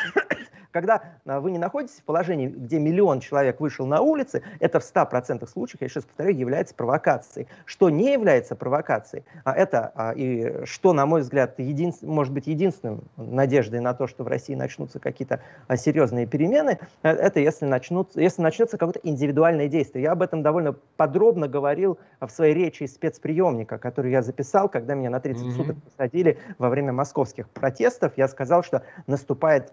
когда 0.73 1.03
а, 1.25 1.39
вы 1.39 1.51
не 1.51 1.59
находитесь 1.59 1.99
в 1.99 2.03
положении, 2.03 2.47
где 2.47 2.79
миллион 2.79 3.21
человек 3.21 3.61
вышел 3.61 3.85
на 3.85 4.01
улицы, 4.01 4.43
это 4.59 4.79
в 4.79 4.83
100% 4.83 5.47
случаев, 5.47 5.81
я 5.81 5.87
сейчас 5.87 6.03
повторю, 6.03 6.31
является 6.31 6.75
провокацией. 6.75 7.47
Что 7.65 7.89
не 7.89 8.11
является 8.11 8.55
провокацией, 8.55 9.23
а 9.45 9.53
это, 9.53 9.91
а, 9.95 10.13
и 10.13 10.65
что, 10.65 10.91
на 10.91 11.05
мой 11.05 11.21
взгляд, 11.21 11.59
един, 11.59 11.93
может 12.01 12.33
быть 12.33 12.47
единственным 12.47 13.03
надеждой 13.15 13.79
на 13.79 13.93
то, 13.93 14.07
что 14.07 14.23
в 14.23 14.27
России 14.27 14.55
начнутся 14.55 14.99
какие-то 14.99 15.39
а, 15.67 15.77
серьезные 15.77 16.25
перемены, 16.25 16.79
э, 17.03 17.09
это 17.09 17.39
если, 17.39 17.65
начнут, 17.65 18.15
если 18.15 18.41
начнется 18.41 18.77
какое-то 18.77 18.99
индивидуальное 19.03 19.67
действие. 19.67 20.03
Я 20.03 20.11
об 20.13 20.23
этом 20.23 20.41
довольно 20.41 20.73
подробно 20.97 21.47
говорил 21.47 21.99
в 22.19 22.29
своей 22.29 22.55
речи 22.55 22.83
из 22.83 22.95
спецприемника, 22.95 23.77
которую 23.77 24.11
я 24.11 24.23
записал, 24.23 24.67
когда 24.67 24.95
меня 24.95 25.11
на 25.11 25.19
30 25.19 25.43
mm-hmm. 25.43 25.51
суток 25.51 25.75
посадили 25.83 26.39
во 26.57 26.69
время 26.69 26.93
московских 26.93 27.47
протестов. 27.49 28.13
Я 28.17 28.27
сказал, 28.27 28.63
что 28.63 28.81
наступает 29.05 29.71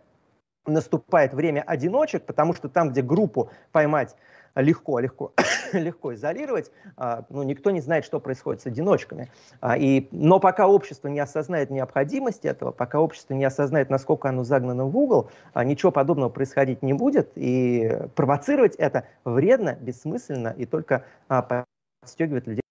наступает 0.67 1.35
время 1.35 1.63
одиночек, 1.63 2.25
потому 2.25 2.55
что 2.55 2.69
там, 2.69 2.91
где 2.91 3.03
группу 3.03 3.51
поймать 3.73 4.17
легко, 4.55 4.99
легко, 4.99 5.33
легко 5.73 6.15
изолировать, 6.15 6.71
а, 6.97 7.25
ну, 7.29 7.43
никто 7.43 7.71
не 7.71 7.81
знает, 7.81 8.05
что 8.05 8.21
происходит 8.21 8.63
с 8.63 8.67
одиночками. 8.67 9.31
А, 9.61 9.77
и, 9.77 10.09
но 10.11 10.41
пока 10.41 10.67
общество 10.67 11.09
не 11.09 11.21
осознает 11.21 11.71
необходимости 11.71 12.47
этого, 12.47 12.73
пока 12.73 13.01
общество 13.01 13.35
не 13.35 13.45
осознает, 13.45 13.91
насколько 13.91 14.29
оно 14.29 14.45
загнано 14.45 14.85
в 14.87 14.97
угол, 14.97 15.31
а, 15.53 15.65
ничего 15.65 15.93
подобного 15.93 16.29
происходить 16.31 16.83
не 16.83 16.93
будет, 16.93 17.33
и 17.37 17.99
провоцировать 18.15 18.75
это 18.77 19.05
вредно, 19.25 19.77
бессмысленно 19.81 20.55
и 20.57 20.67
только 20.67 21.05
подстегивает 21.29 22.47
людей 22.47 22.63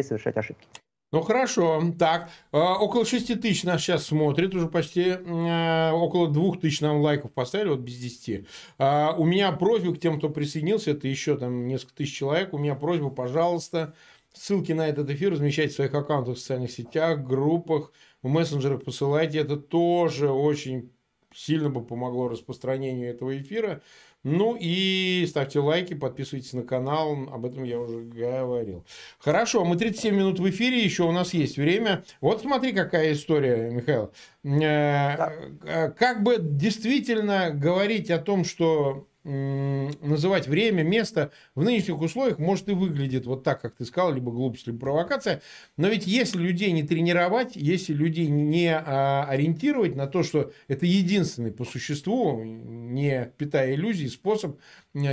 совершать 0.00 0.36
ошибки. 0.36 0.68
Ну 1.12 1.20
хорошо, 1.20 1.92
так, 1.98 2.30
э, 2.52 2.56
около 2.58 3.04
6 3.04 3.38
тысяч 3.38 3.64
нас 3.64 3.82
сейчас 3.82 4.06
смотрит, 4.06 4.54
уже 4.54 4.66
почти 4.66 5.10
э, 5.10 5.90
около 5.92 6.26
2 6.28 6.56
тысяч 6.56 6.80
нам 6.80 7.02
лайков 7.02 7.32
поставили, 7.32 7.68
вот 7.68 7.80
без 7.80 7.98
10. 7.98 8.46
Э, 8.78 9.10
у 9.18 9.26
меня 9.26 9.52
просьба 9.52 9.94
к 9.94 10.00
тем, 10.00 10.16
кто 10.16 10.30
присоединился, 10.30 10.92
это 10.92 11.08
еще 11.08 11.36
там 11.36 11.68
несколько 11.68 11.96
тысяч 11.96 12.16
человек, 12.16 12.54
у 12.54 12.58
меня 12.58 12.74
просьба, 12.74 13.10
пожалуйста, 13.10 13.92
ссылки 14.32 14.72
на 14.72 14.88
этот 14.88 15.10
эфир 15.10 15.32
размещайте 15.32 15.72
в 15.72 15.76
своих 15.76 15.92
аккаунтах 15.92 16.36
в 16.36 16.38
социальных 16.38 16.70
сетях, 16.70 17.22
группах, 17.22 17.92
в 18.22 18.28
мессенджерах 18.28 18.82
посылайте, 18.82 19.40
это 19.40 19.58
тоже 19.58 20.30
очень 20.30 20.92
сильно 21.34 21.68
бы 21.68 21.84
помогло 21.84 22.28
распространению 22.28 23.10
этого 23.10 23.38
эфира. 23.38 23.82
Ну 24.24 24.56
и 24.58 25.26
ставьте 25.28 25.58
лайки, 25.58 25.94
подписывайтесь 25.94 26.52
на 26.52 26.62
канал, 26.62 27.12
об 27.32 27.44
этом 27.44 27.64
я 27.64 27.80
уже 27.80 28.02
говорил. 28.02 28.84
Хорошо, 29.18 29.64
мы 29.64 29.76
37 29.76 30.14
минут 30.14 30.38
в 30.38 30.48
эфире, 30.48 30.84
еще 30.84 31.02
у 31.02 31.12
нас 31.12 31.34
есть 31.34 31.56
время. 31.56 32.04
Вот 32.20 32.42
смотри, 32.42 32.72
какая 32.72 33.12
история, 33.14 33.70
Михаил. 33.70 34.12
Э, 34.44 35.16
да. 35.16 35.32
Э, 35.64 35.90
как 35.90 36.22
бы 36.22 36.36
действительно 36.38 37.50
говорить 37.50 38.10
о 38.12 38.18
том, 38.18 38.44
что 38.44 39.08
называть 39.24 40.48
время, 40.48 40.82
место 40.82 41.30
в 41.54 41.62
нынешних 41.62 42.00
условиях 42.00 42.38
может 42.38 42.68
и 42.68 42.72
выглядит 42.72 43.24
вот 43.24 43.44
так, 43.44 43.60
как 43.60 43.76
ты 43.76 43.84
сказал, 43.84 44.12
либо 44.12 44.32
глупость, 44.32 44.66
либо 44.66 44.80
провокация. 44.80 45.42
Но 45.76 45.88
ведь 45.88 46.06
если 46.06 46.38
людей 46.38 46.72
не 46.72 46.82
тренировать, 46.82 47.54
если 47.54 47.92
людей 47.92 48.26
не 48.26 48.74
а, 48.74 49.24
ориентировать 49.28 49.94
на 49.94 50.08
то, 50.08 50.24
что 50.24 50.52
это 50.66 50.86
единственный 50.86 51.52
по 51.52 51.64
существу, 51.64 52.42
не 52.42 53.32
питая 53.38 53.74
иллюзий, 53.74 54.08
способ 54.08 54.58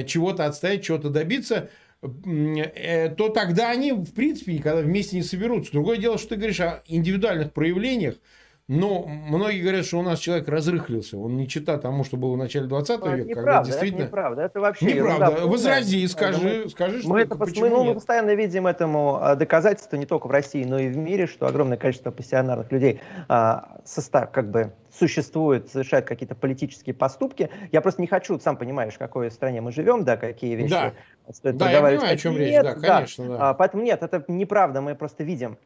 чего-то 0.08 0.46
отстоять, 0.46 0.84
чего-то 0.84 1.10
добиться, 1.10 1.70
э, 2.02 3.10
то 3.10 3.30
тогда 3.30 3.70
они, 3.70 3.92
в 3.92 4.14
принципе, 4.14 4.54
никогда 4.54 4.82
вместе 4.82 5.18
не 5.18 5.24
соберутся. 5.24 5.72
Другое 5.72 5.98
дело, 5.98 6.18
что 6.18 6.30
ты 6.30 6.36
говоришь 6.38 6.62
о 6.62 6.82
индивидуальных 6.88 7.54
проявлениях, 7.54 8.16
но 8.70 9.04
многие 9.08 9.62
говорят, 9.62 9.84
что 9.84 9.98
у 9.98 10.04
нас 10.04 10.20
человек 10.20 10.48
разрыхлился. 10.48 11.18
Он 11.18 11.36
не 11.36 11.48
чита 11.48 11.80
тому, 11.80 12.04
что 12.04 12.18
было 12.18 12.36
в 12.36 12.38
начале 12.38 12.68
20 12.68 13.00
ну, 13.00 13.16
века, 13.16 13.34
когда 13.34 13.64
действительно... 13.64 14.02
Это 14.02 14.08
неправда, 14.10 14.42
это 14.44 14.60
вообще 14.60 14.86
Неправда. 14.86 15.26
Ерунда. 15.26 15.48
Возрази, 15.48 16.08
скажи, 16.08 16.44
мы, 16.44 16.70
скажи, 16.70 17.00
что 17.00 17.10
мы, 17.10 17.22
это, 17.22 17.36
почему 17.36 17.66
мы, 17.66 17.70
ну, 17.70 17.84
мы 17.86 17.94
постоянно 17.96 18.36
видим 18.36 18.68
этому 18.68 19.18
а, 19.20 19.34
доказательства 19.36 19.96
не 19.96 20.06
только 20.06 20.28
в 20.28 20.32
России, 20.32 20.64
но 20.64 20.78
и 20.78 20.88
в 20.88 20.98
мире, 20.98 21.26
что 21.26 21.48
огромное 21.48 21.78
количество 21.78 22.12
пассионарных 22.12 22.72
людей 22.72 23.02
а, 23.28 23.80
состав, 23.86 24.30
как 24.30 24.52
бы 24.52 24.72
существует, 24.96 25.72
совершают 25.72 26.06
какие-то 26.06 26.36
политические 26.36 26.94
поступки. 26.94 27.50
Я 27.72 27.82
просто 27.82 28.02
не 28.02 28.08
хочу, 28.08 28.38
сам 28.38 28.56
понимаешь, 28.56 28.94
в 28.94 29.00
какой 29.00 29.32
стране 29.32 29.62
мы 29.62 29.72
живем, 29.72 30.04
да, 30.04 30.16
какие 30.16 30.54
вещи 30.54 30.70
да. 30.70 30.94
стоит 31.34 31.58
да, 31.58 31.72
я 31.72 31.82
понимаю, 31.82 32.14
о 32.14 32.18
чем 32.18 32.38
речь, 32.38 32.62
да, 32.62 32.76
конечно. 32.76 33.26
Да. 33.30 33.38
Да. 33.38 33.50
А, 33.50 33.54
поэтому 33.56 33.82
нет, 33.82 34.04
это 34.04 34.24
неправда, 34.28 34.82
мы 34.82 34.94
просто 34.94 35.24
видим 35.24 35.58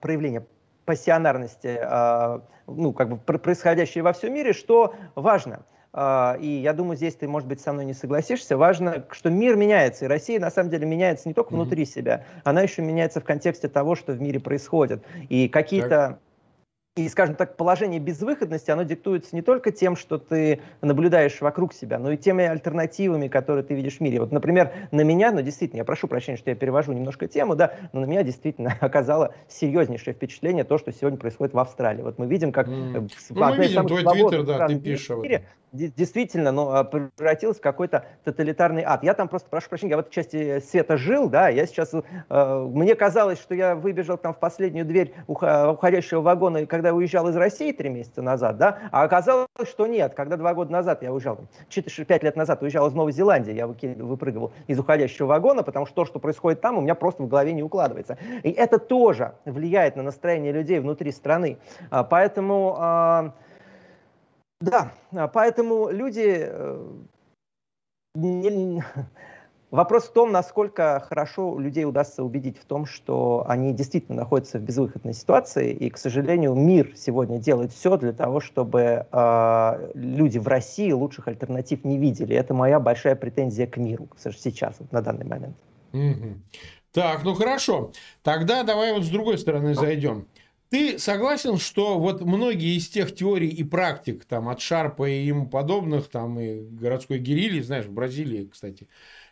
проявление 0.00 0.46
пассионарности, 0.92 1.78
а, 1.82 2.42
ну, 2.66 2.92
как 2.92 3.08
бы 3.08 3.16
происходящей 3.16 4.02
во 4.02 4.12
всем 4.12 4.34
мире, 4.34 4.52
что 4.52 4.94
важно. 5.14 5.64
А, 5.94 6.36
и 6.38 6.46
я 6.46 6.74
думаю, 6.74 6.98
здесь 6.98 7.14
ты, 7.14 7.26
может 7.26 7.48
быть, 7.48 7.62
со 7.62 7.72
мной 7.72 7.86
не 7.86 7.94
согласишься. 7.94 8.58
Важно, 8.58 9.06
что 9.10 9.30
мир 9.30 9.56
меняется, 9.56 10.04
и 10.04 10.08
Россия 10.08 10.38
на 10.38 10.50
самом 10.50 10.68
деле 10.68 10.84
меняется 10.84 11.28
не 11.28 11.34
только 11.34 11.54
внутри 11.54 11.86
себя, 11.86 12.26
она 12.44 12.60
еще 12.60 12.82
меняется 12.82 13.22
в 13.22 13.24
контексте 13.24 13.68
того, 13.68 13.94
что 13.94 14.12
в 14.12 14.20
мире 14.20 14.38
происходит. 14.38 15.02
И 15.30 15.48
какие-то 15.48 16.18
и, 16.94 17.08
скажем 17.08 17.36
так, 17.36 17.56
положение 17.56 18.00
безвыходности, 18.00 18.70
оно 18.70 18.82
диктуется 18.82 19.34
не 19.34 19.40
только 19.40 19.72
тем, 19.72 19.96
что 19.96 20.18
ты 20.18 20.60
наблюдаешь 20.82 21.40
вокруг 21.40 21.72
себя, 21.72 21.98
но 21.98 22.12
и 22.12 22.18
теми 22.18 22.44
альтернативами, 22.44 23.28
которые 23.28 23.64
ты 23.64 23.74
видишь 23.74 23.96
в 23.96 24.00
мире. 24.00 24.20
Вот, 24.20 24.30
например, 24.30 24.72
на 24.90 25.00
меня, 25.00 25.32
ну, 25.32 25.40
действительно, 25.40 25.78
я 25.78 25.84
прошу 25.84 26.06
прощения, 26.06 26.36
что 26.36 26.50
я 26.50 26.56
перевожу 26.56 26.92
немножко 26.92 27.28
тему, 27.28 27.56
да, 27.56 27.74
но 27.94 28.00
на 28.00 28.04
меня 28.04 28.22
действительно 28.22 28.76
оказало 28.80 29.34
серьезнейшее 29.48 30.12
впечатление 30.12 30.64
то, 30.64 30.76
что 30.76 30.92
сегодня 30.92 31.18
происходит 31.18 31.54
в 31.54 31.58
Австралии. 31.58 32.02
Вот 32.02 32.18
мы 32.18 32.26
видим, 32.26 32.52
как 32.52 32.68
mm. 32.68 32.92
ну, 32.92 33.08
мы 33.30 33.56
видим 33.56 33.86
твой 33.86 34.02
твиттер, 34.04 34.42
да, 34.42 34.68
ты 34.68 34.78
пишешь 34.78 35.10
этом 35.10 35.46
действительно 35.72 36.52
ну, 36.52 36.84
превратилось 36.84 37.58
в 37.58 37.60
какой-то 37.60 38.04
тоталитарный 38.24 38.82
ад. 38.84 39.02
Я 39.02 39.14
там 39.14 39.28
просто, 39.28 39.48
прошу 39.48 39.68
прощения, 39.68 39.90
я 39.90 39.96
в 39.96 40.00
этой 40.00 40.12
части 40.12 40.60
света 40.60 40.96
жил, 40.96 41.28
да, 41.28 41.48
я 41.48 41.66
сейчас, 41.66 41.94
э, 41.94 42.68
мне 42.70 42.94
казалось, 42.94 43.40
что 43.40 43.54
я 43.54 43.74
выбежал 43.74 44.18
там 44.18 44.34
в 44.34 44.38
последнюю 44.38 44.84
дверь 44.84 45.14
уходящего 45.26 46.20
вагона, 46.20 46.66
когда 46.66 46.92
уезжал 46.92 47.28
из 47.28 47.36
России 47.36 47.72
три 47.72 47.88
месяца 47.88 48.22
назад, 48.22 48.58
да, 48.58 48.78
а 48.90 49.02
оказалось, 49.02 49.48
что 49.64 49.86
нет, 49.86 50.14
когда 50.14 50.36
два 50.36 50.54
года 50.54 50.72
назад 50.72 51.02
я 51.02 51.12
уезжал, 51.12 51.40
4-5 51.70 52.24
лет 52.24 52.36
назад 52.36 52.62
уезжал 52.62 52.88
из 52.88 52.92
Новой 52.92 53.12
Зеландии, 53.12 53.52
я 53.52 53.66
выпрыгивал 53.66 54.52
из 54.66 54.78
уходящего 54.78 55.26
вагона, 55.26 55.62
потому 55.62 55.86
что 55.86 55.94
то, 55.94 56.04
что 56.04 56.18
происходит 56.18 56.60
там, 56.60 56.78
у 56.78 56.80
меня 56.80 56.94
просто 56.94 57.22
в 57.22 57.28
голове 57.28 57.52
не 57.52 57.62
укладывается. 57.62 58.18
И 58.42 58.50
это 58.50 58.78
тоже 58.78 59.32
влияет 59.44 59.96
на 59.96 60.02
настроение 60.02 60.52
людей 60.52 60.80
внутри 60.80 61.12
страны. 61.12 61.58
А, 61.90 62.04
поэтому 62.04 62.76
а, 62.78 63.32
да, 64.62 64.92
а, 65.12 65.28
поэтому 65.28 65.90
люди... 65.90 66.46
Э, 66.48 66.86
не... 68.14 68.82
Вопрос 69.70 70.04
в 70.04 70.12
том, 70.12 70.32
насколько 70.32 71.02
хорошо 71.08 71.58
людей 71.58 71.86
удастся 71.86 72.22
убедить 72.22 72.58
в 72.58 72.64
том, 72.66 72.84
что 72.84 73.42
они 73.48 73.72
действительно 73.72 74.18
находятся 74.18 74.58
в 74.58 74.62
безвыходной 74.62 75.14
ситуации, 75.14 75.72
и, 75.72 75.88
к 75.88 75.96
сожалению, 75.96 76.54
мир 76.54 76.92
сегодня 76.94 77.38
делает 77.38 77.72
все 77.72 77.96
для 77.96 78.12
того, 78.12 78.40
чтобы 78.40 79.06
э, 79.10 79.90
люди 79.94 80.38
в 80.38 80.46
России 80.46 80.92
лучших 80.92 81.26
альтернатив 81.26 81.84
не 81.84 81.96
видели. 81.96 82.36
Это 82.36 82.52
моя 82.52 82.80
большая 82.80 83.16
претензия 83.16 83.66
к 83.66 83.78
миру 83.78 84.08
сейчас, 84.18 84.76
вот, 84.78 84.92
на 84.92 85.00
данный 85.00 85.24
момент. 85.24 85.56
Угу. 85.94 86.34
Так, 86.92 87.24
ну 87.24 87.34
хорошо. 87.34 87.92
Тогда 88.22 88.64
давай 88.64 88.92
вот 88.92 89.04
с 89.04 89.08
другой 89.08 89.38
стороны 89.38 89.74
зайдем. 89.74 90.26
Ты 90.72 90.98
согласен, 90.98 91.58
что 91.58 91.98
вот 91.98 92.22
многие 92.22 92.78
из 92.78 92.88
тех 92.88 93.14
теорий 93.14 93.50
и 93.50 93.62
практик, 93.62 94.24
там, 94.24 94.48
от 94.48 94.62
Шарпа 94.62 95.06
и 95.06 95.22
ему 95.22 95.46
подобных, 95.46 96.08
там, 96.08 96.40
и 96.40 96.62
городской 96.62 97.18
герильи, 97.18 97.60
знаешь, 97.60 97.84
в 97.84 97.92
Бразилии, 97.92 98.48
кстати, 98.50 98.88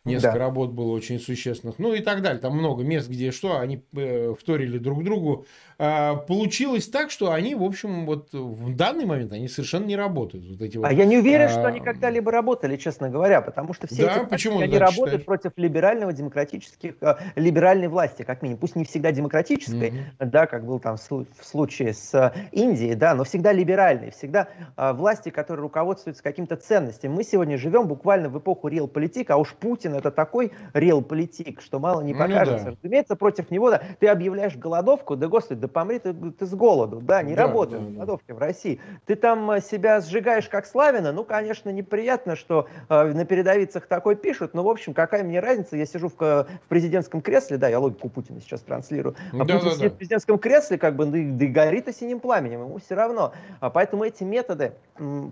Несколько 0.07 0.32
да. 0.32 0.38
работ 0.38 0.70
было 0.70 0.92
очень 0.92 1.20
существенных. 1.20 1.78
Ну 1.78 1.92
и 1.92 2.01
так 2.01 2.22
далее. 2.22 2.40
Там 2.40 2.57
много 2.57 2.82
мест, 2.82 3.07
где 3.07 3.32
что, 3.32 3.59
они 3.59 3.84
э, 3.94 4.34
вторили 4.38 4.78
друг 4.78 5.05
другу. 5.05 5.44
А, 5.78 6.16
получилось 6.16 6.88
так, 6.88 7.11
что 7.11 7.32
они, 7.32 7.55
в 7.55 7.62
общем, 7.62 8.07
вот 8.07 8.32
в 8.32 8.74
данный 8.74 9.05
момент 9.05 9.32
они 9.32 9.46
совершенно 9.46 9.84
не 9.84 9.96
работают. 9.96 10.46
Вот 10.46 10.62
эти 10.62 10.78
а 10.78 10.80
вот, 10.80 10.88
а 10.88 10.92
я 10.94 11.05
не 11.05 11.18
уверен, 11.18 11.46
а... 11.46 11.48
что 11.51 11.66
они 11.66 11.80
когда-либо 11.80 12.32
работали, 12.32 12.78
честно 12.78 13.11
говоря, 13.11 13.42
потому 13.42 13.74
что 13.74 13.88
все 13.88 14.07
да, 14.07 14.16
эти 14.16 14.24
почему 14.26 14.61
они 14.61 14.78
работают 14.78 15.22
считаешь? 15.22 15.24
против 15.26 15.53
либерального 15.57 16.14
демократических, 16.14 16.94
э, 17.03 17.16
либеральной 17.36 17.88
власти, 17.88 18.22
как 18.22 18.40
минимум. 18.40 18.61
Пусть 18.61 18.76
не 18.76 18.86
всегда 18.86 19.12
демократической, 19.12 19.90
mm-hmm. 19.90 20.26
да, 20.26 20.46
как 20.46 20.64
был 20.64 20.80
там 20.80 20.96
в 20.96 21.44
случае 21.44 21.92
с 21.92 22.14
э, 22.14 22.32
Индией, 22.53 22.94
да, 22.94 23.14
но 23.14 23.24
всегда 23.24 23.53
либеральной, 23.53 24.12
всегда 24.12 24.48
э, 24.78 24.92
власти, 24.94 25.28
которые 25.28 25.62
руководствуются 25.62 26.22
каким-то 26.22 26.57
ценностями. 26.57 27.12
Мы 27.12 27.22
сегодня 27.22 27.59
живем 27.59 27.86
буквально 27.86 28.30
в 28.30 28.38
эпоху 28.38 28.68
реал-политик, 28.68 29.28
а 29.30 29.36
уж 29.36 29.53
Путин 29.55 29.89
Путин 29.91 29.97
это 29.99 30.11
такой 30.11 30.53
реал-политик, 30.72 31.61
что 31.61 31.78
мало 31.78 32.01
не 32.03 32.14
покажется. 32.14 32.66
Ну, 32.66 32.70
да. 32.72 32.76
Разумеется, 32.82 33.16
против 33.16 33.51
него 33.51 33.70
да, 33.70 33.82
ты 33.99 34.09
объявляешь 34.09 34.57
голодовку, 34.57 35.16
да 35.16 35.28
господи, 35.28 35.61
да 35.61 35.68
помри 35.68 35.99
ты, 35.99 36.12
ты 36.14 36.47
с 36.47 36.55
голоду, 36.55 37.01
да, 37.01 37.22
не 37.22 37.34
да, 37.34 37.43
работают 37.43 37.84
да, 37.84 37.95
голодовки 37.95 38.28
да. 38.28 38.34
в 38.34 38.38
России. 38.38 38.80
Ты 39.07 39.16
там 39.16 39.51
э, 39.51 39.61
себя 39.61 40.01
сжигаешь 40.01 40.49
как 40.49 40.66
Славина, 40.66 41.12
ну, 41.12 41.24
конечно, 41.24 41.70
неприятно, 41.70 42.36
что 42.36 42.68
э, 42.88 43.12
на 43.12 43.24
передовицах 43.24 43.86
такой 43.86 44.16
пишут, 44.16 44.55
но, 44.55 44.62
в 44.62 44.68
общем, 44.68 44.95
какая 44.95 45.24
мне 45.24 45.41
разница, 45.41 45.76
я 45.76 45.86
сижу 45.86 46.09
в, 46.09 46.18
в 46.18 46.47
президентском 46.68 47.20
кресле, 47.20 47.57
да, 47.57 47.68
я 47.68 47.78
логику 47.78 48.09
Путина 48.09 48.41
сейчас 48.41 48.61
транслирую, 48.61 49.14
а 49.32 49.45
да, 49.45 49.55
Путин 49.55 49.68
да, 49.68 49.70
сидит 49.70 49.91
да. 49.91 49.95
в 49.95 49.99
президентском 49.99 50.38
кресле, 50.38 50.78
как 50.78 50.97
бы, 50.97 51.07
да, 51.07 51.12
да 51.12 51.45
и 51.45 51.49
горит 51.49 51.88
и 51.88 51.93
синим 51.93 52.20
пламенем, 52.20 52.62
ему 52.62 52.78
все 52.78 52.95
равно. 52.95 53.32
А 53.61 53.70
поэтому 53.70 54.05
эти 54.05 54.22
методы, 54.22 54.72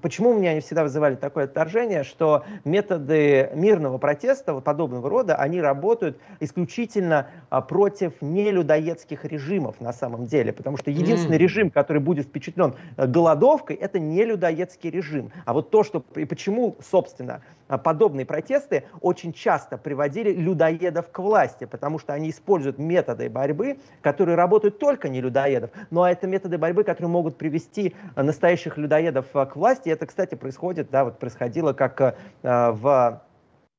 почему 0.03 0.31
у 0.31 0.35
меня 0.35 0.51
они 0.51 0.61
всегда 0.61 0.83
вызывали 0.83 1.15
такое 1.15 1.45
отторжение, 1.45 2.03
что 2.03 2.45
методы 2.65 3.51
мирного 3.55 3.99
протеста, 3.99 4.48
вот 4.55 4.65
подобного 4.65 5.09
рода, 5.09 5.35
они 5.37 5.61
работают 5.61 6.19
исключительно 6.41 7.29
а, 7.51 7.61
против 7.61 8.21
нелюдоедских 8.21 9.25
режимов 9.25 9.81
на 9.81 9.93
самом 9.93 10.27
деле, 10.27 10.53
потому 10.53 10.77
что 10.77 10.91
единственный 10.91 11.37
mm. 11.37 11.41
режим, 11.41 11.71
который 11.71 12.01
будет 12.01 12.27
впечатлен 12.27 12.75
э, 12.97 13.07
голодовкой, 13.07 13.77
это 13.77 13.99
нелюдоедский 13.99 14.91
режим. 14.91 15.31
А 15.45 15.53
вот 15.53 15.71
то, 15.71 15.83
что 15.83 16.05
и 16.15 16.25
почему, 16.25 16.77
собственно, 16.81 17.43
а, 17.69 17.79
подобные 17.79 18.27
протесты 18.27 18.85
очень 19.01 19.33
часто 19.33 19.77
приводили 19.77 20.33
людоедов 20.33 21.11
к 21.11 21.19
власти, 21.19 21.67
потому 21.67 21.99
что 21.99 22.15
они 22.15 22.31
используют 22.31 22.79
методы 22.79 23.29
борьбы, 23.29 23.79
которые 24.01 24.37
работают 24.37 24.79
только 24.79 25.09
не 25.09 25.21
людоедов, 25.21 25.71
но 25.91 26.09
это 26.09 26.27
методы 26.27 26.59
борьбы, 26.59 26.85
которые 26.85 27.11
могут 27.11 27.37
привести 27.37 27.95
а, 28.15 28.23
настоящих 28.23 28.79
людоедов 28.79 29.27
к 29.33 29.53
власти. 29.55 29.89
И 29.89 29.93
это, 29.93 30.07
кстати, 30.07 30.35
происходит, 30.35 30.91
да, 30.91 31.05
вот 31.05 31.19
происходило 31.19 31.73
как 31.73 32.01
э, 32.01 32.15
в 32.43 33.23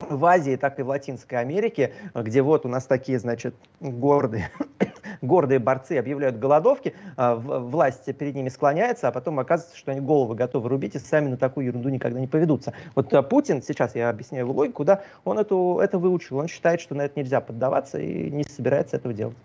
в 0.08 0.26
Азии, 0.26 0.56
так 0.56 0.80
и 0.80 0.84
в 0.84 0.88
Латинской 0.88 1.40
Америке, 1.40 1.94
где 2.16 2.42
вот 2.42 2.66
у 2.66 2.70
нас 2.70 2.86
такие, 2.86 3.20
значит, 3.20 3.54
гордые, 3.82 4.50
гордые 5.22 5.60
борцы 5.60 5.98
объявляют 5.98 6.40
голодовки, 6.40 6.96
а, 7.18 7.36
власть 7.36 8.06
перед 8.16 8.34
ними 8.34 8.50
склоняется, 8.50 9.10
а 9.10 9.12
потом 9.12 9.40
оказывается, 9.40 9.78
что 9.78 9.92
они 9.92 10.00
головы 10.00 10.36
готовы 10.36 10.70
рубить 10.70 10.96
и 10.96 11.00
сами 11.00 11.28
на 11.28 11.38
такую 11.38 11.66
ерунду 11.66 11.90
никогда 11.90 12.20
не 12.20 12.28
поведутся. 12.28 12.74
Вот 12.96 13.14
а, 13.14 13.22
Путин, 13.22 13.62
сейчас 13.62 13.94
я 13.96 14.10
объясняю 14.10 14.46
его 14.46 14.54
логику, 14.54 14.86
да, 14.86 15.04
он 15.26 15.38
эту, 15.38 15.80
это 15.80 16.00
выучил, 16.00 16.38
он 16.38 16.48
считает, 16.48 16.80
что 16.80 16.96
на 16.96 17.04
это 17.04 17.20
нельзя 17.20 17.42
поддаваться 17.42 18.00
и 18.00 18.32
не 18.32 18.44
собирается 18.44 18.96
этого 18.96 19.14
делать. 19.14 19.38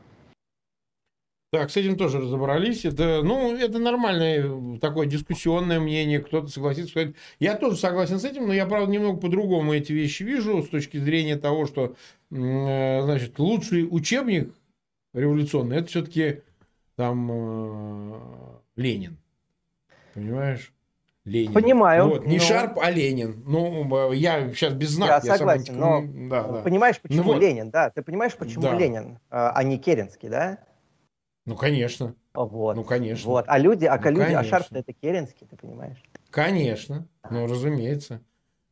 Так, 1.55 1.70
с 1.70 1.76
этим 1.76 1.96
тоже 1.96 2.18
разобрались. 2.18 2.84
Это, 2.84 3.22
ну, 3.22 3.57
это 3.57 3.78
нормальное 3.78 4.78
такое 4.80 5.07
дискуссионное 5.07 5.78
мнение. 5.78 6.18
Кто-то 6.18 6.48
согласится, 6.48 6.90
сказать. 6.90 7.14
Я 7.38 7.55
тоже 7.55 7.76
согласен 7.76 8.18
с 8.18 8.24
этим, 8.24 8.48
но 8.48 8.52
я, 8.52 8.66
правда, 8.66 8.90
немного 8.90 9.20
по-другому 9.20 9.72
эти 9.72 9.92
вещи 9.92 10.24
вижу 10.24 10.64
с 10.64 10.68
точки 10.68 10.96
зрения 10.96 11.36
того, 11.36 11.66
что, 11.66 11.94
э, 12.32 13.02
значит, 13.02 13.38
лучший 13.38 13.86
учебник 13.88 14.52
революционный, 15.12 15.76
это 15.76 15.86
все-таки 15.86 16.40
там 16.96 17.30
э, 17.30 18.20
Ленин. 18.74 19.16
Понимаешь? 20.14 20.72
Ленин. 21.24 21.52
Понимаю. 21.52 22.09
Вот, 22.09 22.26
не 22.26 22.38
но... 22.38 22.42
Шарп, 22.42 22.80
а 22.82 22.90
Ленин. 22.90 23.44
Ну, 23.46 24.12
я 24.12 24.52
сейчас 24.52 24.72
без 24.72 24.88
знака. 24.88 25.24
Я, 25.24 25.32
я 25.34 25.38
согласен, 25.38 25.78
но 25.78 26.02
да, 26.28 26.42
да. 26.42 26.62
понимаешь, 26.62 27.00
почему 27.00 27.22
ну, 27.22 27.32
вот. 27.34 27.40
Ленин, 27.40 27.70
да? 27.70 27.90
Ты 27.90 28.02
понимаешь, 28.02 28.34
почему 28.34 28.62
да. 28.62 28.76
Ленин, 28.76 29.20
а, 29.30 29.52
а 29.52 29.62
не 29.62 29.78
Керенский, 29.78 30.28
да? 30.28 30.59
Ну, 31.47 31.57
конечно. 31.57 32.14
Вот. 32.32 32.74
Ну, 32.76 32.84
конечно. 32.84 33.28
Вот. 33.28 33.45
А 33.49 33.59
люди, 33.59 33.84
а 33.84 33.97
ну, 33.97 34.11
люди, 34.11 34.20
конечно. 34.20 34.40
а 34.40 34.45
Шарп 34.45 34.66
это 34.70 34.92
Керенский, 34.92 35.47
ты 35.47 35.57
понимаешь? 35.57 36.03
Конечно. 36.30 37.07
Ну, 37.30 37.47
разумеется. 37.47 38.22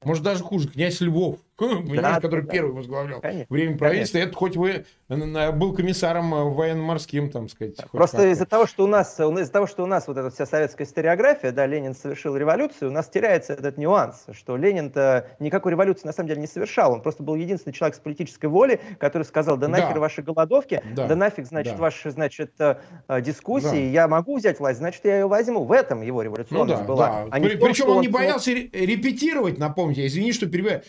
Может, 0.02 0.24
даже 0.24 0.42
хуже, 0.42 0.68
князь 0.68 1.00
Львов, 1.00 1.38
да, 1.58 2.20
который 2.20 2.44
да. 2.44 2.52
первый 2.52 2.72
возглавлял 2.72 3.20
конечно, 3.20 3.46
время 3.48 3.78
правительства. 3.78 4.18
Конечно. 4.18 4.30
Это 4.30 4.38
хоть 4.38 4.56
вы 4.56 4.84
был 5.08 5.74
комиссаром 5.74 6.34
э, 6.34 6.44
военно-морским, 6.44 7.30
там 7.30 7.48
сказать. 7.48 7.76
Просто 7.92 8.28
из-за 8.28 8.46
того, 8.46 8.66
что 8.66 8.84
у 8.84 8.86
нас, 8.86 9.18
из-за 9.18 9.52
того, 9.52 9.66
что 9.66 9.82
у 9.82 9.86
нас 9.86 10.08
вот 10.08 10.16
эта 10.16 10.30
вся 10.30 10.46
советская 10.46 10.86
историография, 10.86 11.52
да, 11.52 11.66
Ленин 11.66 11.94
совершил 11.94 12.36
революцию, 12.36 12.90
у 12.90 12.92
нас 12.92 13.08
теряется 13.08 13.52
этот 13.52 13.76
нюанс, 13.76 14.26
что 14.32 14.56
Ленин-то 14.56 15.28
никакой 15.38 15.72
революции 15.72 16.06
на 16.06 16.12
самом 16.12 16.28
деле 16.28 16.40
не 16.40 16.46
совершал. 16.46 16.92
Он 16.92 17.02
просто 17.02 17.22
был 17.22 17.34
единственный 17.34 17.72
человек 17.72 17.96
с 17.96 18.00
политической 18.00 18.46
волей, 18.46 18.80
который 18.98 19.24
сказал, 19.24 19.56
да 19.56 19.68
нахер 19.68 19.94
да. 19.94 20.00
ваши 20.00 20.22
голодовки, 20.22 20.82
да, 20.94 21.06
да 21.06 21.16
нафиг, 21.16 21.46
значит, 21.46 21.74
да. 21.74 21.82
ваши, 21.82 22.10
значит, 22.10 22.52
э, 22.58 22.76
э, 23.08 23.20
дискуссии, 23.20 23.66
да. 23.66 23.76
я 23.76 24.08
могу 24.08 24.38
взять 24.38 24.58
власть, 24.60 24.78
значит, 24.78 25.04
я 25.04 25.18
ее 25.18 25.28
возьму. 25.28 25.64
В 25.64 25.72
этом 25.72 26.02
его 26.02 26.22
революционность 26.22 26.80
ну, 26.80 26.86
да, 26.86 26.92
была. 26.92 27.06
Да. 27.08 27.28
А 27.30 27.40
При, 27.40 27.56
том, 27.56 27.68
причем 27.68 27.88
он, 27.88 27.96
он 27.96 28.02
не 28.02 28.08
боялся 28.08 28.52
репетировать, 28.52 29.58
напомните, 29.58 30.06
извини, 30.06 30.32
что 30.32 30.46
перебиваю, 30.46 30.82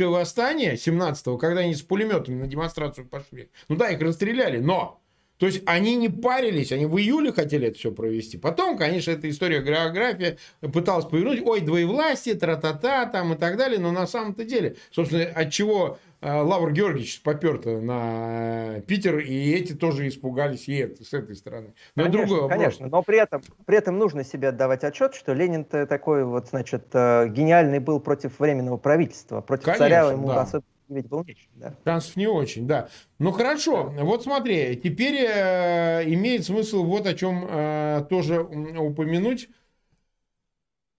июльское 0.00 0.08
восстание 0.08 0.74
17-го, 0.74 1.36
когда 1.36 1.60
они 1.60 1.74
с 1.74 1.82
пулеметами 1.82 2.40
на 2.40 2.46
демонстрацию 2.46 3.06
пошли. 3.06 3.50
Ну 3.68 3.76
да, 3.76 3.90
их 3.90 4.00
расстреляли, 4.00 4.58
но 4.58 5.02
то 5.40 5.46
есть 5.46 5.62
они 5.64 5.96
не 5.96 6.10
парились, 6.10 6.70
они 6.70 6.84
в 6.84 6.98
июле 6.98 7.32
хотели 7.32 7.68
это 7.68 7.78
все 7.78 7.90
провести. 7.90 8.36
Потом, 8.36 8.76
конечно, 8.76 9.10
эта 9.10 9.28
история 9.30 9.62
география 9.62 10.36
пыталась 10.60 11.06
повернуть, 11.06 11.40
ой, 11.42 11.62
двоевластие, 11.62 12.34
тра-та-та, 12.34 13.06
там 13.06 13.32
и 13.32 13.38
так 13.38 13.56
далее, 13.56 13.78
но 13.80 13.90
на 13.90 14.06
самом-то 14.06 14.44
деле, 14.44 14.76
собственно, 14.90 15.24
от 15.24 15.50
чего 15.50 15.98
э, 16.20 16.30
Лавр 16.30 16.72
Георгиевич 16.72 17.22
попер 17.22 17.64
на 17.64 18.82
Питер, 18.86 19.20
и 19.20 19.52
эти 19.52 19.72
тоже 19.72 20.08
испугались 20.08 20.68
и 20.68 20.76
это, 20.76 21.02
с 21.02 21.14
этой 21.14 21.34
стороны. 21.34 21.72
Но 21.96 22.02
конечно, 22.02 22.18
другой 22.18 22.40
вопрос. 22.42 22.58
Конечно, 22.58 22.88
но 22.88 23.02
при 23.02 23.18
этом, 23.18 23.42
при 23.64 23.78
этом 23.78 23.96
нужно 23.96 24.24
себе 24.24 24.48
отдавать 24.48 24.84
отчет, 24.84 25.14
что 25.14 25.32
Ленин-то 25.32 25.86
такой 25.86 26.22
вот, 26.24 26.48
значит, 26.48 26.84
э, 26.92 27.28
гениальный 27.28 27.78
был 27.78 27.98
против 27.98 28.38
временного 28.40 28.76
правительства, 28.76 29.40
против 29.40 29.64
конечно, 29.64 29.86
царя 29.86 30.10
ему 30.10 30.28
да. 30.28 30.42
особенно 30.42 30.66
ведь 30.94 31.08
был 31.08 31.24
не 31.24 31.32
очень, 31.32 31.50
да. 31.54 31.76
Шансов 31.84 32.16
не 32.16 32.26
очень, 32.26 32.66
да. 32.66 32.88
Ну 33.18 33.32
хорошо, 33.32 33.92
вот 34.00 34.24
смотри, 34.24 34.76
теперь 34.82 35.24
э, 35.26 36.04
имеет 36.12 36.44
смысл 36.44 36.84
вот 36.84 37.06
о 37.06 37.14
чем 37.14 37.46
э, 37.48 38.06
тоже 38.10 38.40
упомянуть. 38.42 39.48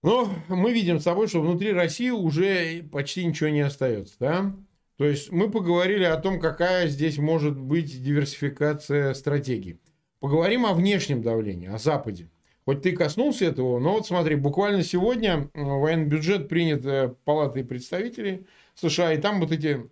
Но 0.02 0.28
мы 0.48 0.72
видим 0.72 0.98
с 0.98 1.04
собой, 1.04 1.28
что 1.28 1.40
внутри 1.40 1.72
России 1.72 2.10
уже 2.10 2.82
почти 2.90 3.24
ничего 3.24 3.50
не 3.50 3.60
остается, 3.60 4.14
да? 4.18 4.52
То 4.96 5.04
есть 5.04 5.30
мы 5.30 5.50
поговорили 5.50 6.04
о 6.04 6.16
том, 6.16 6.40
какая 6.40 6.88
здесь 6.88 7.18
может 7.18 7.56
быть 7.56 8.02
диверсификация 8.02 9.14
стратегий. 9.14 9.80
Поговорим 10.20 10.66
о 10.66 10.74
внешнем 10.74 11.22
давлении, 11.22 11.68
о 11.68 11.78
Западе. 11.78 12.30
Хоть 12.64 12.82
ты 12.82 12.92
коснулся 12.92 13.46
этого, 13.46 13.80
но 13.80 13.94
вот 13.94 14.06
смотри, 14.06 14.36
буквально 14.36 14.84
сегодня 14.84 15.50
военный 15.54 16.06
бюджет 16.06 16.48
принят 16.48 16.86
э, 16.86 17.14
Палатой 17.24 17.64
представителей 17.64 18.46
США, 18.74 19.12
и 19.12 19.20
там 19.20 19.40
вот 19.40 19.52
эти 19.52 19.88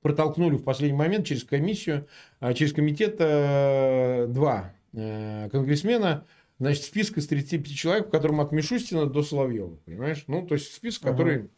протолкнули 0.00 0.56
в 0.56 0.62
последний 0.62 0.96
момент 0.96 1.26
через 1.26 1.44
комиссию, 1.44 2.06
а, 2.40 2.54
через 2.54 2.72
комитет 2.72 3.16
э, 3.18 4.26
два 4.28 4.72
э, 4.92 5.48
конгрессмена, 5.50 6.24
значит, 6.58 6.84
список 6.84 7.18
из 7.18 7.26
35 7.26 7.74
человек, 7.74 8.06
в 8.08 8.10
котором 8.10 8.40
от 8.40 8.52
Мишустина 8.52 9.06
до 9.06 9.22
Соловьева, 9.22 9.76
понимаешь? 9.84 10.24
Ну, 10.26 10.46
то 10.46 10.54
есть 10.54 10.72
список, 10.72 11.02
который 11.02 11.50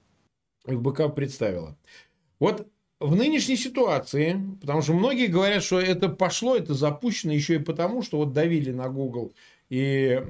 ФБК 0.65 1.15
представила. 1.15 1.77
Вот 2.39 2.67
в 3.01 3.17
нынешней 3.17 3.57
ситуации, 3.57 4.39
потому 4.61 4.83
что 4.83 4.93
многие 4.93 5.27
говорят, 5.27 5.63
что 5.63 5.81
это 5.81 6.09
пошло, 6.09 6.57
это 6.57 6.75
запущено 6.75 7.33
еще 7.33 7.57
и 7.57 7.59
потому, 7.59 8.03
что 8.03 8.19
вот 8.19 8.33
давили 8.33 8.73
на 8.73 8.89
Google 8.89 9.33
и, 9.71 10.21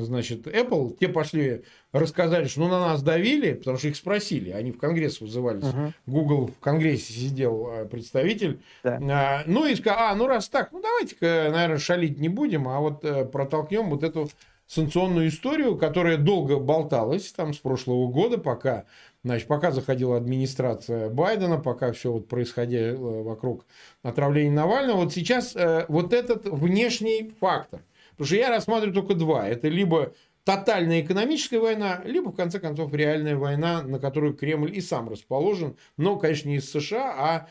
значит, 0.00 0.48
Apple, 0.48 0.96
те 0.98 1.08
пошли, 1.08 1.62
рассказали, 1.92 2.46
что 2.46 2.62
ну, 2.62 2.68
на 2.68 2.80
нас 2.80 3.00
давили, 3.00 3.52
потому 3.52 3.78
что 3.78 3.86
их 3.86 3.94
спросили, 3.94 4.50
они 4.50 4.72
в 4.72 4.78
Конгресс 4.78 5.20
вызывались. 5.20 5.62
Uh-huh. 5.62 5.92
Google 6.06 6.48
в 6.48 6.58
Конгрессе 6.58 7.12
сидел 7.12 7.68
а, 7.70 7.84
представитель. 7.84 8.60
Да. 8.82 8.98
А, 9.00 9.42
ну 9.46 9.66
и 9.66 9.76
сказал, 9.76 10.00
а, 10.00 10.14
ну 10.16 10.26
раз 10.26 10.48
так, 10.48 10.72
ну 10.72 10.82
давайте-ка, 10.82 11.50
наверное, 11.52 11.78
шалить 11.78 12.18
не 12.18 12.28
будем, 12.28 12.66
а 12.66 12.80
вот 12.80 13.04
э, 13.04 13.24
протолкнем 13.24 13.88
вот 13.88 14.02
эту 14.02 14.28
санкционную 14.66 15.28
историю, 15.28 15.78
которая 15.78 16.16
долго 16.16 16.58
болталась 16.58 17.30
там 17.30 17.54
с 17.54 17.58
прошлого 17.58 18.08
года, 18.08 18.36
пока, 18.38 18.86
значит, 19.22 19.46
пока 19.46 19.70
заходила 19.70 20.16
администрация 20.16 21.08
Байдена, 21.08 21.58
пока 21.58 21.92
все 21.92 22.10
вот 22.10 22.26
происходило 22.26 23.22
вокруг 23.22 23.64
отравления 24.02 24.50
Навального. 24.50 25.02
Вот 25.02 25.12
сейчас 25.12 25.54
э, 25.54 25.84
вот 25.86 26.12
этот 26.12 26.46
внешний 26.46 27.32
фактор– 27.38 27.80
Потому 28.22 28.36
что 28.36 28.36
я 28.36 28.50
рассматриваю 28.50 28.94
только 28.94 29.14
два. 29.14 29.48
Это 29.48 29.66
либо 29.66 30.14
тотальная 30.44 31.00
экономическая 31.00 31.58
война, 31.58 32.02
либо, 32.04 32.30
в 32.30 32.36
конце 32.36 32.60
концов, 32.60 32.94
реальная 32.94 33.34
война, 33.34 33.82
на 33.82 33.98
которую 33.98 34.34
Кремль 34.34 34.70
и 34.72 34.80
сам 34.80 35.08
расположен, 35.08 35.76
но, 35.96 36.16
конечно, 36.16 36.48
не 36.48 36.58
из 36.58 36.70
США, 36.70 37.14
а, 37.18 37.48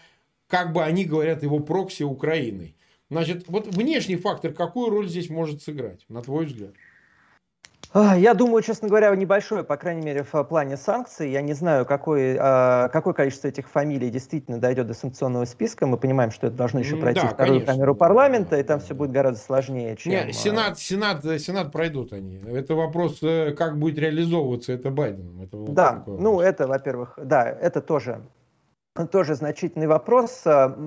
как 0.47 0.71
бы 0.71 0.81
они 0.81 1.03
говорят, 1.03 1.43
его 1.43 1.59
прокси 1.59 2.03
Украиной. 2.03 2.77
Значит, 3.09 3.49
вот 3.49 3.67
внешний 3.67 4.15
фактор 4.15 4.53
какую 4.53 4.89
роль 4.89 5.09
здесь 5.09 5.29
может 5.29 5.61
сыграть, 5.61 6.05
на 6.07 6.21
твой 6.21 6.45
взгляд? 6.45 6.73
Я 7.93 8.33
думаю, 8.33 8.63
честно 8.63 8.87
говоря, 8.87 9.13
небольшое, 9.13 9.65
по 9.65 9.75
крайней 9.75 10.01
мере, 10.01 10.23
в 10.23 10.43
плане 10.45 10.77
санкций. 10.77 11.29
Я 11.29 11.41
не 11.41 11.51
знаю, 11.51 11.85
какое, 11.85 12.37
а, 12.39 12.87
какое 12.87 13.13
количество 13.13 13.49
этих 13.49 13.69
фамилий 13.69 14.09
действительно 14.09 14.59
дойдет 14.59 14.87
до 14.87 14.93
санкционного 14.93 15.43
списка. 15.43 15.85
Мы 15.85 15.97
понимаем, 15.97 16.31
что 16.31 16.47
это 16.47 16.55
должно 16.55 16.79
еще 16.79 16.95
пройти 16.95 17.21
да, 17.21 17.27
вторую 17.27 17.59
конечно. 17.59 17.73
камеру 17.73 17.95
парламента, 17.95 18.57
и 18.57 18.63
там 18.63 18.79
все 18.79 18.93
будет 18.93 19.11
гораздо 19.11 19.43
сложнее, 19.43 19.97
чем... 19.97 20.13
Нет, 20.13 20.33
Сенат, 20.33 20.79
Сенат, 20.79 21.25
Сенат 21.41 21.73
пройдут 21.73 22.13
они. 22.13 22.41
Это 22.47 22.75
вопрос, 22.75 23.19
э, 23.23 23.51
как 23.57 23.77
будет 23.77 23.99
реализовываться 23.99 24.71
это 24.71 24.89
Байденом. 24.89 25.41
Это 25.41 25.57
да, 25.57 26.03
ну 26.07 26.39
это, 26.39 26.67
во-первых, 26.67 27.19
да, 27.21 27.43
это 27.43 27.81
тоже, 27.81 28.21
тоже 29.11 29.35
значительный 29.35 29.87
вопрос. 29.87 30.43
А, 30.45 30.77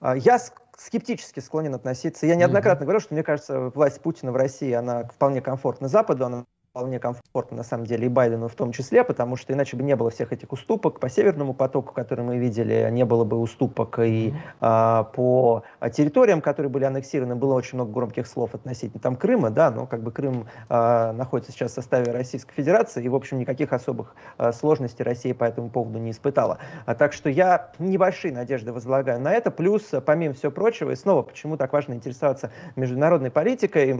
а, 0.00 0.16
я 0.16 0.38
скептически 0.84 1.40
склонен 1.40 1.74
относиться. 1.74 2.26
Я 2.26 2.36
неоднократно 2.36 2.82
mm-hmm. 2.82 2.86
говорил, 2.86 3.00
что 3.00 3.14
мне 3.14 3.22
кажется, 3.22 3.70
власть 3.70 4.00
Путина 4.00 4.32
в 4.32 4.36
России, 4.36 4.72
она 4.72 5.04
вполне 5.04 5.42
комфортна 5.42 5.88
Западу, 5.88 6.24
она 6.24 6.44
вполне 6.70 7.00
комфортно, 7.00 7.56
на 7.56 7.62
самом 7.64 7.84
деле, 7.84 8.06
и 8.06 8.08
Байдену 8.08 8.46
в 8.46 8.54
том 8.54 8.70
числе, 8.70 9.02
потому 9.02 9.34
что 9.34 9.52
иначе 9.52 9.76
бы 9.76 9.82
не 9.82 9.96
было 9.96 10.10
всех 10.10 10.32
этих 10.32 10.52
уступок. 10.52 11.00
По 11.00 11.08
Северному 11.08 11.52
потоку, 11.52 11.92
который 11.92 12.24
мы 12.24 12.38
видели, 12.38 12.88
не 12.92 13.04
было 13.04 13.24
бы 13.24 13.38
уступок. 13.38 13.98
И 13.98 14.34
а, 14.60 15.02
по 15.02 15.64
территориям, 15.92 16.40
которые 16.40 16.70
были 16.70 16.84
аннексированы, 16.84 17.34
было 17.34 17.54
очень 17.54 17.74
много 17.74 17.90
громких 17.90 18.28
слов 18.28 18.54
относительно 18.54 19.00
там 19.00 19.16
Крыма, 19.16 19.50
да, 19.50 19.72
но 19.72 19.86
как 19.86 20.04
бы 20.04 20.12
Крым 20.12 20.46
а, 20.68 21.12
находится 21.12 21.50
сейчас 21.50 21.72
в 21.72 21.74
составе 21.74 22.12
Российской 22.12 22.54
Федерации, 22.54 23.02
и, 23.02 23.08
в 23.08 23.16
общем, 23.16 23.40
никаких 23.40 23.72
особых 23.72 24.14
а, 24.38 24.52
сложностей 24.52 25.04
Россия 25.04 25.34
по 25.34 25.42
этому 25.42 25.70
поводу 25.70 25.98
не 25.98 26.12
испытала. 26.12 26.58
А, 26.86 26.94
так 26.94 27.12
что 27.12 27.28
я 27.30 27.72
небольшие 27.80 28.32
надежды 28.32 28.72
возлагаю 28.72 29.20
на 29.20 29.32
это, 29.32 29.50
плюс, 29.50 29.90
помимо 30.06 30.34
всего 30.34 30.52
прочего, 30.52 30.92
и 30.92 30.94
снова, 30.94 31.22
почему 31.22 31.56
так 31.56 31.72
важно 31.72 31.94
интересоваться 31.94 32.52
международной 32.76 33.32
политикой, 33.32 33.90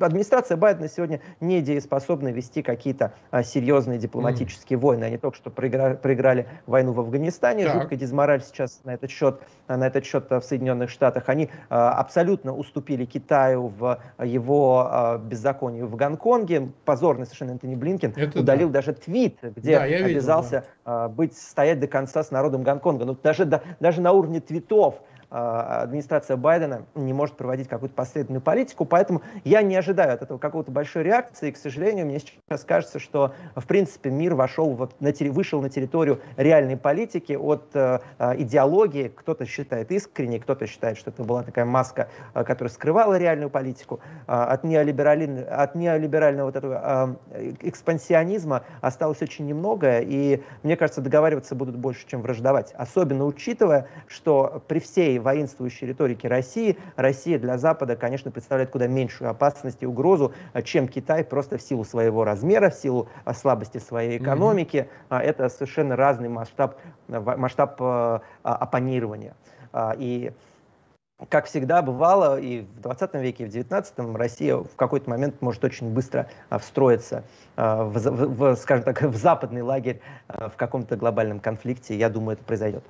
администрация 0.00 0.56
Байдена 0.56 0.88
сегодня 0.88 1.20
не 1.40 1.60
действует 1.60 1.80
способны 1.90 2.28
вести 2.28 2.62
какие-то 2.62 3.14
а, 3.32 3.42
серьезные 3.42 3.98
дипломатические 3.98 4.78
mm. 4.78 4.82
войны. 4.82 5.04
Они 5.04 5.18
только 5.18 5.36
что 5.36 5.50
проиграли, 5.50 5.96
проиграли 5.96 6.46
войну 6.66 6.92
в 6.92 7.00
Афганистане, 7.00 7.64
так. 7.64 7.74
жуткая 7.74 7.98
дизмораль 7.98 8.42
сейчас 8.42 8.80
на 8.84 8.94
этот 8.94 9.10
счет, 9.10 9.40
на 9.66 9.88
этот 9.88 10.04
счет 10.04 10.30
а, 10.30 10.38
в 10.38 10.44
Соединенных 10.44 10.88
Штатах. 10.88 11.28
Они 11.28 11.50
а, 11.68 11.90
абсолютно 11.94 12.54
уступили 12.54 13.04
Китаю 13.06 13.72
в 13.76 14.00
его 14.22 14.86
а, 14.88 15.18
беззаконию 15.18 15.88
в 15.88 15.96
Гонконге. 15.96 16.70
Позорный 16.84 17.26
совершенно 17.26 17.50
Энтони 17.50 17.74
Блинкин 17.74 18.12
Это 18.14 18.38
удалил 18.38 18.68
да. 18.68 18.74
даже 18.74 18.92
твит, 18.92 19.38
где 19.42 19.76
да, 19.76 19.82
обязался 19.82 20.56
видел, 20.56 20.68
да. 20.84 21.04
а, 21.04 21.08
быть, 21.08 21.36
стоять 21.36 21.80
до 21.80 21.88
конца 21.88 22.22
с 22.22 22.30
народом 22.30 22.62
Гонконга. 22.62 23.04
Ну, 23.04 23.16
даже, 23.20 23.46
да, 23.46 23.62
даже 23.80 24.00
на 24.00 24.12
уровне 24.12 24.40
твитов 24.40 24.94
а, 25.00 25.09
администрация 25.30 26.36
Байдена 26.36 26.86
не 26.94 27.12
может 27.12 27.36
проводить 27.36 27.68
какую-то 27.68 27.94
последовательную 27.94 28.42
политику, 28.42 28.84
поэтому 28.84 29.22
я 29.44 29.62
не 29.62 29.76
ожидаю 29.76 30.14
от 30.14 30.22
этого 30.22 30.38
какого-то 30.38 30.70
большой 30.72 31.04
реакции, 31.04 31.48
и, 31.48 31.52
к 31.52 31.56
сожалению, 31.56 32.06
мне 32.06 32.18
сейчас 32.18 32.64
кажется, 32.64 32.98
что, 32.98 33.32
в 33.54 33.66
принципе, 33.66 34.10
мир 34.10 34.34
вошел 34.34 34.70
вот 34.70 35.00
на, 35.00 35.12
вышел 35.30 35.62
на 35.62 35.70
территорию 35.70 36.20
реальной 36.36 36.76
политики 36.76 37.34
от 37.34 37.64
э, 37.74 38.00
э, 38.18 38.34
идеологии, 38.38 39.08
кто-то 39.08 39.46
считает 39.46 39.92
искренне, 39.92 40.40
кто-то 40.40 40.66
считает, 40.66 40.98
что 40.98 41.10
это 41.10 41.22
была 41.22 41.42
такая 41.42 41.64
маска, 41.64 42.08
э, 42.34 42.44
которая 42.44 42.72
скрывала 42.72 43.16
реальную 43.16 43.50
политику, 43.50 44.00
от, 44.26 44.64
неолиберали... 44.64 45.44
от 45.44 45.74
неолиберального 45.74 46.46
вот 46.46 46.56
этого 46.56 47.16
э, 47.30 47.52
экспансионизма 47.60 48.64
осталось 48.80 49.22
очень 49.22 49.46
немного, 49.46 50.00
и, 50.00 50.42
мне 50.62 50.76
кажется, 50.76 51.00
договариваться 51.00 51.54
будут 51.54 51.76
больше, 51.76 52.06
чем 52.06 52.22
враждовать, 52.22 52.72
особенно 52.76 53.26
учитывая, 53.26 53.86
что 54.08 54.62
при 54.66 54.80
всей 54.80 55.19
воинствующей 55.22 55.86
риторики 55.86 56.26
России, 56.26 56.78
Россия 56.96 57.38
для 57.38 57.58
Запада, 57.58 57.96
конечно, 57.96 58.30
представляет 58.30 58.70
куда 58.70 58.86
меньшую 58.86 59.30
опасность 59.30 59.82
и 59.82 59.86
угрозу, 59.86 60.32
э, 60.52 60.62
чем 60.62 60.88
Китай, 60.88 61.24
просто 61.24 61.58
в 61.58 61.62
силу 61.62 61.84
своего 61.84 62.24
размера, 62.24 62.70
в 62.70 62.74
силу 62.74 63.08
э, 63.24 63.34
слабости 63.34 63.78
своей 63.78 64.18
экономики. 64.18 64.88
Mm-hmm. 65.08 65.18
Это 65.18 65.48
совершенно 65.48 65.96
разный 65.96 66.28
масштаб, 66.28 66.78
масштаб 67.08 67.80
оппонирования. 68.42 69.34
И 69.98 70.32
как 71.28 71.46
всегда 71.46 71.82
бывало 71.82 72.40
и 72.40 72.62
в 72.62 72.80
20 72.80 73.14
веке, 73.14 73.44
и 73.44 73.46
в 73.46 73.50
19 73.50 73.94
Россия 74.16 74.56
в 74.56 74.74
какой-то 74.76 75.08
момент 75.10 75.40
может 75.42 75.62
очень 75.64 75.92
быстро 75.92 76.28
встроиться 76.50 77.24
в, 77.56 77.92
в, 77.92 78.36
в, 78.36 78.56
скажем 78.56 78.84
так, 78.84 79.02
в 79.02 79.16
западный 79.16 79.62
лагерь 79.62 80.00
в 80.28 80.52
каком-то 80.56 80.96
глобальном 80.96 81.40
конфликте. 81.40 81.96
Я 81.96 82.08
думаю, 82.08 82.34
это 82.34 82.44
произойдет. 82.44 82.84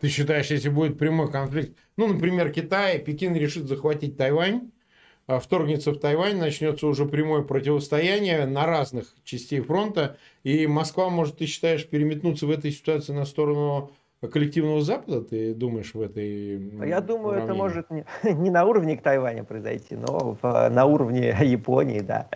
Ты 0.00 0.08
считаешь, 0.08 0.50
если 0.50 0.68
будет 0.68 0.98
прямой 0.98 1.30
конфликт, 1.30 1.76
ну, 1.96 2.06
например, 2.06 2.52
Китай, 2.52 2.98
Пекин 2.98 3.34
решит 3.34 3.66
захватить 3.66 4.16
Тайвань, 4.16 4.70
а 5.26 5.40
вторгнется 5.40 5.92
в 5.92 5.98
Тайвань, 5.98 6.36
начнется 6.36 6.86
уже 6.86 7.06
прямое 7.06 7.42
противостояние 7.42 8.46
на 8.46 8.66
разных 8.66 9.14
частей 9.24 9.60
фронта, 9.60 10.18
и 10.44 10.66
Москва 10.66 11.08
может, 11.08 11.38
ты 11.38 11.46
считаешь, 11.46 11.86
переметнуться 11.88 12.46
в 12.46 12.50
этой 12.50 12.70
ситуации 12.70 13.12
на 13.12 13.24
сторону 13.24 13.90
коллективного 14.20 14.80
Запада, 14.82 15.20
ты 15.20 15.54
думаешь, 15.54 15.94
в 15.94 16.00
этой 16.00 16.58
Я 16.86 17.00
думаю, 17.00 17.28
уравнении? 17.28 17.44
это 17.44 17.54
может 17.54 17.90
не, 17.90 18.04
не 18.32 18.50
на 18.50 18.64
уровне 18.64 18.96
Тайваня 18.96 19.44
произойти, 19.44 19.94
но 19.94 20.36
в, 20.40 20.68
на 20.70 20.86
уровне 20.86 21.36
Японии, 21.42 22.00
да. 22.00 22.28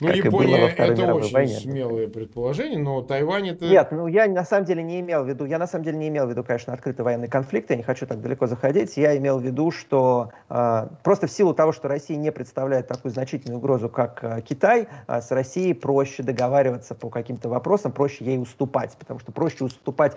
Ну, 0.00 0.08
как 0.08 0.16
Япония 0.16 0.68
это 0.68 1.14
очень 1.14 1.32
войне. 1.32 1.54
смелое 1.54 2.08
предположение, 2.08 2.78
но 2.78 3.02
Тайвань 3.02 3.50
это... 3.50 3.66
Нет, 3.66 3.92
ну 3.92 4.08
я 4.08 4.26
на 4.26 4.44
самом 4.44 4.64
деле 4.64 4.82
не 4.82 4.98
имел 5.00 5.22
в 5.22 5.28
виду, 5.28 5.44
я 5.44 5.58
на 5.58 5.68
самом 5.68 5.84
деле 5.84 5.98
не 5.98 6.08
имел 6.08 6.26
в 6.26 6.30
виду, 6.30 6.42
конечно, 6.42 6.72
открытый 6.72 7.04
военный 7.04 7.28
конфликт, 7.28 7.70
я 7.70 7.76
не 7.76 7.84
хочу 7.84 8.06
так 8.06 8.20
далеко 8.20 8.48
заходить, 8.48 8.96
я 8.96 9.16
имел 9.16 9.38
в 9.38 9.44
виду, 9.44 9.70
что 9.70 10.30
э, 10.48 10.88
просто 11.04 11.28
в 11.28 11.30
силу 11.30 11.54
того, 11.54 11.70
что 11.70 11.86
Россия 11.86 12.16
не 12.16 12.32
представляет 12.32 12.88
такую 12.88 13.12
значительную 13.12 13.58
угрозу, 13.58 13.88
как 13.88 14.24
э, 14.24 14.40
Китай, 14.42 14.88
э, 15.06 15.20
с 15.20 15.30
Россией 15.30 15.72
проще 15.72 16.24
договариваться 16.24 16.96
по 16.96 17.08
каким-то 17.08 17.48
вопросам, 17.48 17.92
проще 17.92 18.24
ей 18.24 18.38
уступать, 18.40 18.96
потому 18.98 19.20
что 19.20 19.30
проще 19.30 19.64
уступать 19.64 20.16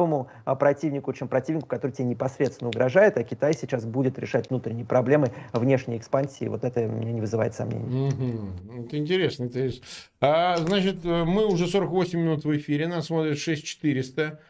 слабому 0.00 0.28
э, 0.46 0.54
противнику, 0.56 1.12
чем 1.12 1.28
противнику, 1.28 1.66
который 1.66 1.92
тебе 1.92 2.06
непосредственно 2.06 2.68
угрожает, 2.68 3.16
а 3.18 3.24
Китай 3.24 3.52
сейчас 3.54 3.84
будет 3.84 4.18
решать 4.18 4.50
внутренние 4.50 4.86
проблемы 4.86 5.32
внешней 5.52 5.96
экспансии, 5.96 6.46
вот 6.46 6.64
это 6.64 6.86
меня 6.86 7.12
не 7.12 7.20
вызывает 7.20 7.54
сомнений. 7.54 8.08
Угу. 8.08 8.86
Это 8.86 8.98
интересно. 8.98 9.44
Это... 9.44 9.70
А, 10.20 10.56
значит, 10.56 11.04
мы 11.04 11.46
уже 11.46 11.66
48 11.66 12.18
минут 12.18 12.44
в 12.44 12.56
эфире, 12.56 12.88
нас 12.88 13.06
смотрит 13.06 13.38
6400. 13.38 14.40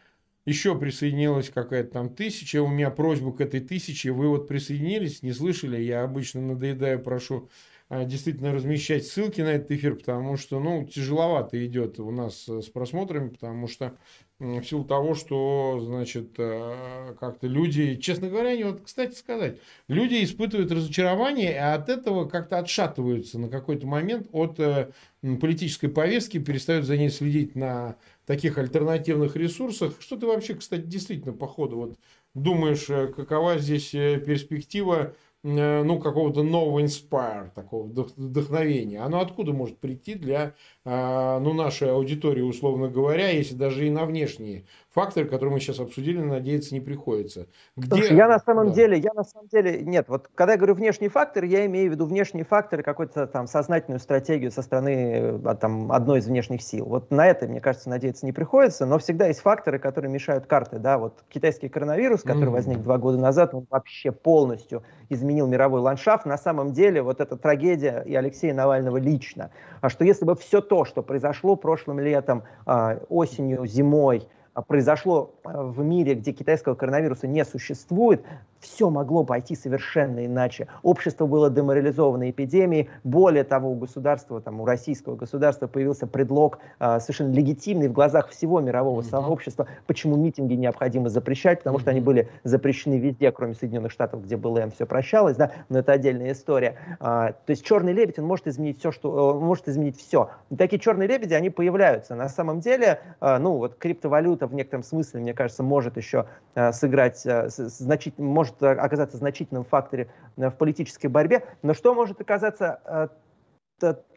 Еще 0.46 0.76
присоединилась 0.76 1.50
какая-то 1.50 1.92
там 1.92 2.08
тысяча. 2.08 2.62
У 2.62 2.68
меня 2.68 2.90
просьба 2.90 3.30
к 3.30 3.42
этой 3.42 3.60
тысяче. 3.60 4.10
Вы 4.10 4.28
вот 4.28 4.48
присоединились, 4.48 5.22
не 5.22 5.32
слышали? 5.32 5.80
Я 5.80 6.02
обычно 6.02 6.40
надоедаю, 6.40 6.98
прошу 6.98 7.36
а, 7.36 7.50
действительно 7.90 8.52
размещать 8.52 9.06
ссылки 9.06 9.40
на 9.40 9.48
этот 9.48 9.72
эфир, 9.72 9.96
потому 9.96 10.36
что, 10.36 10.60
ну, 10.60 10.86
тяжеловато 10.86 11.64
идет 11.66 11.98
у 11.98 12.10
нас 12.12 12.48
с 12.48 12.66
просмотрами, 12.66 13.30
потому 13.30 13.66
что 13.66 13.96
в 14.40 14.64
силу 14.64 14.84
того, 14.84 15.14
что, 15.14 15.80
значит, 15.82 16.30
э, 16.38 17.14
как-то 17.20 17.46
люди, 17.46 17.96
честно 17.96 18.30
говоря, 18.30 18.56
не 18.56 18.64
вот, 18.64 18.80
кстати 18.82 19.14
сказать, 19.14 19.58
люди 19.86 20.24
испытывают 20.24 20.72
разочарование, 20.72 21.60
а 21.60 21.74
от 21.74 21.90
этого 21.90 22.26
как-то 22.26 22.58
отшатываются 22.58 23.38
на 23.38 23.48
какой-то 23.50 23.86
момент 23.86 24.28
от 24.32 24.58
э, 24.58 24.92
политической 25.20 25.88
повестки, 25.88 26.38
перестают 26.38 26.86
за 26.86 26.96
ней 26.96 27.10
следить 27.10 27.54
на 27.54 27.96
таких 28.24 28.56
альтернативных 28.56 29.36
ресурсах. 29.36 29.96
Что 30.00 30.16
ты 30.16 30.26
вообще, 30.26 30.54
кстати, 30.54 30.82
действительно 30.82 31.34
по 31.34 31.46
ходу 31.46 31.76
вот 31.76 31.98
думаешь, 32.32 32.88
э, 32.88 33.08
какова 33.08 33.58
здесь 33.58 33.90
перспектива 33.90 35.08
Э, 35.08 35.14
ну, 35.42 35.98
какого-то 36.00 36.42
нового 36.42 36.82
инспайр, 36.82 37.50
такого 37.54 37.86
вдохновения. 37.86 39.00
Оно 39.00 39.20
откуда 39.20 39.52
может 39.52 39.78
прийти 39.78 40.14
для 40.14 40.54
а, 40.84 41.40
ну, 41.40 41.54
нашей 41.54 41.90
аудитории, 41.90 42.42
условно 42.42 42.88
говоря, 42.88 43.30
если 43.30 43.54
даже 43.54 43.86
и 43.86 43.90
на 43.90 44.04
внешние 44.04 44.64
факторы, 44.92 45.26
которые 45.26 45.52
мы 45.52 45.60
сейчас 45.60 45.78
обсудили, 45.78 46.20
надеяться 46.20 46.74
не 46.74 46.80
приходится. 46.80 47.46
Где... 47.76 47.88
Слушай, 47.88 48.16
я 48.16 48.28
на 48.28 48.38
самом 48.40 48.68
да. 48.68 48.74
деле, 48.74 48.98
я 48.98 49.12
на 49.14 49.22
самом 49.22 49.48
деле, 49.48 49.82
нет, 49.82 50.06
вот 50.08 50.28
когда 50.34 50.52
я 50.52 50.58
говорю 50.58 50.74
внешний 50.74 51.08
фактор, 51.08 51.44
я 51.44 51.64
имею 51.66 51.90
в 51.90 51.92
виду 51.92 52.06
внешние 52.06 52.44
факторы, 52.44 52.82
какую-то 52.82 53.26
там 53.28 53.46
сознательную 53.46 54.00
стратегию 54.00 54.50
со 54.50 54.62
стороны 54.62 55.40
а, 55.44 55.54
там, 55.54 55.92
одной 55.92 56.18
из 56.18 56.26
внешних 56.26 56.62
сил. 56.62 56.86
Вот 56.86 57.10
на 57.10 57.26
это, 57.26 57.46
мне 57.46 57.60
кажется, 57.60 57.88
надеяться 57.88 58.26
не 58.26 58.32
приходится, 58.32 58.84
но 58.84 58.98
всегда 58.98 59.28
есть 59.28 59.40
факторы, 59.40 59.78
которые 59.78 60.10
мешают 60.10 60.46
карты, 60.46 60.78
да, 60.78 60.98
вот 60.98 61.24
китайский 61.28 61.68
коронавирус, 61.68 62.22
который 62.22 62.46
mm-hmm. 62.46 62.50
возник 62.50 62.78
два 62.78 62.98
года 62.98 63.18
назад, 63.18 63.54
он 63.54 63.66
вообще 63.70 64.10
полностью 64.10 64.82
изменил 65.08 65.46
мировой 65.46 65.80
ландшафт. 65.80 66.26
На 66.26 66.38
самом 66.38 66.72
деле, 66.72 67.02
вот 67.02 67.20
эта 67.20 67.36
трагедия 67.36 68.02
и 68.04 68.14
Алексея 68.14 68.54
Навального 68.54 68.96
лично, 68.96 69.50
а 69.80 69.88
что 69.88 70.04
если 70.04 70.24
бы 70.24 70.34
все 70.34 70.60
то, 70.60 70.84
что 70.84 71.02
произошло 71.02 71.54
прошлым 71.54 72.00
летом, 72.00 72.42
а, 72.66 72.98
осенью, 73.08 73.66
зимой, 73.66 74.26
произошло 74.62 75.34
а, 75.44 75.62
в 75.62 75.80
мире, 75.80 76.14
где 76.14 76.32
китайского 76.32 76.74
коронавируса 76.74 77.26
не 77.26 77.44
существует, 77.44 78.24
все 78.60 78.90
могло 78.90 79.24
пойти 79.24 79.56
совершенно 79.56 80.24
иначе. 80.24 80.68
Общество 80.82 81.26
было 81.26 81.50
деморализовано 81.50 82.30
эпидемией. 82.30 82.90
Более 83.04 83.44
того, 83.44 83.70
у 83.70 83.74
государства, 83.74 84.40
там, 84.40 84.60
у 84.60 84.64
российского 84.64 85.16
государства 85.16 85.66
появился 85.66 86.06
предлог 86.06 86.58
э, 86.78 87.00
совершенно 87.00 87.32
легитимный 87.32 87.88
в 87.88 87.92
глазах 87.92 88.28
всего 88.28 88.60
мирового 88.60 89.00
mm-hmm. 89.00 89.10
сообщества, 89.10 89.66
почему 89.86 90.16
митинги 90.16 90.54
необходимо 90.54 91.08
запрещать, 91.08 91.58
потому 91.58 91.78
mm-hmm. 91.78 91.80
что 91.80 91.90
они 91.90 92.00
были 92.00 92.28
запрещены 92.44 92.98
везде, 92.98 93.32
кроме 93.32 93.54
Соединенных 93.54 93.92
Штатов, 93.92 94.22
где 94.24 94.36
БЛМ 94.36 94.70
все 94.72 94.86
прощалось, 94.86 95.36
да, 95.36 95.52
но 95.68 95.78
это 95.78 95.92
отдельная 95.92 96.32
история. 96.32 96.76
А, 97.00 97.32
то 97.32 97.50
есть 97.50 97.64
черный 97.64 97.92
лебедь, 97.92 98.18
он 98.18 98.26
может 98.26 98.46
изменить 98.46 98.78
все, 98.78 98.92
что, 98.92 99.10
он 99.10 99.44
может 99.44 99.68
изменить 99.68 99.98
все. 99.98 100.30
И 100.50 100.56
такие 100.56 100.78
черные 100.78 101.08
лебеди, 101.08 101.34
они 101.34 101.50
появляются. 101.50 102.14
На 102.14 102.28
самом 102.28 102.60
деле, 102.60 103.00
а, 103.20 103.38
ну 103.38 103.56
вот 103.56 103.76
криптовалюта 103.76 104.46
в 104.46 104.54
некотором 104.54 104.82
смысле, 104.82 105.20
мне 105.20 105.34
кажется, 105.34 105.62
может 105.62 105.96
еще 105.96 106.26
а, 106.54 106.72
сыграть, 106.72 107.26
а, 107.26 107.46
значительно, 107.48 108.26
может 108.26 108.49
может 108.50 108.62
оказаться 108.62 109.16
значительным 109.16 109.64
фактором 109.64 110.08
э, 110.36 110.50
в 110.50 110.56
политической 110.56 111.06
борьбе, 111.06 111.44
но 111.62 111.74
что 111.74 111.94
может 111.94 112.20
оказаться 112.20 112.80
э, 112.84 113.08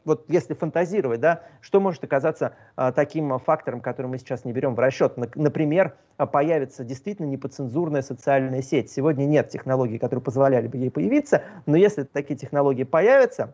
вот 0.06 0.26
если 0.28 0.54
фантазировать, 0.54 1.22
да, 1.22 1.44
что 1.62 1.80
может 1.80 2.04
оказаться 2.04 2.56
а, 2.76 2.92
таким 2.92 3.40
фактором, 3.40 3.80
который 3.80 4.08
мы 4.08 4.18
сейчас 4.18 4.44
не 4.44 4.52
берем 4.52 4.76
в 4.76 4.80
расчет? 4.80 5.14
Например, 5.36 5.96
появится 6.34 6.84
действительно 6.84 7.28
неподцензурная 7.28 8.02
социальная 8.02 8.62
сеть. 8.62 8.92
Сегодня 8.92 9.24
нет 9.24 9.48
технологий, 9.48 9.98
которые 10.00 10.22
позволяли 10.22 10.68
бы 10.68 10.78
ей 10.78 10.92
появиться, 10.92 11.44
но 11.66 11.78
если 11.78 12.04
такие 12.04 12.38
технологии 12.38 12.84
появятся, 12.84 13.54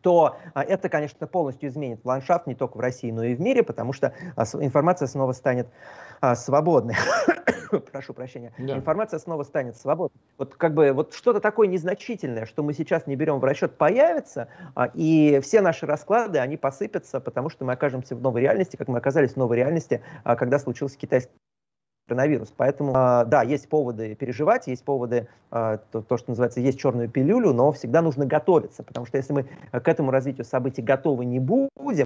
то 0.00 0.36
а, 0.54 0.62
это, 0.62 0.88
конечно, 0.88 1.26
полностью 1.26 1.68
изменит 1.68 2.00
ландшафт 2.04 2.46
не 2.46 2.54
только 2.54 2.76
в 2.76 2.80
России, 2.80 3.10
но 3.10 3.22
и 3.24 3.34
в 3.34 3.40
мире, 3.40 3.62
потому 3.62 3.92
что 3.92 4.14
а, 4.36 4.44
информация 4.60 5.06
снова 5.06 5.32
станет 5.32 5.68
а, 6.20 6.34
свободной. 6.34 6.94
Прошу 7.92 8.14
прощения. 8.14 8.52
Да. 8.58 8.76
Информация 8.76 9.18
снова 9.18 9.42
станет 9.44 9.76
свободной. 9.76 10.20
Вот 10.38 10.54
как 10.54 10.74
бы 10.74 10.92
вот 10.92 11.14
что-то 11.14 11.40
такое 11.40 11.68
незначительное, 11.68 12.46
что 12.46 12.62
мы 12.62 12.74
сейчас 12.74 13.06
не 13.06 13.16
берем 13.16 13.38
в 13.38 13.44
расчет, 13.44 13.76
появится, 13.76 14.48
и 14.94 15.40
все 15.42 15.60
наши 15.60 15.86
расклады, 15.86 16.38
они 16.38 16.56
посыпятся, 16.56 17.20
потому 17.20 17.48
что 17.48 17.64
мы 17.64 17.72
окажемся 17.72 18.14
в 18.14 18.20
новой 18.20 18.42
реальности, 18.42 18.76
как 18.76 18.88
мы 18.88 18.98
оказались 18.98 19.32
в 19.32 19.36
новой 19.36 19.56
реальности, 19.56 20.02
когда 20.24 20.58
случился 20.58 20.98
китайский 20.98 21.32
коронавирус. 22.06 22.52
Поэтому, 22.56 22.92
э, 22.92 23.24
да, 23.26 23.42
есть 23.42 23.68
поводы 23.68 24.14
переживать, 24.14 24.66
есть 24.66 24.84
поводы, 24.84 25.28
э, 25.50 25.78
то, 25.90 26.02
то, 26.02 26.16
что 26.16 26.30
называется, 26.30 26.60
есть 26.60 26.78
черную 26.78 27.08
пилюлю, 27.08 27.52
но 27.52 27.72
всегда 27.72 28.02
нужно 28.02 28.26
готовиться, 28.26 28.82
потому 28.82 29.06
что 29.06 29.18
если 29.18 29.32
мы 29.32 29.46
к 29.72 29.88
этому 29.88 30.10
развитию 30.10 30.44
событий 30.44 30.82
готовы 30.82 31.24
не 31.24 31.38
будем, 31.38 32.04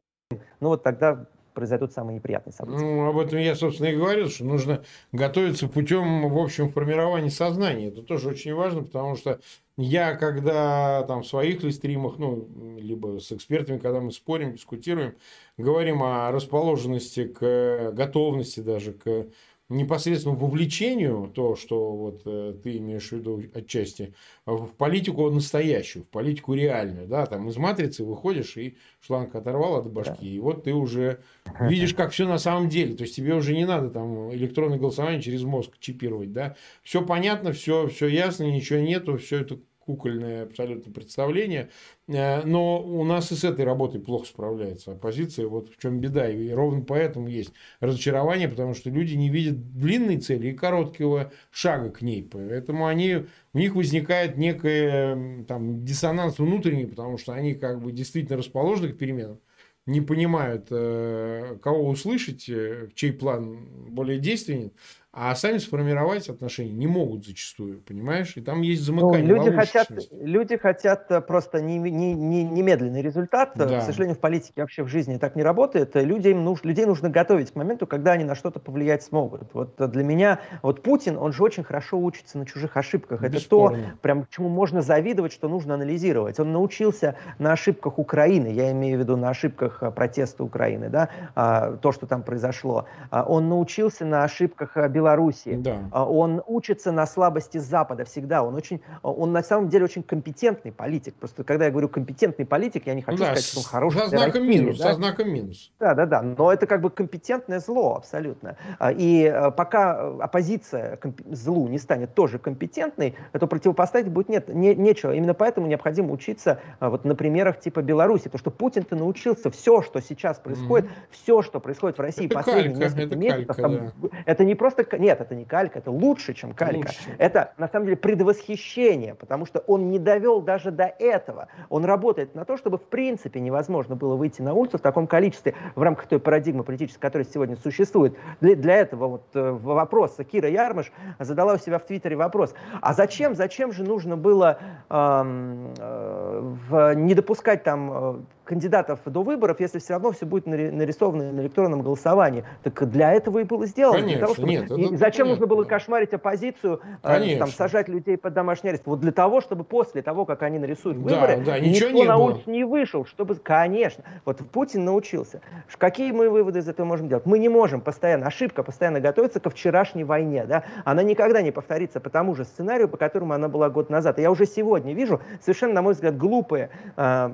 ну 0.61 0.69
вот 0.69 0.83
тогда 0.83 1.27
произойдут 1.57 1.93
самые 1.93 2.17
неприятные 2.17 2.53
события. 2.53 2.85
Ну, 2.85 3.09
об 3.09 3.19
этом 3.19 3.39
я, 3.39 3.55
собственно, 3.55 3.87
и 3.87 3.97
говорил, 3.97 4.29
что 4.29 4.45
нужно 4.45 4.85
готовиться 5.11 5.69
путем, 5.69 6.29
в 6.29 6.39
общем, 6.39 6.71
формирования 6.71 7.31
сознания. 7.31 7.89
Это 7.89 8.03
тоже 8.03 8.29
очень 8.29 8.55
важно, 8.55 8.83
потому 8.83 9.17
что 9.17 9.41
я, 9.79 10.15
когда 10.17 11.03
там 11.05 11.23
в 11.23 11.27
своих 11.27 11.63
ли 11.63 11.73
стримах, 11.73 12.19
ну, 12.19 12.47
либо 12.79 13.21
с 13.21 13.33
экспертами, 13.33 13.79
когда 13.79 14.01
мы 14.01 14.13
спорим, 14.13 14.53
дискутируем, 14.53 15.15
говорим 15.57 16.03
о 16.03 16.31
расположенности 16.31 17.25
к 17.25 17.91
готовности 17.93 18.61
даже 18.61 18.93
к 18.93 19.27
непосредственному 19.69 20.47
вовлечению, 20.47 21.31
то, 21.35 21.57
что 21.57 21.93
вот 21.97 22.23
э, 22.25 22.55
ты 22.63 22.77
имеешь 22.77 23.09
в 23.09 23.13
виду 23.13 23.43
отчасти, 23.53 24.15
в 24.45 24.69
политику 24.69 25.29
настоящую, 25.31 26.05
в 26.05 26.09
политику 26.09 26.55
реальную, 26.55 27.09
да, 27.09 27.27
там 27.27 27.49
из 27.49 27.57
матрицы 27.57 28.05
выходишь 28.05 28.57
и 28.57 28.77
шланг 29.01 29.35
оторвал 29.35 29.77
от 29.77 29.91
башки, 29.91 30.13
да. 30.21 30.27
и 30.27 30.39
вот 30.39 30.65
ты 30.65 30.73
уже 30.73 31.21
видишь, 31.61 31.95
как 31.95 32.13
все 32.13 32.29
на 32.29 32.39
самом 32.39 32.69
деле, 32.69 32.95
то 32.95 33.03
есть 33.03 33.17
тебе 33.17 33.35
уже 33.35 33.55
не 33.55 33.67
надо 33.67 33.91
там 33.91 34.33
электронное 34.33 34.79
голосование 34.79 35.21
через 35.21 35.43
мозг 35.43 35.73
чипировать, 35.81 36.33
да, 36.33 36.55
все 36.83 37.05
понятно, 37.05 37.53
все, 37.53 37.89
все 37.89 38.07
ясно, 38.07 38.45
ничего 38.45 38.79
нету, 38.79 39.19
все 39.19 39.41
это 39.41 39.59
кукольное 39.87 40.43
абсолютно 40.43 40.93
представление. 40.93 41.71
Э, 42.09 42.43
но 42.45 42.83
у 42.83 43.05
нас 43.05 43.31
и 43.33 43.37
с 43.37 43.45
этой 43.45 43.65
работой 43.65 44.01
плохо 44.01 44.27
справляется 44.27 44.93
оппозиция. 44.93 45.47
Вот 45.47 45.71
в 45.71 45.81
чем 45.81 46.01
беда. 46.01 46.29
И 46.29 46.51
ровно 46.51 46.83
поэтому 46.83 47.29
есть 47.29 47.53
разочарование, 47.81 48.49
потому 48.49 48.75
что 48.75 48.91
люди 48.91 49.15
не 49.15 49.31
видят 49.31 49.73
длинной 49.79 50.19
цели 50.19 50.49
и 50.49 50.55
короткого 50.55 51.33
шага 51.51 51.91
к 51.91 52.03
ней. 52.03 52.29
Поэтому 52.31 52.87
они, 52.87 53.27
у 53.53 53.59
них 53.59 53.75
возникает 53.75 54.37
некий 54.37 55.45
там, 55.45 55.85
диссонанс 55.85 56.39
внутренний, 56.39 56.87
потому 56.87 57.17
что 57.17 57.33
они 57.33 57.55
как 57.55 57.81
бы 57.81 57.93
действительно 57.93 58.37
расположены 58.37 58.93
к 58.93 58.99
переменам 58.99 59.41
не 59.87 60.01
понимают, 60.01 60.67
э, 60.71 61.59
кого 61.63 61.89
услышать, 61.89 62.49
э, 62.49 62.89
чей 62.95 63.13
план 63.13 63.69
более 63.89 64.19
действенен, 64.19 64.73
а 65.19 65.35
сами 65.35 65.57
сформировать 65.57 66.29
отношения 66.29 66.73
не 66.73 66.87
могут 66.87 67.25
зачастую, 67.25 67.81
понимаешь? 67.81 68.37
И 68.37 68.43
там 68.43 68.61
есть 68.61 68.87
ну, 68.87 69.01
замыкание. 69.01 69.35
Ну, 69.35 69.37
люди, 69.37 69.57
хотят, 69.57 69.89
люди 70.11 70.59
хотят 70.59 71.11
э, 71.11 71.23
просто 71.23 71.63
не, 71.63 71.79
не, 71.79 72.13
не, 72.13 72.45
немедленный 72.45 73.01
результат. 73.01 73.53
Да. 73.55 73.81
К 73.81 73.83
сожалению, 73.83 74.17
в 74.17 74.21
политике 74.21 74.61
вообще 74.61 74.83
в 74.83 74.89
жизни 74.89 75.17
так 75.17 75.35
не 75.35 75.43
работает. 75.43 75.95
Людям 75.95 76.45
нуж, 76.45 76.65
людей 76.65 76.85
нужно 76.85 77.09
готовить 77.09 77.53
к 77.53 77.55
моменту, 77.55 77.87
когда 77.87 78.13
они 78.13 78.25
на 78.25 78.35
что-то 78.35 78.61
повлиять 78.61 79.05
смогут. 79.05 79.55
Вот 79.55 79.77
для 79.91 80.05
меня, 80.05 80.41
вот 80.61 80.83
Путин, 80.83 81.17
он 81.17 81.33
же 81.33 81.43
очень 81.43 81.65
хорошо 81.65 81.99
учится 81.99 82.37
на 82.37 82.45
чужих 82.45 82.77
ошибках. 82.77 83.23
Это 83.23 83.37
Бесспорно. 83.37 83.79
то, 83.79 83.99
прям 84.03 84.27
чему 84.29 84.51
можно 84.51 84.83
завидовать, 84.83 85.33
что 85.33 85.49
нужно 85.49 85.77
анализировать. 85.77 86.39
Он 86.41 86.53
научился 86.53 87.17
на 87.39 87.53
ошибках 87.53 87.99
Украины, 87.99 88.49
я 88.49 88.71
имею 88.73 88.99
в 88.99 89.01
виду 89.01 89.17
на 89.17 89.31
ошибках 89.31 89.83
э, 89.83 89.91
протеста 89.91 90.45
Украины, 90.45 90.91
да, 90.91 91.09
а, 91.35 91.73
то, 91.79 91.91
что 91.91 92.07
там 92.07 92.23
произошло. 92.23 92.85
А, 93.09 93.25
он 93.25 93.49
научился 93.49 94.05
на 94.05 94.23
ошибках 94.23 94.77
Беларуси 94.91 95.06
Беларуси. 95.07 95.55
Да. 95.57 95.89
А, 95.93 96.05
он 96.05 96.43
учится 96.47 96.93
на 96.93 97.07
слабости 97.07 97.59
Запада 97.59 98.05
всегда. 98.05 98.43
Он 98.43 98.55
очень, 98.55 98.81
он 99.03 99.33
на 99.33 99.43
самом 99.43 99.69
деле 99.69 99.85
очень 99.85 100.03
компетентный 100.03 100.73
политик. 100.73 101.15
Просто 101.15 101.45
когда 101.45 101.67
я 101.67 101.71
говорю 101.71 101.89
компетентный 101.89 102.45
политик, 102.45 102.87
я 102.87 102.95
не 102.95 103.03
хочу 103.03 103.19
да, 103.19 103.27
сказать, 103.27 103.45
что 103.45 103.59
он 103.61 103.65
хороший. 103.65 104.01
Со 104.01 104.09
знаком 104.09 104.43
России, 104.43 104.59
минус, 104.61 104.79
да? 104.79 104.89
со 104.89 104.95
знаком 104.95 105.31
минус. 105.31 105.73
Да, 105.79 105.95
да, 105.95 106.07
да. 106.07 106.23
Но 106.23 106.53
это 106.53 106.67
как 106.67 106.81
бы 106.81 106.91
компетентное 106.91 107.61
зло 107.61 107.95
абсолютно. 107.97 108.57
А, 108.79 108.93
и 108.93 109.27
а, 109.27 109.51
пока 109.51 110.09
оппозиция 110.19 110.99
злу 111.31 111.69
не 111.69 111.79
станет 111.79 112.15
тоже 112.15 112.39
компетентной, 112.39 113.15
то 113.33 113.47
противопоставить 113.47 114.09
будет 114.09 114.29
нет, 114.29 114.49
не, 114.49 114.75
нечего. 114.75 115.13
Именно 115.13 115.35
поэтому 115.35 115.67
необходимо 115.69 116.13
учиться 116.13 116.61
вот 116.81 117.05
на 117.05 117.15
примерах 117.15 117.61
типа 117.61 117.83
Беларуси. 117.83 118.29
То, 118.29 118.39
что 118.39 118.51
Путин-то 118.51 118.97
научился 118.97 119.51
все, 119.51 119.83
что 119.83 120.01
сейчас 120.01 120.39
происходит, 120.39 120.91
mm-hmm. 120.91 121.11
все, 121.11 121.43
что 121.43 121.61
происходит 121.61 121.99
в 121.99 122.01
России 122.01 122.27
это 122.27 122.35
последние 122.35 122.71
калька, 122.71 122.85
несколько 122.85 123.15
это 123.15 123.17
месяцев, 123.17 123.57
калька, 123.57 123.63
там, 123.63 123.93
да. 124.03 124.09
это 124.27 124.45
не 124.45 124.55
просто 124.55 124.96
калька. 124.97 125.03
Нет, 125.03 125.21
это 125.21 125.35
не 125.35 125.45
калька, 125.45 125.79
это 125.79 125.91
лучше, 125.91 126.35
чем 126.35 126.53
калька. 126.53 126.89
Лучше. 126.89 127.17
Это, 127.19 127.53
на 127.59 127.69
самом 127.69 127.87
деле, 127.87 127.97
предвосхищение, 127.97 129.15
потому 129.15 129.47
что 129.47 129.61
он 129.61 129.91
не 129.91 129.99
довел 129.99 130.41
даже 130.41 130.71
до 130.71 130.85
этого. 130.85 131.49
Он 131.69 131.85
работает 131.85 132.35
на 132.35 132.45
то, 132.45 132.57
чтобы, 132.57 132.79
в 132.79 132.85
принципе, 132.85 133.41
невозможно 133.41 133.97
было 133.97 134.17
выйти 134.17 134.43
на 134.43 134.55
улицу 134.55 134.79
в 134.79 134.81
таком 134.81 135.07
количестве 135.07 135.55
в 135.75 135.83
рамках 135.83 136.07
той 136.07 136.19
парадигмы 136.19 136.65
политической, 136.65 137.01
которая 137.01 137.27
сегодня 137.27 137.57
существует. 137.57 138.17
Для, 138.41 138.55
для 138.55 138.77
этого 138.77 139.09
вот 139.09 139.25
э, 139.35 139.51
вопрос 139.51 140.17
Кира 140.31 140.49
Ярмыш 140.49 140.93
задала 141.19 141.55
у 141.55 141.59
себя 141.59 141.79
в 141.79 141.85
Твиттере 141.85 142.17
вопрос. 142.17 142.55
А 142.81 142.95
зачем, 142.95 143.35
зачем 143.35 143.73
же 143.73 143.85
нужно 143.85 144.17
было 144.17 144.59
э, 144.89 145.73
э, 145.79 146.55
в, 146.69 146.95
не 146.95 147.15
допускать 147.15 147.63
там 147.63 147.91
э, 147.93 148.19
кандидатов 148.47 149.01
до 149.05 149.23
выборов, 149.23 149.61
если 149.61 149.79
все 149.79 149.95
равно 149.95 150.13
все 150.13 150.25
будет 150.25 150.47
нарисовано 150.47 151.33
на 151.33 151.41
электронном 151.41 151.83
голосовании. 151.83 152.45
Так 152.63 152.89
для 152.89 153.13
этого 153.13 153.41
и 153.41 153.45
было 153.45 153.67
сделано. 153.67 153.99
Конечно, 153.99 154.19
для 154.19 154.27
того, 154.27 154.35
чтобы... 154.35 154.49
нет, 154.49 154.71
и 154.71 154.97
зачем 154.97 155.29
нужно 155.29 155.47
было 155.47 155.65
кошмарить 155.65 156.15
оппозицию, 156.15 156.81
э, 157.03 157.39
там, 157.39 157.49
сажать 157.49 157.89
людей 157.89 158.17
под 158.17 158.33
домашний 158.33 158.71
арест? 158.71 158.85
Вот 158.87 159.01
для 159.01 159.13
того, 159.13 159.41
чтобы 159.41 159.65
после 159.65 160.01
того, 160.03 160.25
как 160.25 160.43
они 160.43 160.59
нарисуют 160.59 160.99
выборы, 160.99 161.39
да, 161.39 161.53
да, 161.53 161.61
никто 161.61 161.91
не 161.91 162.05
на 162.05 162.17
улицу 162.17 162.51
не 162.51 162.65
вышел, 162.65 163.05
чтобы... 163.05 163.35
Конечно. 163.37 164.05
Вот 164.25 164.39
Путин 164.51 164.85
научился. 164.85 165.41
Какие 165.77 166.13
мы 166.13 166.31
выводы 166.31 166.61
из 166.61 166.69
этого 166.69 166.87
можем 166.87 167.09
делать? 167.09 167.27
Мы 167.27 167.39
не 167.39 167.49
можем 167.49 167.81
постоянно, 167.81 168.27
ошибка 168.27 168.63
постоянно 168.63 169.01
готовиться 169.01 169.41
ко 169.41 169.51
вчерашней 169.51 170.05
войне. 170.05 170.45
Да? 170.47 170.65
Она 170.85 171.03
никогда 171.03 171.43
не 171.43 171.51
повторится 171.51 172.01
по 172.01 172.11
тому 172.11 172.35
же 172.35 172.45
сценарию, 172.45 172.89
по 172.89 172.97
которому 172.97 173.35
она 173.35 173.49
была 173.49 173.69
год 173.69 173.91
назад. 173.91 174.19
И 174.19 174.23
я 174.23 174.31
уже 174.31 174.47
сегодня 174.47 174.95
вижу 174.95 175.21
совершенно, 175.41 175.75
на 175.75 175.83
мой 175.83 175.95
взгляд, 175.95 176.17
глупые 176.17 176.71
э, 176.97 177.31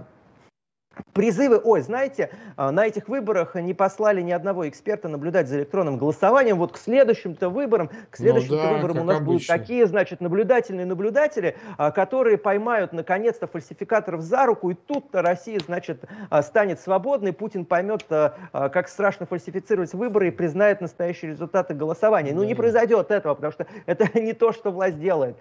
Призывы, 1.12 1.60
ой, 1.62 1.82
знаете, 1.82 2.30
а, 2.56 2.70
на 2.70 2.86
этих 2.86 3.08
выборах 3.08 3.54
не 3.54 3.74
послали 3.74 4.22
ни 4.22 4.32
одного 4.32 4.68
эксперта 4.68 5.08
наблюдать 5.08 5.46
за 5.46 5.58
электронным 5.58 5.98
голосованием. 5.98 6.58
Вот 6.58 6.72
к 6.72 6.78
следующим-то 6.78 7.50
выборам, 7.50 7.88
к 7.88 7.92
ну 7.92 8.24
следующим 8.24 8.54
ну 8.54 8.62
да, 8.62 8.72
выборам 8.72 8.98
у 8.98 9.04
нас 9.04 9.16
обычно. 9.16 9.32
будут 9.32 9.46
такие, 9.46 9.86
значит, 9.86 10.20
наблюдательные 10.20 10.86
наблюдатели, 10.86 11.56
а, 11.76 11.90
которые 11.90 12.38
поймают 12.38 12.94
наконец-то 12.94 13.46
фальсификаторов 13.46 14.22
за 14.22 14.46
руку, 14.46 14.70
и 14.70 14.74
тут-то 14.74 15.20
Россия, 15.20 15.60
значит, 15.60 16.04
а, 16.30 16.42
станет 16.42 16.80
свободной, 16.80 17.32
Путин 17.32 17.64
поймет, 17.66 18.06
как 18.08 18.88
страшно 18.88 19.26
фальсифицировать 19.26 19.92
выборы 19.92 20.28
и 20.28 20.30
признает 20.30 20.80
настоящие 20.80 21.32
результаты 21.32 21.74
голосования. 21.74 22.32
Ну, 22.32 22.42
не 22.44 22.54
произойдет 22.54 23.10
этого, 23.10 23.34
потому 23.34 23.52
что 23.52 23.66
это 23.86 24.18
не 24.18 24.32
то, 24.32 24.52
что 24.52 24.70
власть 24.70 24.98
делает. 24.98 25.36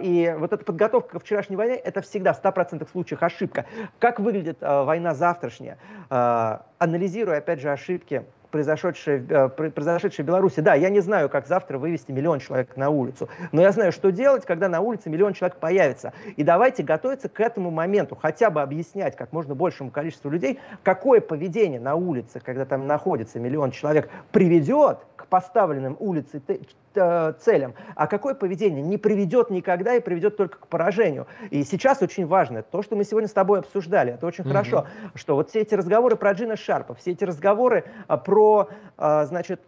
И 0.00 0.34
вот 0.38 0.52
эта 0.52 0.64
подготовка 0.64 1.18
к 1.18 1.22
вчерашней 1.22 1.56
войне, 1.56 1.74
это 1.74 2.00
всегда 2.00 2.32
в 2.32 2.42
100% 2.42 2.88
случаях 2.90 3.22
ошибка. 3.22 3.66
Как 3.98 4.18
выглядит 4.18 4.58
война 4.90 5.14
завтрашняя, 5.14 5.78
а, 6.08 6.62
анализируя, 6.78 7.38
опять 7.38 7.60
же, 7.60 7.70
ошибки 7.70 8.24
произошедшие, 8.50 9.24
э, 9.28 9.48
произошедшие 9.48 10.24
в 10.24 10.26
Беларуси. 10.26 10.60
Да, 10.60 10.74
я 10.74 10.88
не 10.90 10.98
знаю, 11.00 11.28
как 11.28 11.46
завтра 11.46 11.78
вывести 11.78 12.10
миллион 12.10 12.40
человек 12.40 12.76
на 12.76 12.90
улицу, 12.90 13.28
но 13.52 13.62
я 13.62 13.70
знаю, 13.70 13.92
что 13.92 14.10
делать, 14.10 14.44
когда 14.44 14.68
на 14.68 14.80
улице 14.80 15.08
миллион 15.08 15.34
человек 15.34 15.58
появится. 15.58 16.12
И 16.36 16.42
давайте 16.42 16.82
готовиться 16.82 17.28
к 17.28 17.40
этому 17.40 17.70
моменту, 17.70 18.16
хотя 18.16 18.50
бы 18.50 18.60
объяснять 18.60 19.16
как 19.16 19.32
можно 19.32 19.54
большему 19.54 19.90
количеству 19.90 20.30
людей, 20.30 20.58
какое 20.82 21.20
поведение 21.20 21.78
на 21.78 21.94
улице, 21.94 22.40
когда 22.40 22.64
там 22.64 22.86
находится 22.86 23.38
миллион 23.38 23.70
человек, 23.70 24.10
приведет 24.32 24.98
к 25.20 25.26
поставленным 25.26 25.96
улице 26.00 26.42
целям, 26.94 27.74
а 27.94 28.06
какое 28.06 28.34
поведение 28.34 28.82
не 28.82 28.98
приведет 28.98 29.50
никогда 29.50 29.94
и 29.94 30.00
приведет 30.00 30.36
только 30.36 30.58
к 30.58 30.66
поражению. 30.66 31.26
И 31.50 31.62
сейчас 31.62 32.02
очень 32.02 32.26
важно, 32.26 32.62
то, 32.62 32.82
что 32.82 32.96
мы 32.96 33.04
сегодня 33.04 33.28
с 33.28 33.32
тобой 33.32 33.60
обсуждали, 33.60 34.14
это 34.14 34.26
очень 34.26 34.42
угу. 34.44 34.50
хорошо, 34.50 34.86
что 35.14 35.36
вот 35.36 35.50
все 35.50 35.60
эти 35.60 35.74
разговоры 35.74 36.16
про 36.16 36.32
Джина 36.32 36.56
Шарпа, 36.56 36.94
все 36.94 37.12
эти 37.12 37.24
разговоры 37.24 37.84
а, 38.08 38.16
про, 38.16 38.70
а, 38.96 39.24
значит, 39.26 39.60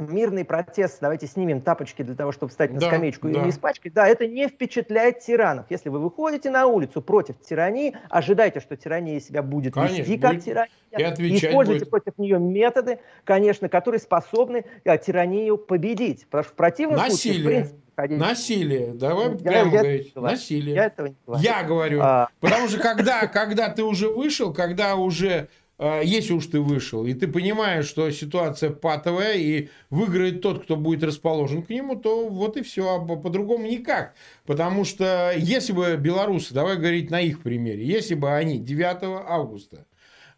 мирный 0.00 0.44
протест, 0.44 0.98
давайте 1.00 1.26
снимем 1.26 1.60
тапочки 1.60 2.02
для 2.02 2.14
того, 2.14 2.32
чтобы 2.32 2.50
встать 2.50 2.72
на 2.72 2.80
да, 2.80 2.88
скамеечку 2.88 3.28
да. 3.28 3.40
и 3.40 3.44
не 3.44 3.50
испачкать, 3.50 3.92
да, 3.92 4.06
это 4.06 4.26
не 4.26 4.48
впечатляет 4.48 5.20
тиранов. 5.20 5.66
Если 5.70 5.88
вы 5.88 5.98
выходите 5.98 6.50
на 6.50 6.66
улицу 6.66 7.02
против 7.02 7.40
тирании, 7.40 7.96
ожидайте, 8.08 8.60
что 8.60 8.76
тирания 8.76 9.20
себя 9.20 9.42
будет 9.42 9.74
конечно, 9.74 9.96
вести 9.98 10.18
как 10.18 10.32
будет 10.32 10.44
тирания. 10.44 10.70
И 10.92 11.36
используйте 11.36 11.80
будет. 11.80 11.90
против 11.90 12.18
нее 12.18 12.38
методы, 12.38 12.98
конечно, 13.24 13.68
которые 13.68 14.00
способны 14.00 14.64
а, 14.84 14.96
тиранию 14.98 15.56
победить. 15.58 16.26
Потому 16.26 16.44
что 16.44 16.52
в 16.52 16.56
противном 16.56 16.96
Насилие. 16.96 17.14
случае, 17.14 17.42
в 17.42 17.46
принципе, 17.46 17.80
Насилие. 18.08 18.92
Давай 18.94 19.30
я, 19.30 19.36
прямо 19.36 19.70
я 19.70 19.78
говорить. 19.78 20.16
Насилие. 20.16 20.74
Я 20.74 20.84
этого 20.86 21.06
не 21.08 21.16
говорю. 21.26 21.42
Я 21.42 21.62
говорю. 21.62 22.00
А... 22.02 22.28
Потому 22.40 22.68
что 22.68 22.78
когда, 22.78 23.26
когда 23.26 23.68
ты 23.68 23.82
уже 23.82 24.08
вышел, 24.08 24.52
когда 24.52 24.96
уже 24.96 25.48
если 25.80 26.34
уж 26.34 26.46
ты 26.46 26.60
вышел, 26.60 27.06
и 27.06 27.14
ты 27.14 27.26
понимаешь, 27.26 27.86
что 27.86 28.10
ситуация 28.10 28.70
патовая, 28.70 29.34
и 29.34 29.68
выиграет 29.88 30.42
тот, 30.42 30.62
кто 30.62 30.76
будет 30.76 31.02
расположен 31.02 31.62
к 31.62 31.70
нему, 31.70 31.96
то 31.96 32.28
вот 32.28 32.56
и 32.56 32.62
все, 32.62 32.96
а 32.96 32.98
по-другому 32.98 33.66
никак. 33.66 34.14
Потому 34.44 34.84
что 34.84 35.32
если 35.36 35.72
бы 35.72 35.96
белорусы, 35.96 36.52
давай 36.52 36.76
говорить 36.76 37.10
на 37.10 37.20
их 37.20 37.42
примере, 37.42 37.84
если 37.84 38.14
бы 38.14 38.30
они 38.30 38.58
9 38.58 39.02
августа 39.26 39.86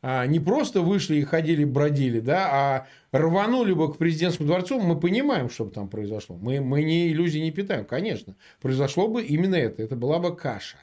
а, 0.01 0.27
не 0.27 0.41
просто 0.41 0.81
вышли 0.81 1.17
и 1.17 1.23
ходили, 1.23 1.65
бродили, 1.65 2.21
да, 2.21 2.49
а 2.53 2.87
рванули 3.13 3.73
бы 3.73 3.93
к 3.93 3.99
президентскому 3.99 4.49
дворцу, 4.49 4.81
мы 4.81 4.99
понимаем, 4.99 5.49
что 5.49 5.65
бы 5.65 5.71
там 5.71 5.89
произошло. 5.89 6.37
Мы, 6.37 6.61
мы 6.61 6.83
не 6.83 7.11
иллюзий 7.13 7.41
не 7.41 7.53
питаем, 7.53 7.85
конечно. 7.85 8.35
Произошло 8.61 9.07
бы 9.07 9.23
именно 9.23 9.55
это. 9.55 9.83
Это 9.83 9.95
была 9.95 10.19
бы 10.19 10.35
каша 10.35 10.77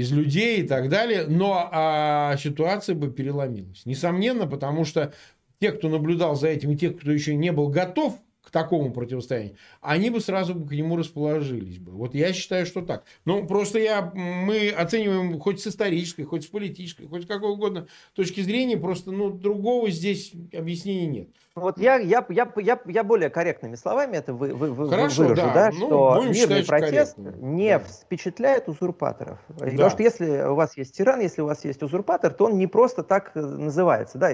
из 0.00 0.12
людей 0.12 0.62
и 0.62 0.66
так 0.66 0.88
далее, 0.88 1.26
но 1.26 1.68
а, 1.70 2.36
ситуация 2.38 2.94
бы 2.94 3.10
переломилась. 3.10 3.84
Несомненно, 3.84 4.46
потому 4.46 4.86
что 4.86 5.12
те, 5.60 5.72
кто 5.72 5.90
наблюдал 5.90 6.36
за 6.36 6.48
этим, 6.48 6.70
и 6.70 6.76
те, 6.76 6.90
кто 6.90 7.12
еще 7.12 7.34
не 7.34 7.52
был 7.52 7.68
готов 7.68 8.18
к 8.50 8.52
такому 8.52 8.92
противостоянию, 8.92 9.54
они 9.80 10.10
бы 10.10 10.20
сразу 10.20 10.56
к 10.56 10.72
нему 10.72 10.96
расположились 10.96 11.78
бы. 11.78 11.92
Вот 11.92 12.16
я 12.16 12.32
считаю, 12.32 12.66
что 12.66 12.82
так. 12.82 13.04
Ну, 13.24 13.46
просто 13.46 13.78
я, 13.78 14.10
мы 14.12 14.70
оцениваем 14.70 15.38
хоть 15.38 15.60
с 15.60 15.68
исторической, 15.68 16.24
хоть 16.24 16.42
с 16.42 16.46
политической, 16.48 17.06
хоть 17.06 17.22
с 17.22 17.26
какой 17.26 17.52
угодно 17.52 17.86
точки 18.14 18.40
зрения, 18.40 18.76
просто 18.76 19.12
ну, 19.12 19.30
другого 19.30 19.88
здесь 19.90 20.32
объяснения 20.52 21.06
нет. 21.06 21.28
Вот 21.54 21.78
я, 21.78 21.96
я, 21.96 22.26
я, 22.28 22.52
я, 22.56 22.80
я 22.86 23.04
более 23.04 23.30
корректными 23.30 23.76
словами 23.76 24.16
это 24.16 24.34
вы, 24.34 24.52
вы, 24.52 24.88
Хорошо, 24.88 25.22
выражу, 25.22 25.42
да, 25.42 25.54
да 25.54 25.70
ну, 25.72 25.86
что 25.86 26.24
мирный 26.24 26.64
протест 26.64 27.16
корректным. 27.16 27.56
не 27.56 27.78
да. 27.78 27.84
впечатляет 27.84 28.68
узурпаторов. 28.68 29.38
Да. 29.48 29.66
Потому 29.66 29.90
что 29.90 30.02
если 30.02 30.42
у 30.42 30.54
вас 30.56 30.76
есть 30.76 30.96
тиран, 30.96 31.20
если 31.20 31.42
у 31.42 31.46
вас 31.46 31.64
есть 31.64 31.82
узурпатор, 31.82 32.32
то 32.32 32.46
он 32.46 32.58
не 32.58 32.66
просто 32.66 33.04
так 33.04 33.32
э, 33.34 33.40
называется. 33.40 34.18
Да? 34.18 34.32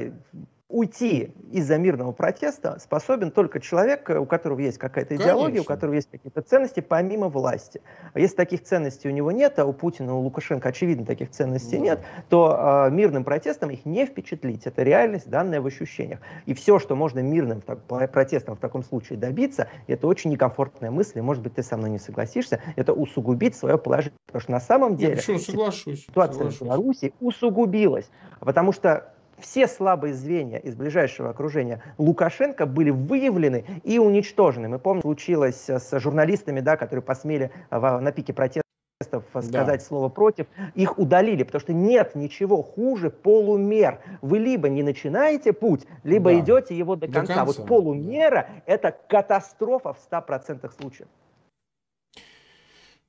Уйти 0.76 1.32
из-за 1.52 1.78
мирного 1.78 2.12
протеста 2.12 2.78
способен 2.78 3.30
только 3.30 3.60
человек, 3.60 4.10
у 4.10 4.26
которого 4.26 4.60
есть 4.60 4.76
какая-то 4.76 5.16
идеология, 5.16 5.46
Конечно. 5.46 5.62
у 5.62 5.64
которого 5.64 5.94
есть 5.94 6.10
какие-то 6.10 6.42
ценности 6.42 6.80
помимо 6.80 7.28
власти. 7.28 7.80
А 8.12 8.20
если 8.20 8.36
таких 8.36 8.62
ценностей 8.62 9.08
у 9.08 9.10
него 9.10 9.32
нет, 9.32 9.58
а 9.58 9.64
у 9.64 9.72
Путина, 9.72 10.14
у 10.14 10.20
Лукашенко, 10.20 10.68
очевидно, 10.68 11.06
таких 11.06 11.30
ценностей 11.30 11.78
да. 11.78 11.82
нет, 11.82 12.00
то 12.28 12.86
э, 12.88 12.90
мирным 12.90 13.24
протестом 13.24 13.70
их 13.70 13.86
не 13.86 14.04
впечатлить. 14.04 14.66
Это 14.66 14.82
реальность, 14.82 15.30
данная 15.30 15.62
в 15.62 15.66
ощущениях. 15.66 16.20
И 16.44 16.52
все, 16.52 16.78
что 16.78 16.94
можно 16.94 17.20
мирным 17.20 17.62
так, 17.62 17.80
протестом 18.12 18.56
в 18.56 18.60
таком 18.60 18.82
случае 18.82 19.18
добиться, 19.18 19.68
это 19.86 20.06
очень 20.06 20.30
некомфортная 20.30 20.90
мысль, 20.90 21.18
и, 21.18 21.22
может 21.22 21.42
быть, 21.42 21.54
ты 21.54 21.62
со 21.62 21.78
мной 21.78 21.88
не 21.88 21.98
согласишься, 21.98 22.60
это 22.76 22.92
усугубить 22.92 23.56
свое 23.56 23.78
положение. 23.78 24.18
Потому 24.26 24.42
что 24.42 24.52
на 24.52 24.60
самом 24.60 24.96
деле 24.96 25.14
Я 25.14 25.38
соглашусь, 25.38 26.02
ситуация 26.02 26.34
соглашусь. 26.34 26.60
в 26.60 26.64
Беларуси 26.64 27.14
усугубилась. 27.20 28.10
Потому 28.40 28.72
что 28.72 29.15
все 29.38 29.66
слабые 29.66 30.14
звенья 30.14 30.58
из 30.58 30.74
ближайшего 30.74 31.30
окружения 31.30 31.82
Лукашенко 31.98 32.66
были 32.66 32.90
выявлены 32.90 33.64
и 33.84 33.98
уничтожены. 33.98 34.68
Мы 34.68 34.78
помним, 34.78 35.02
случилось 35.02 35.68
с 35.68 36.00
журналистами, 36.00 36.60
да, 36.60 36.76
которые 36.76 37.02
посмели 37.02 37.50
на 37.70 38.12
пике 38.12 38.32
протеста 38.32 38.62
сказать 39.02 39.52
да. 39.52 39.78
слово 39.78 40.08
против, 40.08 40.46
их 40.74 40.98
удалили, 40.98 41.42
потому 41.42 41.60
что 41.60 41.72
нет 41.72 42.14
ничего 42.14 42.62
хуже 42.62 43.10
полумер. 43.10 44.00
Вы 44.22 44.38
либо 44.38 44.68
не 44.68 44.82
начинаете 44.82 45.52
путь, 45.52 45.86
либо 46.02 46.30
да. 46.30 46.40
идете 46.40 46.76
его 46.76 46.96
до 46.96 47.06
конца. 47.06 47.20
до 47.20 47.26
конца. 47.26 47.44
Вот 47.44 47.66
полумера 47.66 48.48
да. 48.48 48.62
это 48.72 48.96
катастрофа 49.08 49.92
в 49.92 49.98
100% 50.10 50.70
случаев. 50.80 51.08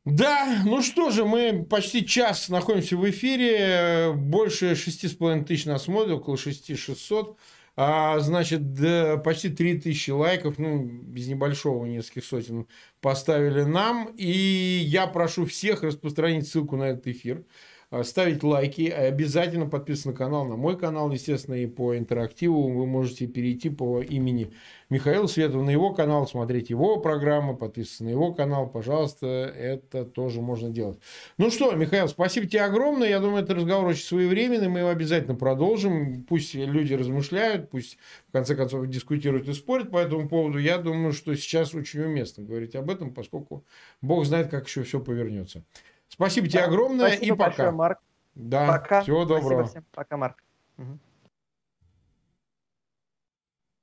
Да, 0.09 0.61
ну 0.63 0.81
что 0.81 1.11
же, 1.11 1.25
мы 1.25 1.65
почти 1.69 2.05
час 2.05 2.47
находимся 2.47 2.95
в 2.95 3.09
эфире, 3.09 4.13
больше 4.15 4.71
6,5 4.71 5.43
тысяч 5.43 5.65
нас 5.65 5.83
смотрят, 5.83 6.19
около 6.19 6.37
6600. 6.37 7.37
А, 7.75 8.17
значит, 8.19 8.73
да, 8.73 9.17
почти 9.17 9.49
3000 9.49 10.11
лайков, 10.11 10.59
ну, 10.59 10.81
без 10.81 11.27
небольшого 11.27 11.85
нескольких 11.85 12.23
сотен, 12.23 12.67
поставили 13.01 13.63
нам. 13.63 14.13
И 14.17 14.31
я 14.31 15.07
прошу 15.07 15.45
всех 15.45 15.83
распространить 15.83 16.47
ссылку 16.47 16.77
на 16.77 16.85
этот 16.85 17.07
эфир. 17.07 17.43
Э, 17.91 18.03
ставить 18.03 18.43
лайки, 18.43 18.89
обязательно 18.89 19.67
подписываться 19.67 20.09
на 20.09 20.13
канал, 20.13 20.45
на 20.45 20.55
мой 20.55 20.77
канал, 20.77 21.11
естественно, 21.11 21.55
и 21.55 21.67
по 21.67 21.97
интерактиву 21.97 22.69
вы 22.69 22.85
можете 22.85 23.27
перейти 23.27 23.69
по 23.69 24.01
имени 24.01 24.53
Михаила 24.89 25.27
Светова 25.27 25.63
на 25.63 25.69
его 25.69 25.93
канал, 25.93 26.27
смотреть 26.27 26.69
его 26.69 26.97
программы, 26.97 27.55
подписываться 27.55 28.05
на 28.05 28.09
его 28.09 28.33
канал, 28.33 28.69
пожалуйста, 28.69 29.27
это 29.27 30.05
тоже 30.05 30.41
можно 30.41 30.69
делать. 30.69 30.99
Ну 31.37 31.49
что, 31.49 31.73
Михаил, 31.73 32.07
спасибо 32.07 32.47
тебе 32.47 32.61
огромное, 32.61 33.09
я 33.09 33.19
думаю, 33.19 33.43
это 33.43 33.55
разговор 33.55 33.87
очень 33.87 34.05
своевременный, 34.05 34.69
мы 34.69 34.79
его 34.79 34.89
обязательно 34.89 35.35
продолжим, 35.35 36.23
пусть 36.23 36.55
люди 36.55 36.93
размышляют, 36.93 37.69
пусть 37.69 37.97
в 38.29 38.31
конце 38.31 38.55
концов 38.55 38.87
дискутируют 38.87 39.47
и 39.49 39.53
спорят 39.53 39.91
по 39.91 39.97
этому 39.97 40.29
поводу, 40.29 40.57
я 40.57 40.77
думаю, 40.77 41.11
что 41.13 41.35
сейчас 41.35 41.73
очень 41.73 42.01
уместно 42.01 42.43
говорить 42.43 42.75
об 42.75 42.89
этом, 42.89 43.13
поскольку 43.13 43.65
Бог 44.01 44.25
знает, 44.25 44.49
как 44.49 44.67
еще 44.67 44.83
все 44.83 44.99
повернется. 44.99 45.63
Спасибо 46.09 46.47
тебе 46.47 46.63
огромное 46.63 47.09
Спасибо 47.11 47.25
и 47.35 47.37
пока. 47.37 47.45
Большое, 47.49 47.71
Марк. 47.71 47.99
Да, 48.35 48.67
пока. 48.67 49.01
всего 49.01 49.25
доброго. 49.25 49.63
Спасибо 49.63 49.67
всем. 49.67 49.85
Пока, 49.91 50.17
Марк. 50.17 50.43
Угу. 50.77 50.99